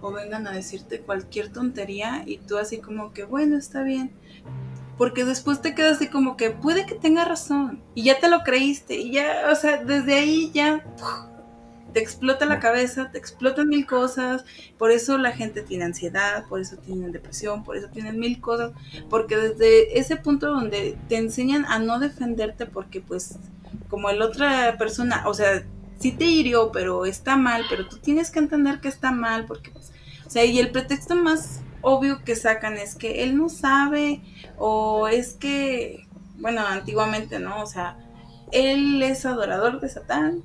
o 0.00 0.10
vengan 0.10 0.48
a 0.48 0.50
decirte 0.50 1.02
cualquier 1.02 1.52
tontería 1.52 2.24
y 2.26 2.38
tú 2.38 2.58
así 2.58 2.78
como 2.78 3.12
que, 3.12 3.22
bueno, 3.22 3.56
está 3.56 3.84
bien, 3.84 4.10
porque 4.98 5.24
después 5.24 5.62
te 5.62 5.76
quedas 5.76 5.98
así 5.98 6.08
como 6.08 6.36
que 6.36 6.50
puede 6.50 6.84
que 6.84 6.96
tenga 6.96 7.24
razón 7.24 7.80
y 7.94 8.02
ya 8.02 8.18
te 8.18 8.28
lo 8.28 8.42
creíste 8.42 8.96
y 8.96 9.12
ya, 9.12 9.50
o 9.52 9.54
sea, 9.54 9.84
desde 9.84 10.14
ahí 10.14 10.50
ya 10.52 10.84
te 11.94 12.00
explota 12.00 12.44
la 12.44 12.58
cabeza, 12.58 13.10
te 13.12 13.18
explotan 13.18 13.68
mil 13.68 13.86
cosas, 13.86 14.44
por 14.76 14.90
eso 14.90 15.16
la 15.16 15.30
gente 15.30 15.62
tiene 15.62 15.84
ansiedad, 15.84 16.44
por 16.48 16.60
eso 16.60 16.76
tienen 16.76 17.12
depresión, 17.12 17.62
por 17.62 17.76
eso 17.76 17.88
tienen 17.88 18.18
mil 18.18 18.40
cosas, 18.40 18.72
porque 19.08 19.36
desde 19.36 19.98
ese 19.98 20.16
punto 20.16 20.48
donde 20.48 20.98
te 21.08 21.16
enseñan 21.16 21.64
a 21.66 21.78
no 21.78 22.00
defenderte 22.00 22.66
porque 22.66 23.00
pues 23.00 23.38
como 23.88 24.10
el 24.10 24.20
otra 24.22 24.76
persona, 24.76 25.22
o 25.26 25.34
sea, 25.34 25.64
sí 26.00 26.10
te 26.10 26.24
hirió, 26.24 26.72
pero 26.72 27.06
está 27.06 27.36
mal, 27.36 27.64
pero 27.70 27.88
tú 27.88 27.98
tienes 27.98 28.32
que 28.32 28.40
entender 28.40 28.80
que 28.80 28.88
está 28.88 29.12
mal 29.12 29.46
porque 29.46 29.70
pues, 29.70 29.92
o 30.26 30.30
sea, 30.30 30.44
y 30.44 30.58
el 30.58 30.72
pretexto 30.72 31.14
más 31.14 31.60
obvio 31.80 32.24
que 32.24 32.34
sacan 32.34 32.76
es 32.76 32.96
que 32.96 33.22
él 33.22 33.36
no 33.36 33.48
sabe 33.48 34.20
o 34.58 35.06
es 35.06 35.34
que, 35.34 36.08
bueno, 36.38 36.66
antiguamente, 36.66 37.38
¿no? 37.38 37.62
O 37.62 37.66
sea, 37.66 37.98
él 38.50 39.00
es 39.00 39.24
adorador 39.26 39.80
de 39.80 39.88
Satán 39.88 40.42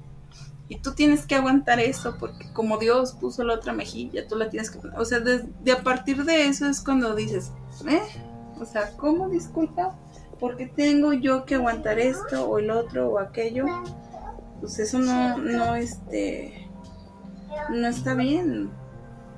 y 0.69 0.77
tú 0.77 0.93
tienes 0.93 1.25
que 1.25 1.33
aguantar 1.35 1.79
eso 1.79 2.15
porque 2.19 2.53
como 2.53 2.77
Dios 2.77 3.13
puso 3.13 3.43
la 3.43 3.55
otra 3.55 3.73
mejilla, 3.73 4.27
tú 4.27 4.35
la 4.35 4.49
tienes 4.49 4.69
que 4.69 4.79
O 4.95 5.03
sea, 5.03 5.19
de, 5.19 5.71
a 5.71 5.81
partir 5.81 6.23
de 6.23 6.45
eso 6.45 6.67
es 6.67 6.81
cuando 6.81 7.15
dices, 7.15 7.51
¿eh? 7.87 8.03
O 8.61 8.65
sea, 8.65 8.95
¿cómo 8.95 9.29
disculpa? 9.29 9.97
¿Por 10.39 10.57
qué 10.57 10.67
tengo 10.67 11.11
yo 11.13 11.43
que 11.45 11.55
aguantar 11.55 11.97
esto 11.97 12.47
o 12.47 12.59
el 12.59 12.69
otro 12.69 13.09
o 13.09 13.19
aquello? 13.19 13.65
Pues 14.59 14.77
eso 14.77 14.99
no, 14.99 15.39
no, 15.39 15.75
este, 15.75 16.69
no 17.69 17.87
está 17.87 18.13
bien. 18.13 18.69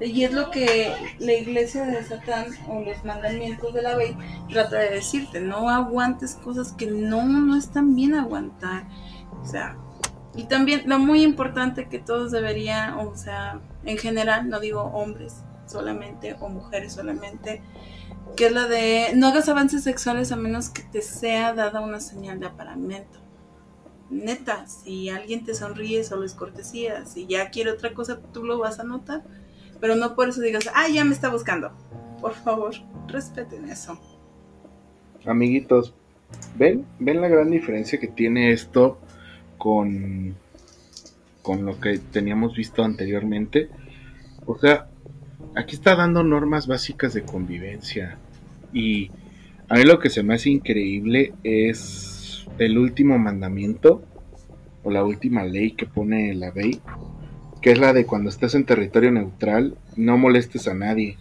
Y 0.02 0.24
es 0.24 0.34
lo 0.34 0.52
que 0.52 0.94
la 1.20 1.34
iglesia 1.34 1.86
de 1.86 2.04
Satán 2.04 2.48
o 2.68 2.82
los 2.82 3.06
mandamientos 3.06 3.74
de 3.74 3.84
la 3.84 3.96
ley 3.96 4.18
trata 4.50 4.80
de 4.80 4.90
decirte, 4.90 5.40
no 5.40 5.70
aguantes 5.70 6.36
cosas 6.36 6.74
que 6.74 6.88
no, 6.88 7.24
no 7.24 7.56
están 7.56 7.96
bien 7.96 8.16
aguantar. 8.16 8.88
O 9.42 9.46
sea, 9.46 9.78
y 10.36 10.46
también 10.46 10.84
lo 10.86 10.98
muy 10.98 11.24
importante 11.24 11.88
que 11.90 12.00
todos 12.00 12.32
deberían, 12.32 12.94
o 12.94 13.16
sea, 13.16 13.60
en 13.84 13.98
general, 13.98 14.50
no 14.50 14.60
digo 14.60 14.82
hombres 14.82 15.42
solamente 15.66 16.36
o 16.40 16.50
mujeres 16.50 16.94
solamente, 16.94 17.62
que 18.36 18.48
es 18.48 18.52
la 18.52 18.68
de 18.68 19.12
no 19.16 19.28
hagas 19.28 19.50
avances 19.50 19.84
sexuales 19.84 20.32
a 20.32 20.38
menos 20.38 20.70
que 20.70 20.84
te 20.84 21.02
sea 21.02 21.54
dada 21.54 21.82
una 21.82 22.00
señal 22.00 22.40
de 22.40 22.46
aparamento. 22.46 23.20
Neta, 24.10 24.68
si 24.68 25.10
alguien 25.10 25.46
te 25.46 25.54
sonríe, 25.54 26.04
solo 26.04 26.26
es 26.26 26.34
cortesía. 26.34 27.06
Si 27.06 27.28
ya 27.28 27.50
quiere 27.50 27.72
otra 27.72 27.94
cosa, 27.94 28.20
tú 28.34 28.44
lo 28.44 28.58
vas 28.58 28.80
a 28.80 28.84
notar. 28.84 29.24
Pero 29.80 29.96
no 29.96 30.16
por 30.16 30.30
eso 30.30 30.42
digas, 30.42 30.70
ah, 30.76 30.88
ya 30.90 31.06
me 31.06 31.14
está 31.14 31.30
buscando. 31.30 31.72
Por 32.20 32.34
favor, 32.34 32.74
respeten 33.08 33.70
eso. 33.70 33.98
Amiguitos, 35.26 35.94
¿ven? 36.58 36.86
¿Ven 37.00 37.22
la 37.22 37.30
gran 37.30 37.52
diferencia 37.52 38.00
que 38.00 38.08
tiene 38.08 38.52
esto 38.52 39.00
con, 39.62 40.34
con 41.44 41.66
lo 41.66 41.80
que 41.80 42.00
teníamos 42.00 42.56
visto 42.56 42.84
anteriormente. 42.84 43.70
O 44.48 44.58
sea, 44.58 44.88
aquí 45.56 45.76
está 45.76 45.96
dando 45.96 46.24
normas 46.24 46.66
básicas 46.66 47.14
de 47.14 47.22
convivencia. 47.22 48.18
Y 48.74 49.12
a 49.70 49.76
mí 49.76 49.84
lo 49.84 50.00
que 50.00 50.10
se 50.10 50.24
me 50.24 50.34
hace 50.34 50.50
increíble 50.50 51.36
es 51.44 52.48
el 52.58 52.80
último 52.80 53.20
mandamiento 53.20 54.02
o 54.82 54.90
la 54.90 55.04
última 55.04 55.44
ley 55.44 55.74
que 55.74 55.86
pone 55.86 56.34
la 56.34 56.50
ley, 56.50 56.82
que 57.62 57.74
es 57.74 57.78
la 57.78 57.94
de 57.94 58.08
cuando 58.08 58.32
estés 58.32 58.56
en 58.56 58.66
territorio 58.66 59.12
neutral, 59.12 59.78
no 59.96 60.18
molestes 60.18 60.68
a 60.68 60.74
nadie. 60.74 61.20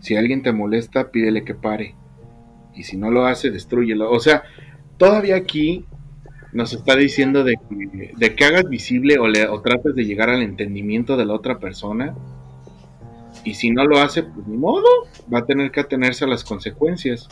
Si 0.00 0.14
alguien 0.14 0.42
te 0.42 0.52
molesta, 0.52 1.10
pídele 1.10 1.42
que 1.42 1.54
pare. 1.54 1.94
Y 2.74 2.82
si 2.82 2.98
no 2.98 3.10
lo 3.10 3.24
hace, 3.24 3.50
destruyelo. 3.50 4.10
O 4.10 4.20
sea, 4.20 4.42
todavía 4.98 5.36
aquí 5.36 5.86
nos 6.56 6.72
está 6.72 6.96
diciendo 6.96 7.44
de 7.44 7.56
que, 7.56 8.12
de 8.16 8.34
que 8.34 8.44
hagas 8.44 8.68
visible 8.68 9.18
o, 9.18 9.28
le, 9.28 9.46
o 9.46 9.60
trates 9.60 9.94
de 9.94 10.04
llegar 10.04 10.30
al 10.30 10.42
entendimiento 10.42 11.16
de 11.16 11.26
la 11.26 11.34
otra 11.34 11.58
persona. 11.58 12.14
Y 13.44 13.54
si 13.54 13.70
no 13.70 13.84
lo 13.84 14.00
hace, 14.00 14.24
pues 14.24 14.46
ni 14.48 14.56
modo, 14.56 14.88
va 15.32 15.40
a 15.40 15.44
tener 15.44 15.70
que 15.70 15.80
atenerse 15.80 16.24
a 16.24 16.28
las 16.28 16.42
consecuencias 16.42 17.28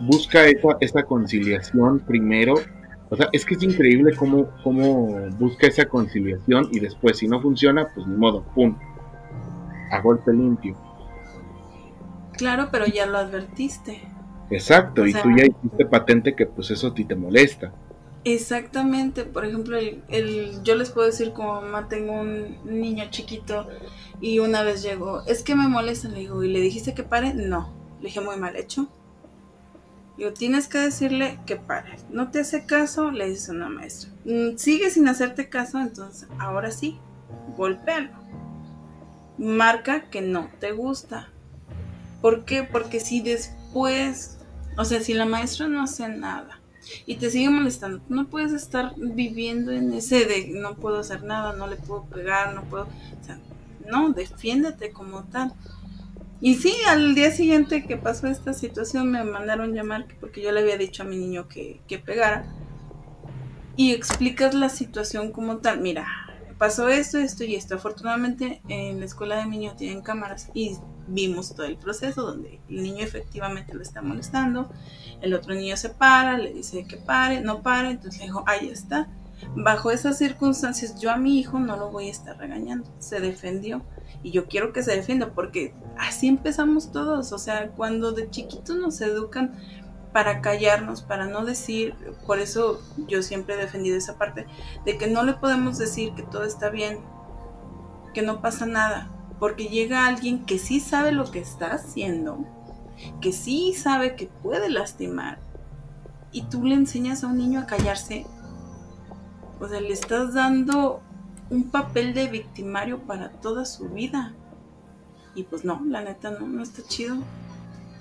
busca 0.00 0.46
esa, 0.46 0.76
esa 0.80 1.02
conciliación 1.02 2.00
primero. 2.00 2.54
O 3.10 3.16
sea, 3.16 3.28
es 3.32 3.44
que 3.44 3.54
es 3.54 3.62
increíble 3.62 4.14
cómo, 4.16 4.48
cómo 4.62 5.28
busca 5.38 5.66
esa 5.66 5.86
conciliación 5.86 6.68
y 6.72 6.80
después, 6.80 7.18
si 7.18 7.28
no 7.28 7.40
funciona, 7.40 7.88
pues 7.94 8.06
ni 8.06 8.16
modo, 8.16 8.44
pum, 8.54 8.76
a 9.90 10.00
golpe 10.00 10.32
limpio. 10.32 10.76
Claro, 12.32 12.68
pero 12.70 12.86
ya 12.86 13.06
lo 13.06 13.18
advertiste. 13.18 14.00
Exacto, 14.50 15.06
y 15.06 15.12
tú 15.12 15.30
ya 15.36 15.44
hiciste 15.44 15.86
patente 15.86 16.34
que 16.34 16.46
pues 16.46 16.70
eso 16.70 16.88
a 16.88 16.94
ti 16.94 17.04
te 17.04 17.14
molesta. 17.14 17.72
Exactamente, 18.24 19.24
por 19.24 19.46
ejemplo, 19.46 19.78
el, 19.78 20.02
el, 20.08 20.62
yo 20.62 20.74
les 20.74 20.90
puedo 20.90 21.06
decir 21.06 21.32
como 21.32 21.60
mamá 21.62 21.88
tengo 21.88 22.20
un 22.20 22.58
niño 22.64 23.04
chiquito 23.10 23.66
y 24.20 24.40
una 24.40 24.62
vez 24.62 24.82
llegó, 24.82 25.22
es 25.26 25.42
que 25.42 25.54
me 25.54 25.68
molesta, 25.68 26.08
le 26.08 26.20
digo, 26.20 26.42
¿y 26.42 26.48
le 26.48 26.60
dijiste 26.60 26.92
que 26.92 27.02
pare? 27.02 27.32
No, 27.32 27.72
le 28.00 28.08
dije 28.08 28.20
muy 28.20 28.36
mal 28.36 28.56
hecho, 28.56 28.88
Digo, 30.20 30.34
tienes 30.34 30.68
que 30.68 30.76
decirle 30.76 31.38
que 31.46 31.56
pare. 31.56 31.96
No 32.10 32.30
te 32.30 32.40
hace 32.40 32.66
caso, 32.66 33.10
le 33.10 33.26
dices 33.26 33.48
a 33.48 33.52
una 33.52 33.70
maestra. 33.70 34.10
Mm, 34.26 34.58
sigue 34.58 34.90
sin 34.90 35.08
hacerte 35.08 35.48
caso, 35.48 35.80
entonces 35.80 36.28
ahora 36.38 36.70
sí, 36.72 36.98
golpéalo. 37.56 38.10
Marca 39.38 40.10
que 40.10 40.20
no 40.20 40.50
te 40.58 40.72
gusta. 40.72 41.30
¿Por 42.20 42.44
qué? 42.44 42.64
Porque 42.64 43.00
si 43.00 43.22
después, 43.22 44.39
o 44.80 44.84
sea, 44.86 45.02
si 45.02 45.12
la 45.12 45.26
maestra 45.26 45.68
no 45.68 45.82
hace 45.82 46.08
nada 46.08 46.58
y 47.04 47.16
te 47.16 47.30
sigue 47.30 47.50
molestando, 47.50 48.00
no 48.08 48.28
puedes 48.28 48.52
estar 48.52 48.94
viviendo 48.96 49.72
en 49.72 49.92
ese 49.92 50.24
de 50.24 50.48
no 50.54 50.74
puedo 50.74 51.00
hacer 51.00 51.22
nada, 51.22 51.52
no 51.52 51.66
le 51.66 51.76
puedo 51.76 52.04
pegar, 52.04 52.54
no 52.54 52.64
puedo, 52.64 52.84
o 52.84 53.24
sea, 53.24 53.38
no, 53.86 54.10
defiéndete 54.12 54.90
como 54.90 55.24
tal. 55.24 55.52
Y 56.40 56.54
sí, 56.54 56.72
al 56.88 57.14
día 57.14 57.30
siguiente 57.30 57.84
que 57.84 57.98
pasó 57.98 58.26
esta 58.26 58.54
situación 58.54 59.10
me 59.10 59.22
mandaron 59.22 59.74
llamar 59.74 60.06
porque 60.18 60.40
yo 60.40 60.50
le 60.50 60.60
había 60.60 60.78
dicho 60.78 61.02
a 61.02 61.06
mi 61.06 61.18
niño 61.18 61.46
que, 61.46 61.82
que 61.86 61.98
pegara. 61.98 62.46
Y 63.76 63.92
explicas 63.92 64.54
la 64.54 64.70
situación 64.70 65.30
como 65.30 65.58
tal. 65.58 65.80
Mira, 65.80 66.06
pasó 66.60 66.90
esto, 66.90 67.16
esto 67.16 67.42
y 67.42 67.54
esto. 67.54 67.76
Afortunadamente 67.76 68.60
en 68.68 69.00
la 69.00 69.06
escuela 69.06 69.36
de 69.36 69.46
niño 69.46 69.72
tienen 69.78 70.02
cámaras 70.02 70.50
y 70.52 70.76
vimos 71.08 71.54
todo 71.54 71.64
el 71.64 71.78
proceso 71.78 72.20
donde 72.20 72.60
el 72.68 72.82
niño 72.82 73.02
efectivamente 73.02 73.72
lo 73.72 73.80
está 73.80 74.02
molestando. 74.02 74.70
El 75.22 75.32
otro 75.32 75.54
niño 75.54 75.78
se 75.78 75.88
para, 75.88 76.36
le 76.36 76.52
dice 76.52 76.84
que 76.84 76.98
pare, 76.98 77.40
no 77.40 77.62
pare, 77.62 77.92
entonces 77.92 78.20
le 78.20 78.26
dijo, 78.26 78.44
ahí 78.46 78.68
está. 78.68 79.08
Bajo 79.56 79.90
esas 79.90 80.18
circunstancias 80.18 81.00
yo 81.00 81.10
a 81.10 81.16
mi 81.16 81.38
hijo 81.38 81.58
no 81.58 81.78
lo 81.78 81.90
voy 81.90 82.08
a 82.08 82.10
estar 82.10 82.36
regañando. 82.36 82.94
Se 82.98 83.20
defendió 83.20 83.80
y 84.22 84.30
yo 84.30 84.46
quiero 84.46 84.74
que 84.74 84.82
se 84.82 84.94
defienda 84.94 85.32
porque 85.32 85.72
así 85.96 86.28
empezamos 86.28 86.92
todos, 86.92 87.32
o 87.32 87.38
sea, 87.38 87.68
cuando 87.68 88.12
de 88.12 88.28
chiquitos 88.28 88.76
nos 88.76 89.00
educan 89.00 89.54
para 90.12 90.40
callarnos, 90.40 91.02
para 91.02 91.26
no 91.26 91.44
decir, 91.44 91.94
por 92.26 92.38
eso 92.38 92.80
yo 93.08 93.22
siempre 93.22 93.54
he 93.54 93.58
defendido 93.58 93.96
esa 93.96 94.18
parte, 94.18 94.46
de 94.84 94.98
que 94.98 95.06
no 95.06 95.22
le 95.22 95.34
podemos 95.34 95.78
decir 95.78 96.12
que 96.14 96.22
todo 96.22 96.44
está 96.44 96.70
bien, 96.70 96.98
que 98.12 98.22
no 98.22 98.40
pasa 98.40 98.66
nada, 98.66 99.08
porque 99.38 99.68
llega 99.68 100.06
alguien 100.06 100.44
que 100.44 100.58
sí 100.58 100.80
sabe 100.80 101.12
lo 101.12 101.30
que 101.30 101.38
está 101.38 101.74
haciendo, 101.74 102.44
que 103.20 103.32
sí 103.32 103.72
sabe 103.72 104.16
que 104.16 104.26
puede 104.26 104.68
lastimar, 104.68 105.38
y 106.32 106.42
tú 106.42 106.64
le 106.64 106.74
enseñas 106.74 107.24
a 107.24 107.28
un 107.28 107.38
niño 107.38 107.60
a 107.60 107.66
callarse, 107.66 108.26
o 109.60 109.68
sea, 109.68 109.80
le 109.80 109.92
estás 109.92 110.34
dando 110.34 111.02
un 111.50 111.70
papel 111.70 112.14
de 112.14 112.28
victimario 112.28 113.00
para 113.00 113.30
toda 113.30 113.64
su 113.64 113.88
vida. 113.88 114.32
Y 115.34 115.42
pues 115.44 115.64
no, 115.64 115.80
la 115.84 116.00
neta 116.00 116.30
no, 116.30 116.46
no 116.46 116.62
está 116.62 116.82
chido. 116.82 117.16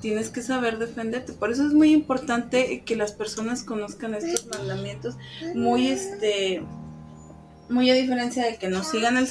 Tienes 0.02 0.30
que 0.30 0.42
saber 0.42 0.78
defenderte. 0.78 1.34
Por 1.34 1.52
eso 1.52 1.66
es 1.66 1.74
muy 1.74 1.92
importante 1.92 2.84
que 2.86 2.96
las 2.96 3.12
personas 3.12 3.64
conozcan 3.64 4.14
estos 4.16 4.48
mandamientos. 4.48 5.18
Muy 5.56 5.88
este. 5.88 6.64
Muy 7.70 7.90
a 7.90 7.94
diferencia 7.94 8.46
de 8.46 8.58
que 8.58 8.68
no 8.68 8.84
sigan 8.84 9.18
el 9.18 9.28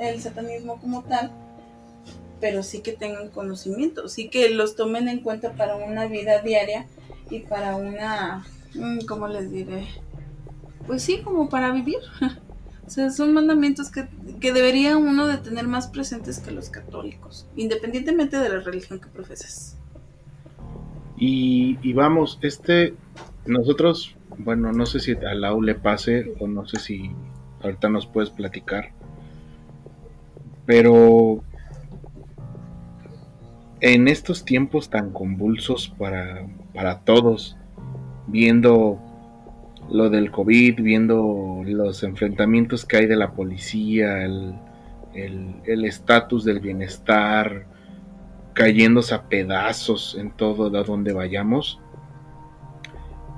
el 0.00 0.22
satanismo 0.22 0.80
como 0.80 1.02
tal, 1.02 1.30
pero 2.40 2.62
sí 2.62 2.80
que 2.80 2.92
tengan 2.92 3.28
conocimiento, 3.30 4.08
sí 4.08 4.28
que 4.28 4.50
los 4.50 4.76
tomen 4.76 5.08
en 5.08 5.20
cuenta 5.20 5.52
para 5.52 5.76
una 5.76 6.06
vida 6.06 6.40
diaria 6.40 6.86
y 7.30 7.40
para 7.40 7.76
una, 7.76 8.46
mm, 8.74 9.00
¿cómo 9.06 9.28
les 9.28 9.50
diré? 9.50 9.86
Pues 10.86 11.02
sí, 11.02 11.20
como 11.22 11.48
para 11.48 11.70
vivir. 11.72 11.98
O 12.86 12.88
sea, 12.88 13.10
son 13.10 13.34
mandamientos 13.34 13.90
que, 13.90 14.06
debería 14.52 14.96
uno 14.96 15.26
de 15.26 15.38
tener 15.38 15.66
más 15.66 15.88
presentes 15.88 16.38
que 16.38 16.52
los 16.52 16.70
católicos, 16.70 17.48
independientemente 17.56 18.38
de 18.38 18.48
la 18.48 18.60
religión 18.60 19.00
que 19.00 19.08
profeses. 19.08 19.75
Y, 21.18 21.92
vamos, 21.94 22.38
este, 22.42 22.94
nosotros, 23.46 24.16
bueno, 24.38 24.72
no 24.72 24.84
sé 24.84 25.00
si 25.00 25.12
a 25.12 25.34
Lau 25.34 25.62
le 25.62 25.74
pase 25.74 26.34
o 26.38 26.46
no 26.46 26.66
sé 26.66 26.78
si 26.78 27.10
ahorita 27.62 27.88
nos 27.88 28.06
puedes 28.06 28.30
platicar, 28.30 28.92
pero 30.66 31.42
en 33.80 34.08
estos 34.08 34.44
tiempos 34.44 34.90
tan 34.90 35.10
convulsos 35.10 35.88
para, 35.96 36.46
para 36.74 37.00
todos, 37.00 37.56
viendo 38.26 39.00
lo 39.90 40.10
del 40.10 40.30
COVID, 40.30 40.82
viendo 40.82 41.62
los 41.64 42.02
enfrentamientos 42.02 42.84
que 42.84 42.98
hay 42.98 43.06
de 43.06 43.16
la 43.16 43.32
policía, 43.32 44.24
el 44.24 45.84
estatus 45.84 46.44
del 46.44 46.60
bienestar, 46.60 47.75
cayéndose 48.56 49.14
a 49.14 49.28
pedazos 49.28 50.16
en 50.18 50.30
todo 50.30 50.70
donde 50.70 51.12
vayamos. 51.12 51.78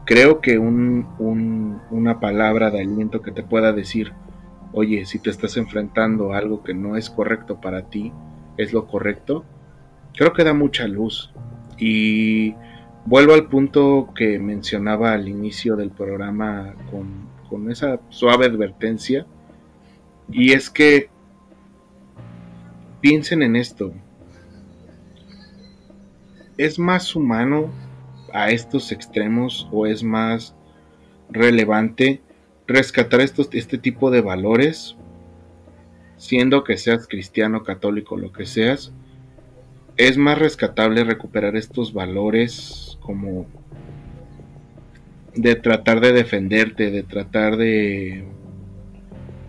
Creo 0.07 0.41
que 0.41 0.59
un, 0.59 1.81
una 1.91 2.21
palabra 2.21 2.71
de 2.71 2.81
aliento 2.81 3.21
que 3.21 3.33
te 3.33 3.43
pueda 3.43 3.73
decir, 3.73 4.13
oye, 4.73 5.05
si 5.07 5.19
te 5.19 5.31
estás 5.31 5.57
enfrentando 5.57 6.33
a 6.33 6.39
algo 6.39 6.63
que 6.63 6.73
no 6.73 6.97
es 6.97 7.11
correcto 7.11 7.61
para 7.61 7.91
ti, 7.91 8.13
es 8.57 8.73
lo 8.73 8.87
correcto, 8.87 9.45
creo 10.15 10.33
que 10.33 10.45
da 10.45 10.55
mucha 10.55 10.87
luz. 10.87 11.33
Y 11.79 12.55
vuelvo 13.05 13.35
al 13.35 13.49
punto 13.49 14.11
que 14.15 14.39
mencionaba 14.39 15.13
al 15.13 15.29
inicio 15.29 15.75
del 15.75 15.91
programa 15.91 16.75
con, 16.93 17.27
esa 17.71 17.99
suave 18.09 18.47
advertencia, 18.47 19.27
y 20.31 20.53
es 20.53 20.71
que 20.71 21.11
piensen 23.01 23.43
en 23.43 23.57
esto. 23.57 23.93
¿Es 26.59 26.81
más 26.81 27.15
humano 27.15 27.71
a 28.33 28.51
estos 28.51 28.91
extremos 28.91 29.69
o 29.71 29.87
es 29.87 30.03
más 30.03 30.57
relevante 31.31 32.21
rescatar 32.67 33.21
estos, 33.21 33.49
este 33.53 33.79
tipo 33.79 34.11
de 34.11 34.23
valores, 34.23 34.97
siendo 36.17 36.65
que 36.65 36.77
seas 36.77 37.07
cristiano, 37.07 37.63
católico, 37.63 38.17
lo 38.17 38.33
que 38.33 38.45
seas? 38.45 38.93
Es 39.97 40.19
más 40.19 40.37
rescatable 40.37 41.05
recuperar 41.05 41.55
estos 41.55 41.93
valores 41.93 42.99
como 43.01 43.47
de 45.37 45.55
tratar 45.55 46.01
de 46.01 46.13
defenderte, 46.13 46.91
de 46.91 47.05
tratar 47.05 47.57
de 47.57 48.25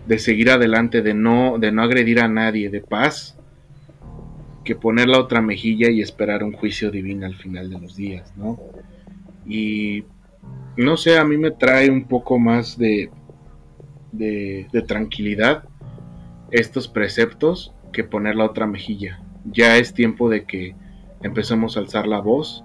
de 0.06 0.18
seguir 0.18 0.50
adelante, 0.50 1.02
de 1.02 1.14
no 1.14 1.58
de 1.58 1.72
no 1.72 1.82
agredir 1.82 2.20
a 2.20 2.28
nadie, 2.28 2.70
de 2.70 2.80
paz, 2.80 3.36
que 4.64 4.74
poner 4.74 5.08
la 5.08 5.18
otra 5.18 5.40
mejilla 5.40 5.90
y 5.90 6.00
esperar 6.00 6.44
un 6.44 6.52
juicio 6.52 6.90
divino 6.90 7.26
al 7.26 7.36
final 7.36 7.70
de 7.70 7.80
los 7.80 7.96
días, 7.96 8.32
¿no? 8.36 8.58
Y 9.46 10.04
no 10.76 10.96
sé, 10.96 11.18
a 11.18 11.24
mí 11.24 11.36
me 11.36 11.50
trae 11.50 11.90
un 11.90 12.04
poco 12.04 12.38
más 12.38 12.78
de, 12.78 13.10
de, 14.12 14.66
de 14.72 14.82
tranquilidad 14.82 15.64
estos 16.50 16.88
preceptos 16.88 17.72
que 17.92 18.04
poner 18.04 18.36
la 18.36 18.44
otra 18.44 18.66
mejilla. 18.66 19.22
Ya 19.44 19.76
es 19.76 19.94
tiempo 19.94 20.28
de 20.28 20.44
que 20.44 20.74
empecemos 21.22 21.76
a 21.76 21.80
alzar 21.80 22.06
la 22.06 22.20
voz 22.20 22.64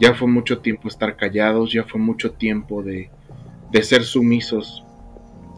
ya 0.00 0.14
fue 0.14 0.28
mucho 0.28 0.60
tiempo 0.60 0.88
estar 0.88 1.16
callados, 1.16 1.72
ya 1.72 1.84
fue 1.84 2.00
mucho 2.00 2.32
tiempo 2.32 2.82
de, 2.82 3.10
de 3.70 3.82
ser 3.82 4.02
sumisos 4.02 4.82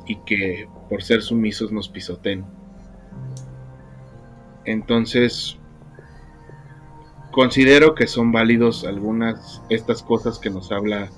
y 0.06 0.16
que 0.26 0.68
por 0.88 1.02
ser 1.02 1.22
sumisos 1.22 1.70
nos 1.70 1.88
pisoten. 1.88 2.44
Entonces, 4.64 5.58
considero 7.32 7.94
que 7.96 8.06
son 8.06 8.30
válidos 8.30 8.84
algunas 8.84 9.62
estas 9.68 10.02
cosas 10.02 10.38
que 10.38 10.50
nos 10.50 10.70
habla 10.70 11.10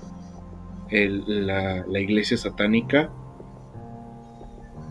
la, 0.90 2.00
iglesia 2.00 2.36
satánica 2.36 3.10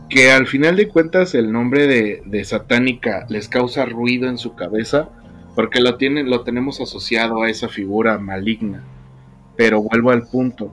que 0.09 0.31
al 0.31 0.45
final 0.45 0.75
de 0.75 0.89
cuentas 0.89 1.33
el 1.33 1.51
nombre 1.51 1.87
de, 1.87 2.43
satánica 2.43 3.25
les 3.29 3.47
causa 3.47 3.85
ruido 3.85 4.27
en 4.27 4.37
su 4.37 4.53
cabeza 4.53 5.09
porque 5.55 5.79
lo 5.81 5.95
tienen 5.95 6.29
lo 6.29 6.43
tenemos 6.43 6.81
asociado 6.81 7.41
a 7.41 7.49
esa 7.49 7.69
figura 7.69 8.17
maligna. 8.19 8.83
Pero 9.55 9.81
vuelvo 9.81 10.11
al 10.11 10.27
punto 10.27 10.71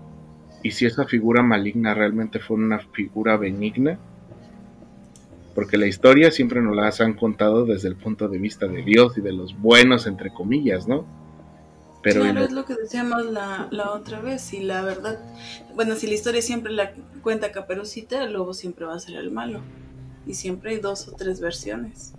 y 0.62 0.72
si 0.72 0.84
esa 0.84 1.04
figura 1.04 1.42
maligna 1.42 1.94
realmente 1.94 2.38
fue 2.38 2.56
una 2.56 2.80
figura 2.80 3.36
benigna 3.36 3.98
porque 5.60 5.76
la 5.76 5.86
historia 5.86 6.30
siempre 6.30 6.62
nos 6.62 6.74
la 6.74 6.90
han 7.04 7.12
contado 7.12 7.66
desde 7.66 7.88
el 7.88 7.94
punto 7.94 8.28
de 8.28 8.38
vista 8.38 8.66
de 8.66 8.82
Dios 8.82 9.18
y 9.18 9.20
de 9.20 9.34
los 9.34 9.60
buenos, 9.60 10.06
entre 10.06 10.32
comillas, 10.32 10.88
¿no? 10.88 11.04
Pero 12.02 12.22
claro, 12.22 12.44
es 12.44 12.52
lo 12.52 12.64
que 12.64 12.74
decíamos 12.76 13.26
la, 13.26 13.68
la, 13.70 13.90
otra 13.90 14.20
vez, 14.20 14.54
y 14.54 14.60
la 14.60 14.80
verdad, 14.80 15.18
bueno, 15.74 15.96
si 15.96 16.06
la 16.06 16.14
historia 16.14 16.40
siempre 16.40 16.72
la 16.72 16.94
cuenta 17.22 17.52
Caperucita, 17.52 18.24
el 18.24 18.32
lobo 18.32 18.54
siempre 18.54 18.86
va 18.86 18.94
a 18.94 19.00
ser 19.00 19.16
el 19.16 19.30
malo, 19.30 19.60
y 20.26 20.32
siempre 20.32 20.70
hay 20.70 20.78
dos 20.78 21.08
o 21.08 21.12
tres 21.12 21.42
versiones. 21.42 22.14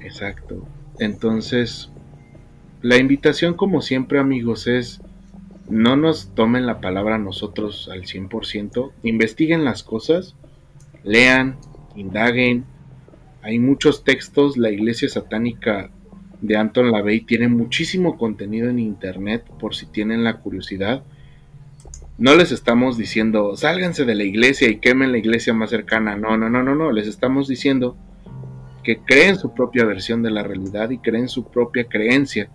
Exacto. 0.00 0.64
Entonces, 1.00 1.90
la 2.82 2.98
invitación 2.98 3.54
como 3.54 3.82
siempre 3.82 4.20
amigos 4.20 4.68
es, 4.68 5.00
no 5.68 5.96
nos 5.96 6.28
tomen 6.36 6.66
la 6.66 6.80
palabra 6.80 7.18
nosotros 7.18 7.88
al 7.90 8.02
100%, 8.02 8.92
investiguen 9.02 9.64
las 9.64 9.82
cosas, 9.82 10.36
lean, 11.02 11.56
indaguen. 11.96 12.64
Hay 13.42 13.58
muchos 13.58 14.04
textos, 14.04 14.56
la 14.56 14.70
iglesia 14.70 15.08
satánica 15.08 15.90
de 16.40 16.56
Anton 16.56 16.90
LaVey 16.90 17.20
tiene 17.20 17.48
muchísimo 17.48 18.18
contenido 18.18 18.68
en 18.68 18.78
internet 18.78 19.44
por 19.58 19.74
si 19.74 19.86
tienen 19.86 20.24
la 20.24 20.38
curiosidad. 20.38 21.02
No 22.18 22.34
les 22.34 22.50
estamos 22.50 22.96
diciendo, 22.96 23.56
sálganse 23.56 24.04
de 24.04 24.14
la 24.14 24.24
iglesia 24.24 24.68
y 24.68 24.78
quemen 24.78 25.12
la 25.12 25.18
iglesia 25.18 25.52
más 25.52 25.70
cercana. 25.70 26.16
No, 26.16 26.36
no, 26.36 26.48
no, 26.48 26.62
no, 26.62 26.74
no. 26.74 26.90
Les 26.90 27.06
estamos 27.06 27.46
diciendo 27.46 27.96
que 28.82 28.98
creen 28.98 29.36
su 29.36 29.52
propia 29.52 29.84
versión 29.84 30.22
de 30.22 30.30
la 30.30 30.42
realidad 30.42 30.90
y 30.90 30.98
creen 30.98 31.28
su 31.28 31.50
propia 31.50 31.84
creencia 31.84 32.48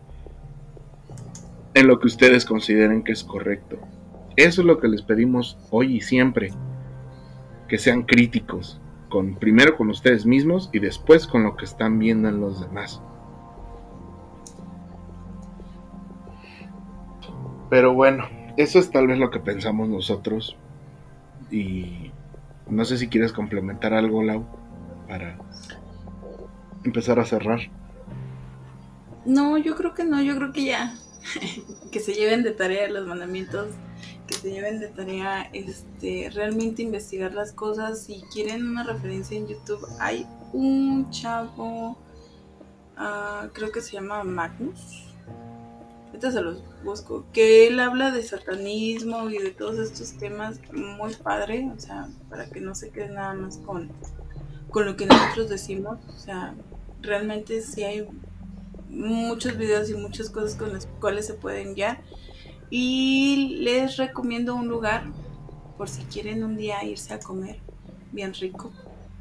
en 1.73 1.87
lo 1.87 1.99
que 1.99 2.07
ustedes 2.07 2.45
consideren 2.45 3.03
que 3.03 3.11
es 3.11 3.23
correcto. 3.23 3.77
Eso 4.35 4.61
es 4.61 4.67
lo 4.67 4.79
que 4.79 4.87
les 4.87 5.03
pedimos 5.03 5.57
hoy 5.69 5.97
y 5.97 6.01
siempre. 6.01 6.51
Que 7.67 7.77
sean 7.77 8.03
críticos, 8.03 8.80
con 9.11 9.35
primero 9.35 9.77
con 9.77 9.89
ustedes 9.89 10.25
mismos 10.25 10.69
y 10.71 10.79
después 10.79 11.27
con 11.27 11.43
lo 11.43 11.55
que 11.55 11.65
están 11.65 11.99
viendo 11.99 12.29
en 12.29 12.39
los 12.39 12.61
demás. 12.61 13.01
Pero 17.69 17.93
bueno, 17.93 18.27
eso 18.57 18.79
es 18.79 18.89
tal 18.89 19.07
vez 19.07 19.19
lo 19.19 19.29
que 19.29 19.39
pensamos 19.39 19.89
nosotros. 19.89 20.55
Y 21.51 22.11
no 22.69 22.85
sé 22.85 22.97
si 22.97 23.09
quieres 23.09 23.33
complementar 23.33 23.93
algo, 23.93 24.23
Lau, 24.23 24.45
para 25.07 25.37
empezar 26.83 27.19
a 27.19 27.25
cerrar. 27.25 27.59
No, 29.25 29.57
yo 29.57 29.75
creo 29.75 29.93
que 29.93 30.05
no, 30.05 30.21
yo 30.21 30.35
creo 30.37 30.53
que 30.53 30.65
ya. 30.65 30.95
que 31.91 31.99
se 31.99 32.13
lleven 32.13 32.43
de 32.43 32.51
tarea 32.51 32.89
los 32.89 33.05
mandamientos 33.05 33.67
que 34.31 34.37
se 34.37 34.51
lleven 34.51 34.79
de 34.79 34.87
tarea 34.87 35.49
este, 35.53 36.29
realmente 36.33 36.81
investigar 36.81 37.33
las 37.33 37.51
cosas. 37.51 38.03
Si 38.03 38.21
quieren 38.33 38.65
una 38.65 38.83
referencia 38.83 39.37
en 39.37 39.47
YouTube, 39.47 39.85
hay 39.99 40.25
un 40.53 41.09
chavo, 41.11 41.97
ah, 42.97 43.49
creo 43.53 43.71
que 43.71 43.81
se 43.81 43.91
llama 43.91 44.23
Magnus. 44.23 45.07
Ahorita 46.07 46.31
se 46.31 46.41
los 46.41 46.63
busco. 46.83 47.25
Que 47.33 47.67
él 47.67 47.79
habla 47.79 48.11
de 48.11 48.23
satanismo 48.23 49.29
y 49.29 49.37
de 49.37 49.51
todos 49.51 49.77
estos 49.77 50.13
temas 50.17 50.59
muy 50.71 51.13
padre. 51.15 51.69
O 51.75 51.79
sea, 51.79 52.07
para 52.29 52.45
que 52.49 52.61
no 52.61 52.73
se 52.73 52.89
quede 52.89 53.09
nada 53.09 53.33
más 53.33 53.57
con, 53.57 53.91
con 54.69 54.85
lo 54.85 54.95
que 54.95 55.05
nosotros 55.05 55.49
decimos. 55.49 55.99
O 56.07 56.17
sea, 56.17 56.55
realmente 57.01 57.61
sí 57.61 57.83
hay 57.83 58.07
muchos 58.89 59.57
videos 59.57 59.89
y 59.89 59.93
muchas 59.95 60.29
cosas 60.29 60.55
con 60.55 60.73
las 60.73 60.85
cuales 60.99 61.27
se 61.27 61.33
pueden 61.33 61.75
guiar. 61.75 62.01
Y 62.71 63.57
les 63.59 63.97
recomiendo 63.97 64.55
un 64.55 64.67
lugar 64.67 65.03
por 65.77 65.89
si 65.89 66.03
quieren 66.03 66.43
un 66.43 66.55
día 66.55 66.83
irse 66.83 67.13
a 67.13 67.19
comer 67.19 67.59
bien 68.11 68.33
rico 68.33 68.71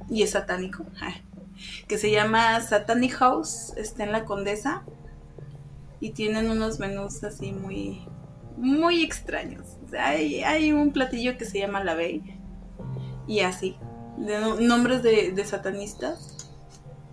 y 0.09 0.23
es 0.23 0.31
satánico, 0.31 0.85
que 1.89 1.99
se 1.99 2.11
llama 2.11 2.61
Satanic 2.61 3.13
House, 3.15 3.73
está 3.77 4.05
en 4.05 4.13
la 4.13 4.25
Condesa 4.25 4.83
y 6.01 6.11
tienen 6.11 6.51
unos 6.51 6.79
menús 6.79 7.23
así 7.25 7.53
muy 7.53 8.01
muy 8.57 9.03
extraños. 9.03 9.79
hay, 9.99 10.43
hay, 10.43 10.73
un 10.73 10.93
platillo 10.93 11.39
que 11.39 11.45
se 11.45 11.59
llama 11.59 11.83
la 11.83 11.95
Bey 11.95 12.23
y 13.27 13.41
así, 13.41 13.77
de 14.19 14.39
nombres 14.61 15.03
de, 15.03 15.45
satanistas 15.45 16.53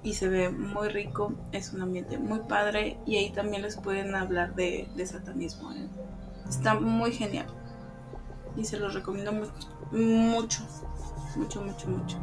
y 0.03 0.13
se 0.13 0.27
ve 0.27 0.49
muy 0.49 0.89
rico, 0.89 1.33
es 1.51 1.73
un 1.73 1.81
ambiente 1.81 2.17
muy 2.17 2.39
padre 2.39 2.97
y 3.05 3.17
ahí 3.17 3.31
también 3.31 3.61
les 3.61 3.77
pueden 3.77 4.13
hablar 4.13 4.55
de, 4.55 4.87
de 4.95 5.05
satanismo. 5.05 5.71
¿eh? 5.71 5.87
Está 6.49 6.79
muy 6.79 7.11
genial. 7.11 7.47
Y 8.55 8.63
se 8.65 8.77
los 8.77 8.93
recomiendo 8.93 9.31
mucho. 9.31 9.53
Mucho, 9.91 10.63
mucho, 11.35 11.61
mucho, 11.61 11.87
mucho. 11.89 12.17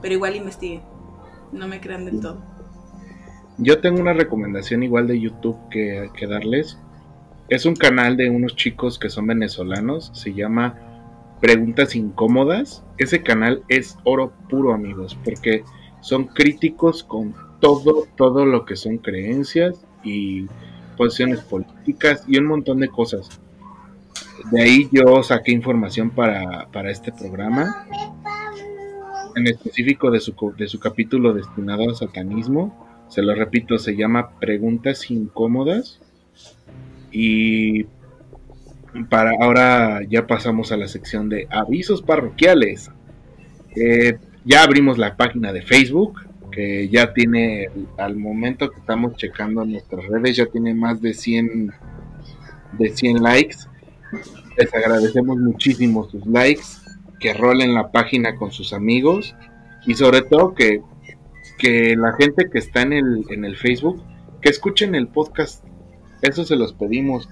Pero 0.00 0.14
igual 0.14 0.36
investiguen. 0.36 0.82
No 1.52 1.68
me 1.68 1.80
crean 1.80 2.04
del 2.04 2.20
todo. 2.20 2.42
Yo 3.58 3.80
tengo 3.80 4.00
una 4.00 4.12
recomendación 4.12 4.82
igual 4.82 5.06
de 5.06 5.20
YouTube 5.20 5.56
que, 5.70 6.10
que 6.16 6.26
darles. 6.26 6.78
Es 7.48 7.66
un 7.66 7.76
canal 7.76 8.16
de 8.16 8.30
unos 8.30 8.56
chicos 8.56 8.98
que 8.98 9.10
son 9.10 9.26
venezolanos. 9.26 10.10
Se 10.14 10.32
llama 10.32 10.78
Preguntas 11.40 11.94
Incómodas. 11.94 12.84
Ese 12.98 13.22
canal 13.22 13.62
es 13.68 13.98
oro 14.04 14.32
puro, 14.48 14.72
amigos. 14.72 15.16
Porque 15.24 15.64
son 16.00 16.24
críticos 16.24 17.04
con 17.04 17.34
todo, 17.60 18.06
todo 18.16 18.44
lo 18.44 18.64
que 18.64 18.76
son 18.76 18.98
creencias 18.98 19.86
y 20.02 20.46
posiciones 20.96 21.40
políticas 21.40 22.24
y 22.26 22.38
un 22.38 22.46
montón 22.46 22.80
de 22.80 22.88
cosas. 22.88 23.40
De 24.50 24.62
ahí 24.62 24.88
yo 24.90 25.22
saqué 25.22 25.52
información 25.52 26.10
para, 26.10 26.68
este 26.90 27.12
programa, 27.12 27.86
en 29.36 29.46
específico 29.46 30.10
de 30.10 30.20
su, 30.20 30.34
de 30.56 30.68
su 30.68 30.80
capítulo 30.80 31.32
destinado 31.32 31.84
al 31.84 31.96
satanismo. 31.96 33.06
Se 33.08 33.22
lo 33.22 33.34
repito, 33.34 33.78
se 33.78 33.94
llama 33.96 34.38
Preguntas 34.40 35.10
Incómodas. 35.10 36.00
Y 37.10 37.84
para 39.08 39.32
ahora 39.40 40.00
ya 40.08 40.26
pasamos 40.26 40.72
a 40.72 40.76
la 40.76 40.88
sección 40.88 41.28
de 41.28 41.46
avisos 41.50 42.02
parroquiales. 42.02 42.90
Eh, 43.76 44.18
ya 44.44 44.62
abrimos 44.62 44.98
la 44.98 45.16
página 45.16 45.52
de 45.52 45.62
Facebook, 45.62 46.20
que 46.52 46.88
ya 46.88 47.12
tiene, 47.12 47.68
al 47.98 48.16
momento 48.16 48.70
que 48.70 48.78
estamos 48.78 49.16
checando 49.16 49.64
nuestras 49.64 50.06
redes, 50.06 50.36
ya 50.36 50.46
tiene 50.46 50.74
más 50.74 51.02
de 51.02 51.14
100, 51.14 51.72
de 52.78 52.88
100 52.90 53.22
likes. 53.22 53.56
Les 54.56 54.72
agradecemos 54.72 55.38
muchísimo 55.38 56.08
sus 56.08 56.24
likes, 56.26 56.62
que 57.18 57.34
rolen 57.34 57.74
la 57.74 57.90
página 57.90 58.36
con 58.36 58.52
sus 58.52 58.72
amigos 58.72 59.34
y 59.86 59.94
sobre 59.94 60.22
todo 60.22 60.54
que, 60.54 60.82
que 61.58 61.96
la 61.96 62.12
gente 62.12 62.50
que 62.50 62.58
está 62.58 62.82
en 62.82 62.92
el, 62.92 63.24
en 63.30 63.44
el 63.44 63.56
Facebook, 63.56 64.02
que 64.40 64.50
escuchen 64.50 64.94
el 64.94 65.08
podcast. 65.08 65.64
Eso 66.20 66.44
se 66.44 66.56
los 66.56 66.72
pedimos, 66.72 67.28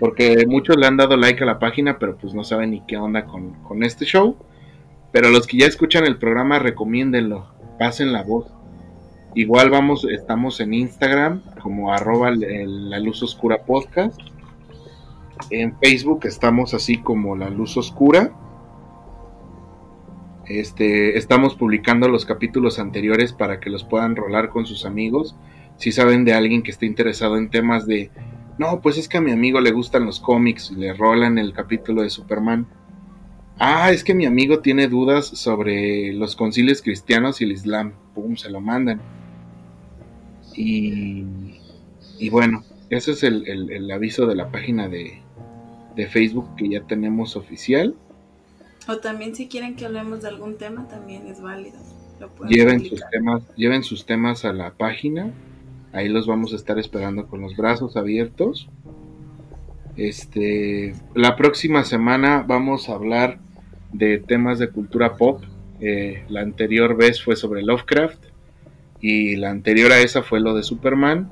porque 0.00 0.44
muchos 0.48 0.76
le 0.76 0.86
han 0.86 0.96
dado 0.96 1.16
like 1.16 1.42
a 1.42 1.46
la 1.46 1.58
página, 1.58 1.98
pero 1.98 2.16
pues 2.16 2.34
no 2.34 2.42
saben 2.42 2.70
ni 2.70 2.84
qué 2.86 2.96
onda 2.96 3.24
con, 3.26 3.62
con 3.62 3.82
este 3.82 4.04
show. 4.04 4.36
Pero 5.12 5.28
los 5.28 5.46
que 5.46 5.58
ya 5.58 5.66
escuchan 5.66 6.06
el 6.06 6.18
programa, 6.18 6.58
recomiéndenlo, 6.58 7.54
pasen 7.78 8.12
la 8.12 8.22
voz. 8.22 8.52
Igual 9.34 9.70
vamos, 9.70 10.04
estamos 10.04 10.60
en 10.60 10.74
Instagram 10.74 11.40
como 11.62 11.90
arroba 11.90 12.30
la 12.32 12.98
luz 12.98 13.22
oscura 13.22 13.62
podcast. 13.64 14.20
En 15.48 15.74
Facebook 15.78 16.20
estamos 16.24 16.74
así 16.74 16.98
como 16.98 17.34
la 17.34 17.48
luz 17.48 17.78
oscura. 17.78 18.30
Este, 20.44 21.16
estamos 21.16 21.54
publicando 21.54 22.08
los 22.08 22.26
capítulos 22.26 22.78
anteriores 22.78 23.32
para 23.32 23.58
que 23.58 23.70
los 23.70 23.84
puedan 23.84 24.16
rolar 24.16 24.50
con 24.50 24.66
sus 24.66 24.84
amigos. 24.84 25.34
Si 25.78 25.92
saben 25.92 26.26
de 26.26 26.34
alguien 26.34 26.62
que 26.62 26.70
esté 26.70 26.84
interesado 26.84 27.38
en 27.38 27.48
temas 27.48 27.86
de, 27.86 28.10
no, 28.58 28.82
pues 28.82 28.98
es 28.98 29.08
que 29.08 29.16
a 29.16 29.22
mi 29.22 29.32
amigo 29.32 29.62
le 29.62 29.72
gustan 29.72 30.04
los 30.04 30.20
cómics 30.20 30.70
y 30.72 30.74
le 30.74 30.92
rolan 30.92 31.38
el 31.38 31.54
capítulo 31.54 32.02
de 32.02 32.10
Superman. 32.10 32.66
Ah, 33.58 33.92
es 33.92 34.04
que 34.04 34.14
mi 34.14 34.26
amigo 34.26 34.58
tiene 34.58 34.88
dudas 34.88 35.26
sobre 35.26 36.12
los 36.12 36.36
concilios 36.36 36.82
cristianos 36.82 37.40
y 37.40 37.44
el 37.44 37.52
Islam. 37.52 37.94
Pum, 38.14 38.36
se 38.36 38.50
lo 38.50 38.60
mandan. 38.60 39.00
Y, 40.54 41.24
bueno, 42.30 42.64
ese 42.90 43.12
es 43.12 43.22
el, 43.22 43.90
aviso 43.90 44.26
de 44.26 44.34
la 44.34 44.50
página 44.50 44.88
de, 44.88 45.20
Facebook 46.10 46.56
que 46.56 46.68
ya 46.68 46.82
tenemos 46.82 47.36
oficial. 47.36 47.94
O 48.88 48.96
también 48.96 49.34
si 49.34 49.48
quieren 49.48 49.76
que 49.76 49.84
hablemos 49.84 50.22
de 50.22 50.28
algún 50.28 50.56
tema, 50.56 50.88
también 50.88 51.26
es 51.28 51.40
válido. 51.40 51.78
lleven 52.48 52.84
sus, 52.84 53.00
temas, 53.10 53.42
lleven 53.56 53.82
sus 53.84 54.06
temas 54.06 54.44
a 54.44 54.52
la 54.52 54.72
página 54.72 55.32
Ahí 55.92 56.08
los 56.08 56.26
vamos 56.26 56.54
a 56.54 56.56
estar 56.56 56.78
esperando 56.78 57.26
con 57.26 57.42
los 57.42 57.54
brazos 57.54 57.96
abiertos. 57.96 58.68
Este, 59.96 60.94
la 61.14 61.36
próxima 61.36 61.84
semana 61.84 62.44
vamos 62.46 62.88
a 62.88 62.94
hablar 62.94 63.38
de 63.92 64.18
temas 64.18 64.58
de 64.58 64.70
cultura 64.70 65.16
pop. 65.16 65.42
Eh, 65.80 66.24
la 66.30 66.40
anterior 66.40 66.96
vez 66.96 67.22
fue 67.22 67.36
sobre 67.36 67.62
Lovecraft 67.62 68.24
y 69.02 69.36
la 69.36 69.50
anterior 69.50 69.92
a 69.92 69.98
esa 69.98 70.22
fue 70.22 70.40
lo 70.40 70.54
de 70.54 70.62
Superman. 70.62 71.28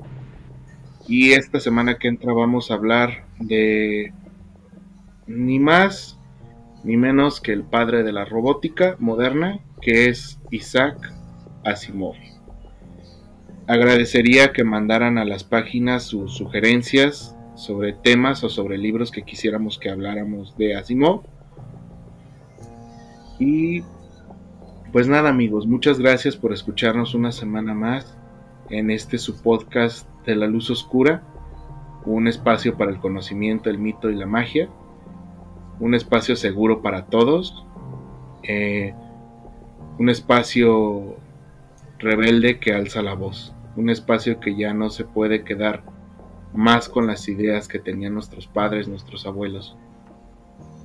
Y 1.07 1.31
esta 1.31 1.59
semana 1.59 1.97
que 1.97 2.09
entra 2.09 2.33
vamos 2.33 2.69
a 2.69 2.75
hablar 2.75 3.25
de 3.39 4.13
ni 5.25 5.57
más 5.57 6.19
ni 6.83 6.97
menos 6.97 7.39
que 7.39 7.53
el 7.53 7.63
padre 7.63 8.03
de 8.03 8.11
la 8.11 8.25
robótica 8.25 8.95
moderna, 8.99 9.59
que 9.81 10.09
es 10.09 10.39
Isaac 10.51 10.97
Asimov. 11.63 12.15
Agradecería 13.67 14.51
que 14.51 14.63
mandaran 14.63 15.17
a 15.17 15.25
las 15.25 15.43
páginas 15.43 16.03
sus 16.03 16.35
sugerencias 16.35 17.35
sobre 17.55 17.93
temas 17.93 18.43
o 18.43 18.49
sobre 18.49 18.77
libros 18.77 19.11
que 19.11 19.21
quisiéramos 19.21 19.77
que 19.77 19.89
habláramos 19.89 20.57
de 20.57 20.75
Asimov. 20.75 21.21
Y 23.39 23.83
pues 24.91 25.07
nada 25.07 25.29
amigos, 25.29 25.67
muchas 25.67 25.99
gracias 25.99 26.35
por 26.35 26.51
escucharnos 26.51 27.15
una 27.15 27.31
semana 27.31 27.73
más 27.73 28.17
en 28.69 28.91
este 28.91 29.17
su 29.17 29.41
podcast 29.41 30.05
de 30.25 30.35
la 30.35 30.47
luz 30.47 30.69
oscura, 30.69 31.23
un 32.05 32.27
espacio 32.27 32.77
para 32.77 32.91
el 32.91 32.99
conocimiento, 32.99 33.69
el 33.69 33.77
mito 33.77 34.09
y 34.09 34.15
la 34.15 34.25
magia, 34.25 34.67
un 35.79 35.95
espacio 35.95 36.35
seguro 36.35 36.81
para 36.81 37.05
todos, 37.05 37.65
eh, 38.43 38.93
un 39.97 40.09
espacio 40.09 41.15
rebelde 41.97 42.59
que 42.59 42.73
alza 42.73 43.01
la 43.01 43.13
voz, 43.13 43.55
un 43.77 43.89
espacio 43.89 44.41
que 44.41 44.57
ya 44.57 44.73
no 44.73 44.89
se 44.89 45.05
puede 45.05 45.45
quedar 45.45 45.83
más 46.53 46.89
con 46.89 47.07
las 47.07 47.29
ideas 47.29 47.69
que 47.69 47.79
tenían 47.79 48.13
nuestros 48.13 48.45
padres, 48.45 48.89
nuestros 48.89 49.25
abuelos, 49.25 49.77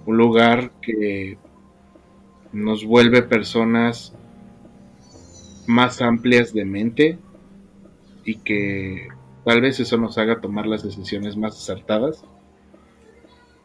un 0.06 0.16
lugar 0.16 0.70
que 0.80 1.38
nos 2.56 2.86
vuelve 2.86 3.22
personas 3.22 4.14
más 5.66 6.00
amplias 6.00 6.54
de 6.54 6.64
mente 6.64 7.18
y 8.24 8.36
que 8.36 9.08
tal 9.44 9.60
vez 9.60 9.78
eso 9.78 9.98
nos 9.98 10.16
haga 10.16 10.40
tomar 10.40 10.66
las 10.66 10.82
decisiones 10.82 11.36
más 11.36 11.54
acertadas 11.54 12.24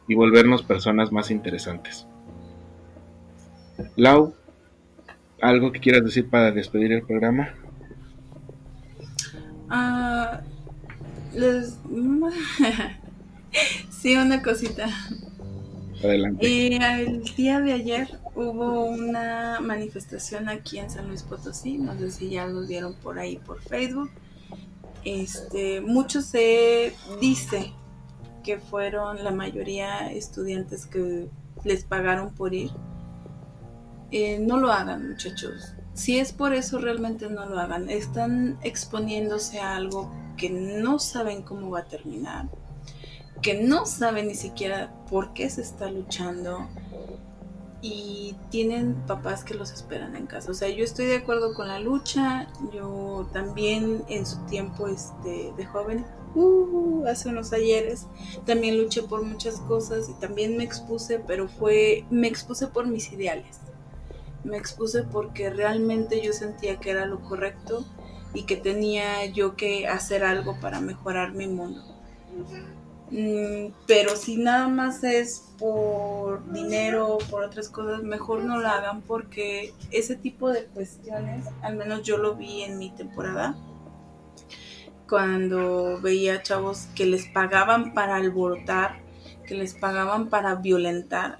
y 0.09 0.15
volvernos 0.15 0.63
personas 0.63 1.13
más 1.13 1.31
interesantes. 1.31 2.05
Lau, 3.95 4.33
¿algo 5.41 5.71
que 5.71 5.79
quieras 5.79 6.03
decir 6.03 6.29
para 6.29 6.51
despedir 6.51 6.91
el 6.91 7.03
programa? 7.03 7.55
Les... 11.33 11.77
sí, 13.89 14.17
una 14.17 14.41
cosita. 14.41 14.89
Adelante. 16.03 16.75
El 16.75 17.23
día 17.35 17.59
de 17.59 17.73
ayer 17.73 18.19
hubo 18.35 18.85
una 18.85 19.59
manifestación 19.61 20.49
aquí 20.49 20.79
en 20.79 20.89
San 20.89 21.07
Luis 21.07 21.23
Potosí, 21.23 21.77
no 21.77 21.97
sé 21.97 22.11
si 22.11 22.29
ya 22.29 22.47
lo 22.47 22.65
vieron 22.65 22.93
por 22.95 23.19
ahí 23.19 23.37
por 23.37 23.61
Facebook. 23.61 24.09
Este, 25.03 25.81
mucho 25.81 26.21
se 26.21 26.93
dice 27.19 27.73
que 28.43 28.57
fueron 28.59 29.23
la 29.23 29.31
mayoría 29.31 30.11
estudiantes 30.11 30.85
que 30.85 31.29
les 31.63 31.83
pagaron 31.83 32.33
por 32.33 32.53
ir. 32.53 32.71
Eh, 34.11 34.39
no 34.39 34.57
lo 34.57 34.71
hagan, 34.71 35.09
muchachos. 35.09 35.73
Si 35.93 36.19
es 36.19 36.33
por 36.33 36.53
eso, 36.53 36.79
realmente 36.79 37.29
no 37.29 37.45
lo 37.45 37.59
hagan. 37.59 37.89
Están 37.89 38.57
exponiéndose 38.63 39.59
a 39.59 39.75
algo 39.75 40.11
que 40.37 40.49
no 40.49 40.99
saben 40.99 41.43
cómo 41.43 41.69
va 41.69 41.79
a 41.79 41.85
terminar, 41.85 42.49
que 43.41 43.61
no 43.61 43.85
saben 43.85 44.27
ni 44.27 44.35
siquiera 44.35 44.93
por 45.09 45.33
qué 45.33 45.49
se 45.49 45.61
está 45.61 45.89
luchando 45.89 46.67
y 47.81 48.35
tienen 48.51 48.95
papás 49.07 49.43
que 49.43 49.55
los 49.55 49.71
esperan 49.71 50.15
en 50.15 50.27
casa. 50.27 50.51
O 50.51 50.53
sea, 50.53 50.69
yo 50.69 50.83
estoy 50.83 51.07
de 51.07 51.17
acuerdo 51.17 51.53
con 51.55 51.67
la 51.67 51.79
lucha. 51.79 52.47
Yo 52.71 53.27
también 53.33 54.03
en 54.07 54.25
su 54.25 54.37
tiempo 54.45 54.87
este, 54.87 55.51
de 55.57 55.65
joven 55.65 56.05
uh, 56.35 57.05
hace 57.07 57.29
unos 57.29 57.53
ayeres. 57.53 58.05
También 58.45 58.77
luché 58.77 59.01
por 59.01 59.23
muchas 59.23 59.59
cosas 59.61 60.09
y 60.09 60.13
también 60.13 60.57
me 60.57 60.63
expuse, 60.63 61.19
pero 61.25 61.47
fue, 61.47 62.05
me 62.11 62.27
expuse 62.27 62.67
por 62.67 62.85
mis 62.85 63.11
ideales. 63.11 63.59
Me 64.43 64.57
expuse 64.57 65.03
porque 65.03 65.49
realmente 65.49 66.21
yo 66.21 66.33
sentía 66.33 66.79
que 66.79 66.91
era 66.91 67.05
lo 67.05 67.19
correcto 67.21 67.85
y 68.33 68.43
que 68.43 68.57
tenía 68.57 69.25
yo 69.25 69.55
que 69.55 69.87
hacer 69.87 70.23
algo 70.23 70.59
para 70.59 70.81
mejorar 70.81 71.33
mi 71.33 71.47
mundo. 71.47 71.83
Mm, 73.11 73.73
pero 73.87 74.15
si 74.15 74.37
nada 74.37 74.69
más 74.69 75.03
es 75.03 75.51
por 75.59 76.49
dinero 76.51 77.15
o 77.15 77.17
por 77.17 77.43
otras 77.43 77.69
cosas, 77.69 78.03
mejor 78.03 78.43
no 78.43 78.57
lo 78.57 78.67
hagan 78.67 79.01
porque 79.01 79.73
ese 79.91 80.15
tipo 80.15 80.49
de 80.49 80.65
cuestiones, 80.65 81.45
al 81.61 81.75
menos 81.75 82.03
yo 82.03 82.17
lo 82.17 82.35
vi 82.35 82.63
en 82.63 82.79
mi 82.79 82.89
temporada, 82.91 83.55
cuando 85.09 85.99
veía 86.01 86.41
chavos 86.41 86.87
que 86.95 87.05
les 87.05 87.25
pagaban 87.27 87.93
para 87.93 88.15
alborotar, 88.15 89.01
que 89.45 89.55
les 89.55 89.73
pagaban 89.73 90.29
para 90.29 90.55
violentar. 90.55 91.37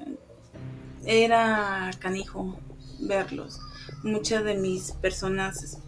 Era 1.06 1.90
canijo 2.00 2.60
verlos. 3.00 3.62
Muchas 4.04 4.44
de 4.44 4.56
mis 4.56 4.92
personas 4.92 5.80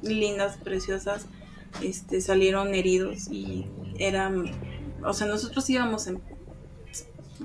lindas, 0.00 0.58
preciosas, 0.58 1.26
este, 1.82 2.20
salieron 2.20 2.74
heridos 2.74 3.28
y 3.32 3.66
eran, 3.98 4.52
o 5.06 5.12
sea, 5.12 5.26
nosotros 5.26 5.68
íbamos 5.70 6.06
en, 6.06 6.20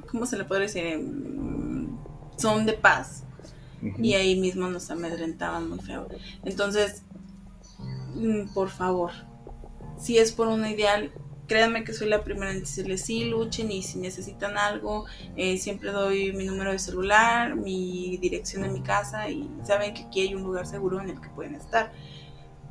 ¿cómo 0.10 0.26
se 0.26 0.38
le 0.38 0.46
puede 0.46 0.62
decir? 0.62 0.86
En 0.86 1.92
son 2.42 2.66
de 2.66 2.74
paz. 2.74 3.24
Y 3.98 4.14
ahí 4.14 4.40
mismo 4.40 4.68
nos 4.68 4.92
amedrentaban 4.92 5.70
muy 5.70 5.80
feo. 5.80 6.08
Entonces, 6.44 7.04
mm, 8.14 8.54
por 8.54 8.70
favor, 8.70 9.12
si 9.98 10.18
es 10.18 10.32
por 10.32 10.48
un 10.48 10.66
ideal, 10.66 11.12
créanme 11.48 11.84
que 11.84 11.94
soy 11.94 12.08
la 12.08 12.24
primera 12.24 12.52
en 12.52 12.60
decirles 12.60 13.02
sí, 13.02 13.26
luchen 13.26 13.72
y 13.72 13.82
si 13.82 13.98
necesitan 13.98 14.58
algo, 14.58 15.06
eh, 15.36 15.58
siempre 15.58 15.92
doy 15.92 16.32
mi 16.32 16.46
número 16.46 16.72
de 16.72 16.80
celular, 16.80 17.56
mi 17.56 18.18
dirección 18.18 18.62
de 18.62 18.70
mi 18.70 18.82
casa 18.82 19.30
y 19.30 19.50
saben 19.64 19.94
que 19.94 20.04
aquí 20.04 20.22
hay 20.22 20.36
un 20.36 20.44
lugar 20.44 20.68
seguro 20.68 21.02
en 21.02 21.10
el 21.10 21.20
que 21.20 21.30
pueden 21.30 21.56
estar. 21.56 21.92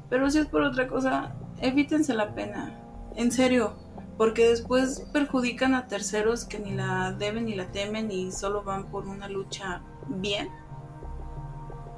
Pero 0.08 0.30
si 0.30 0.38
es 0.38 0.46
por 0.46 0.62
otra 0.62 0.86
cosa, 0.86 1.34
evítense 1.60 2.14
la 2.14 2.34
pena, 2.34 2.80
en 3.16 3.32
serio, 3.32 3.74
porque 4.20 4.50
después 4.50 5.06
perjudican 5.14 5.74
a 5.74 5.88
terceros 5.88 6.44
que 6.44 6.58
ni 6.58 6.72
la 6.72 7.12
deben 7.12 7.46
ni 7.46 7.54
la 7.54 7.72
temen 7.72 8.10
y 8.10 8.32
solo 8.32 8.62
van 8.62 8.90
por 8.90 9.08
una 9.08 9.30
lucha 9.30 9.80
bien. 10.08 10.50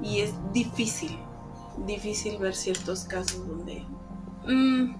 Y 0.01 0.20
es 0.20 0.33
difícil, 0.53 1.18
difícil 1.85 2.39
ver 2.39 2.55
ciertos 2.55 3.07
casos 3.07 3.45
donde... 3.49 3.85
Mm, 4.47 4.95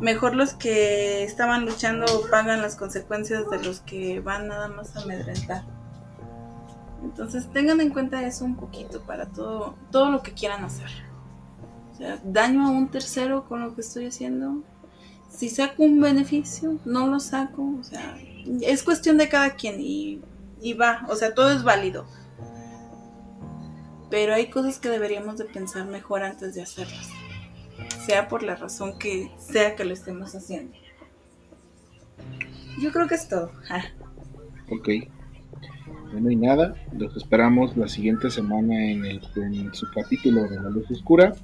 mejor 0.00 0.34
los 0.34 0.54
que 0.54 1.24
estaban 1.24 1.66
luchando 1.66 2.06
pagan 2.30 2.62
las 2.62 2.74
consecuencias 2.74 3.50
de 3.50 3.62
los 3.62 3.80
que 3.80 4.20
van 4.20 4.48
nada 4.48 4.68
más 4.68 4.96
a 4.96 5.02
amedrentar. 5.02 5.62
Entonces 7.04 7.52
tengan 7.52 7.82
en 7.82 7.90
cuenta 7.90 8.22
eso 8.22 8.46
un 8.46 8.56
poquito 8.56 9.02
para 9.02 9.26
todo, 9.26 9.74
todo 9.90 10.10
lo 10.10 10.22
que 10.22 10.32
quieran 10.32 10.64
hacer. 10.64 10.88
O 11.92 11.96
sea, 11.96 12.18
daño 12.24 12.66
a 12.66 12.70
un 12.70 12.88
tercero 12.88 13.46
con 13.46 13.60
lo 13.60 13.74
que 13.74 13.82
estoy 13.82 14.06
haciendo. 14.06 14.62
Si 15.36 15.48
saco 15.50 15.82
un 15.82 16.00
beneficio, 16.00 16.78
no 16.84 17.06
lo 17.08 17.20
saco. 17.20 17.76
O 17.78 17.84
sea, 17.84 18.18
es 18.62 18.82
cuestión 18.82 19.18
de 19.18 19.28
cada 19.28 19.50
quien 19.54 19.80
y, 19.80 20.20
y 20.62 20.72
va. 20.72 21.04
O 21.08 21.16
sea, 21.16 21.34
todo 21.34 21.50
es 21.50 21.62
válido. 21.62 22.06
Pero 24.10 24.34
hay 24.34 24.48
cosas 24.48 24.78
que 24.78 24.88
deberíamos 24.88 25.36
de 25.36 25.44
pensar 25.44 25.86
mejor 25.86 26.22
antes 26.22 26.54
de 26.54 26.62
hacerlas 26.62 27.10
sea 28.06 28.28
por 28.28 28.42
la 28.42 28.54
razón 28.54 28.98
que 28.98 29.30
sea 29.38 29.74
que 29.74 29.84
lo 29.84 29.92
estemos 29.92 30.34
haciendo. 30.34 30.72
Yo 32.80 32.92
creo 32.92 33.08
que 33.08 33.16
es 33.16 33.28
todo. 33.28 33.50
Ah. 33.68 33.84
Ok. 34.70 34.88
Bueno, 36.12 36.30
y 36.30 36.36
nada, 36.36 36.74
los 36.96 37.16
esperamos 37.16 37.76
la 37.76 37.88
siguiente 37.88 38.30
semana 38.30 38.90
en, 38.90 39.04
el, 39.04 39.20
en 39.36 39.74
su 39.74 39.86
capítulo 39.92 40.44
de 40.44 40.56
La 40.60 40.70
Luz 40.70 40.90
Oscura. 40.90 41.34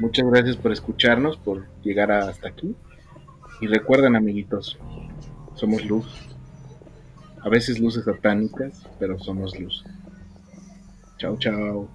Muchas 0.00 0.26
gracias 0.26 0.56
por 0.56 0.72
escucharnos, 0.72 1.36
por 1.36 1.66
llegar 1.82 2.10
hasta 2.10 2.48
aquí. 2.48 2.74
Y 3.60 3.66
recuerden, 3.66 4.16
amiguitos, 4.16 4.78
somos 5.54 5.84
luz. 5.84 6.06
A 7.40 7.48
veces 7.48 7.78
luces 7.78 8.04
satánicas, 8.04 8.86
pero 8.98 9.18
somos 9.18 9.58
luz. 9.58 9.84
Chao, 11.18 11.36
chao. 11.38 11.88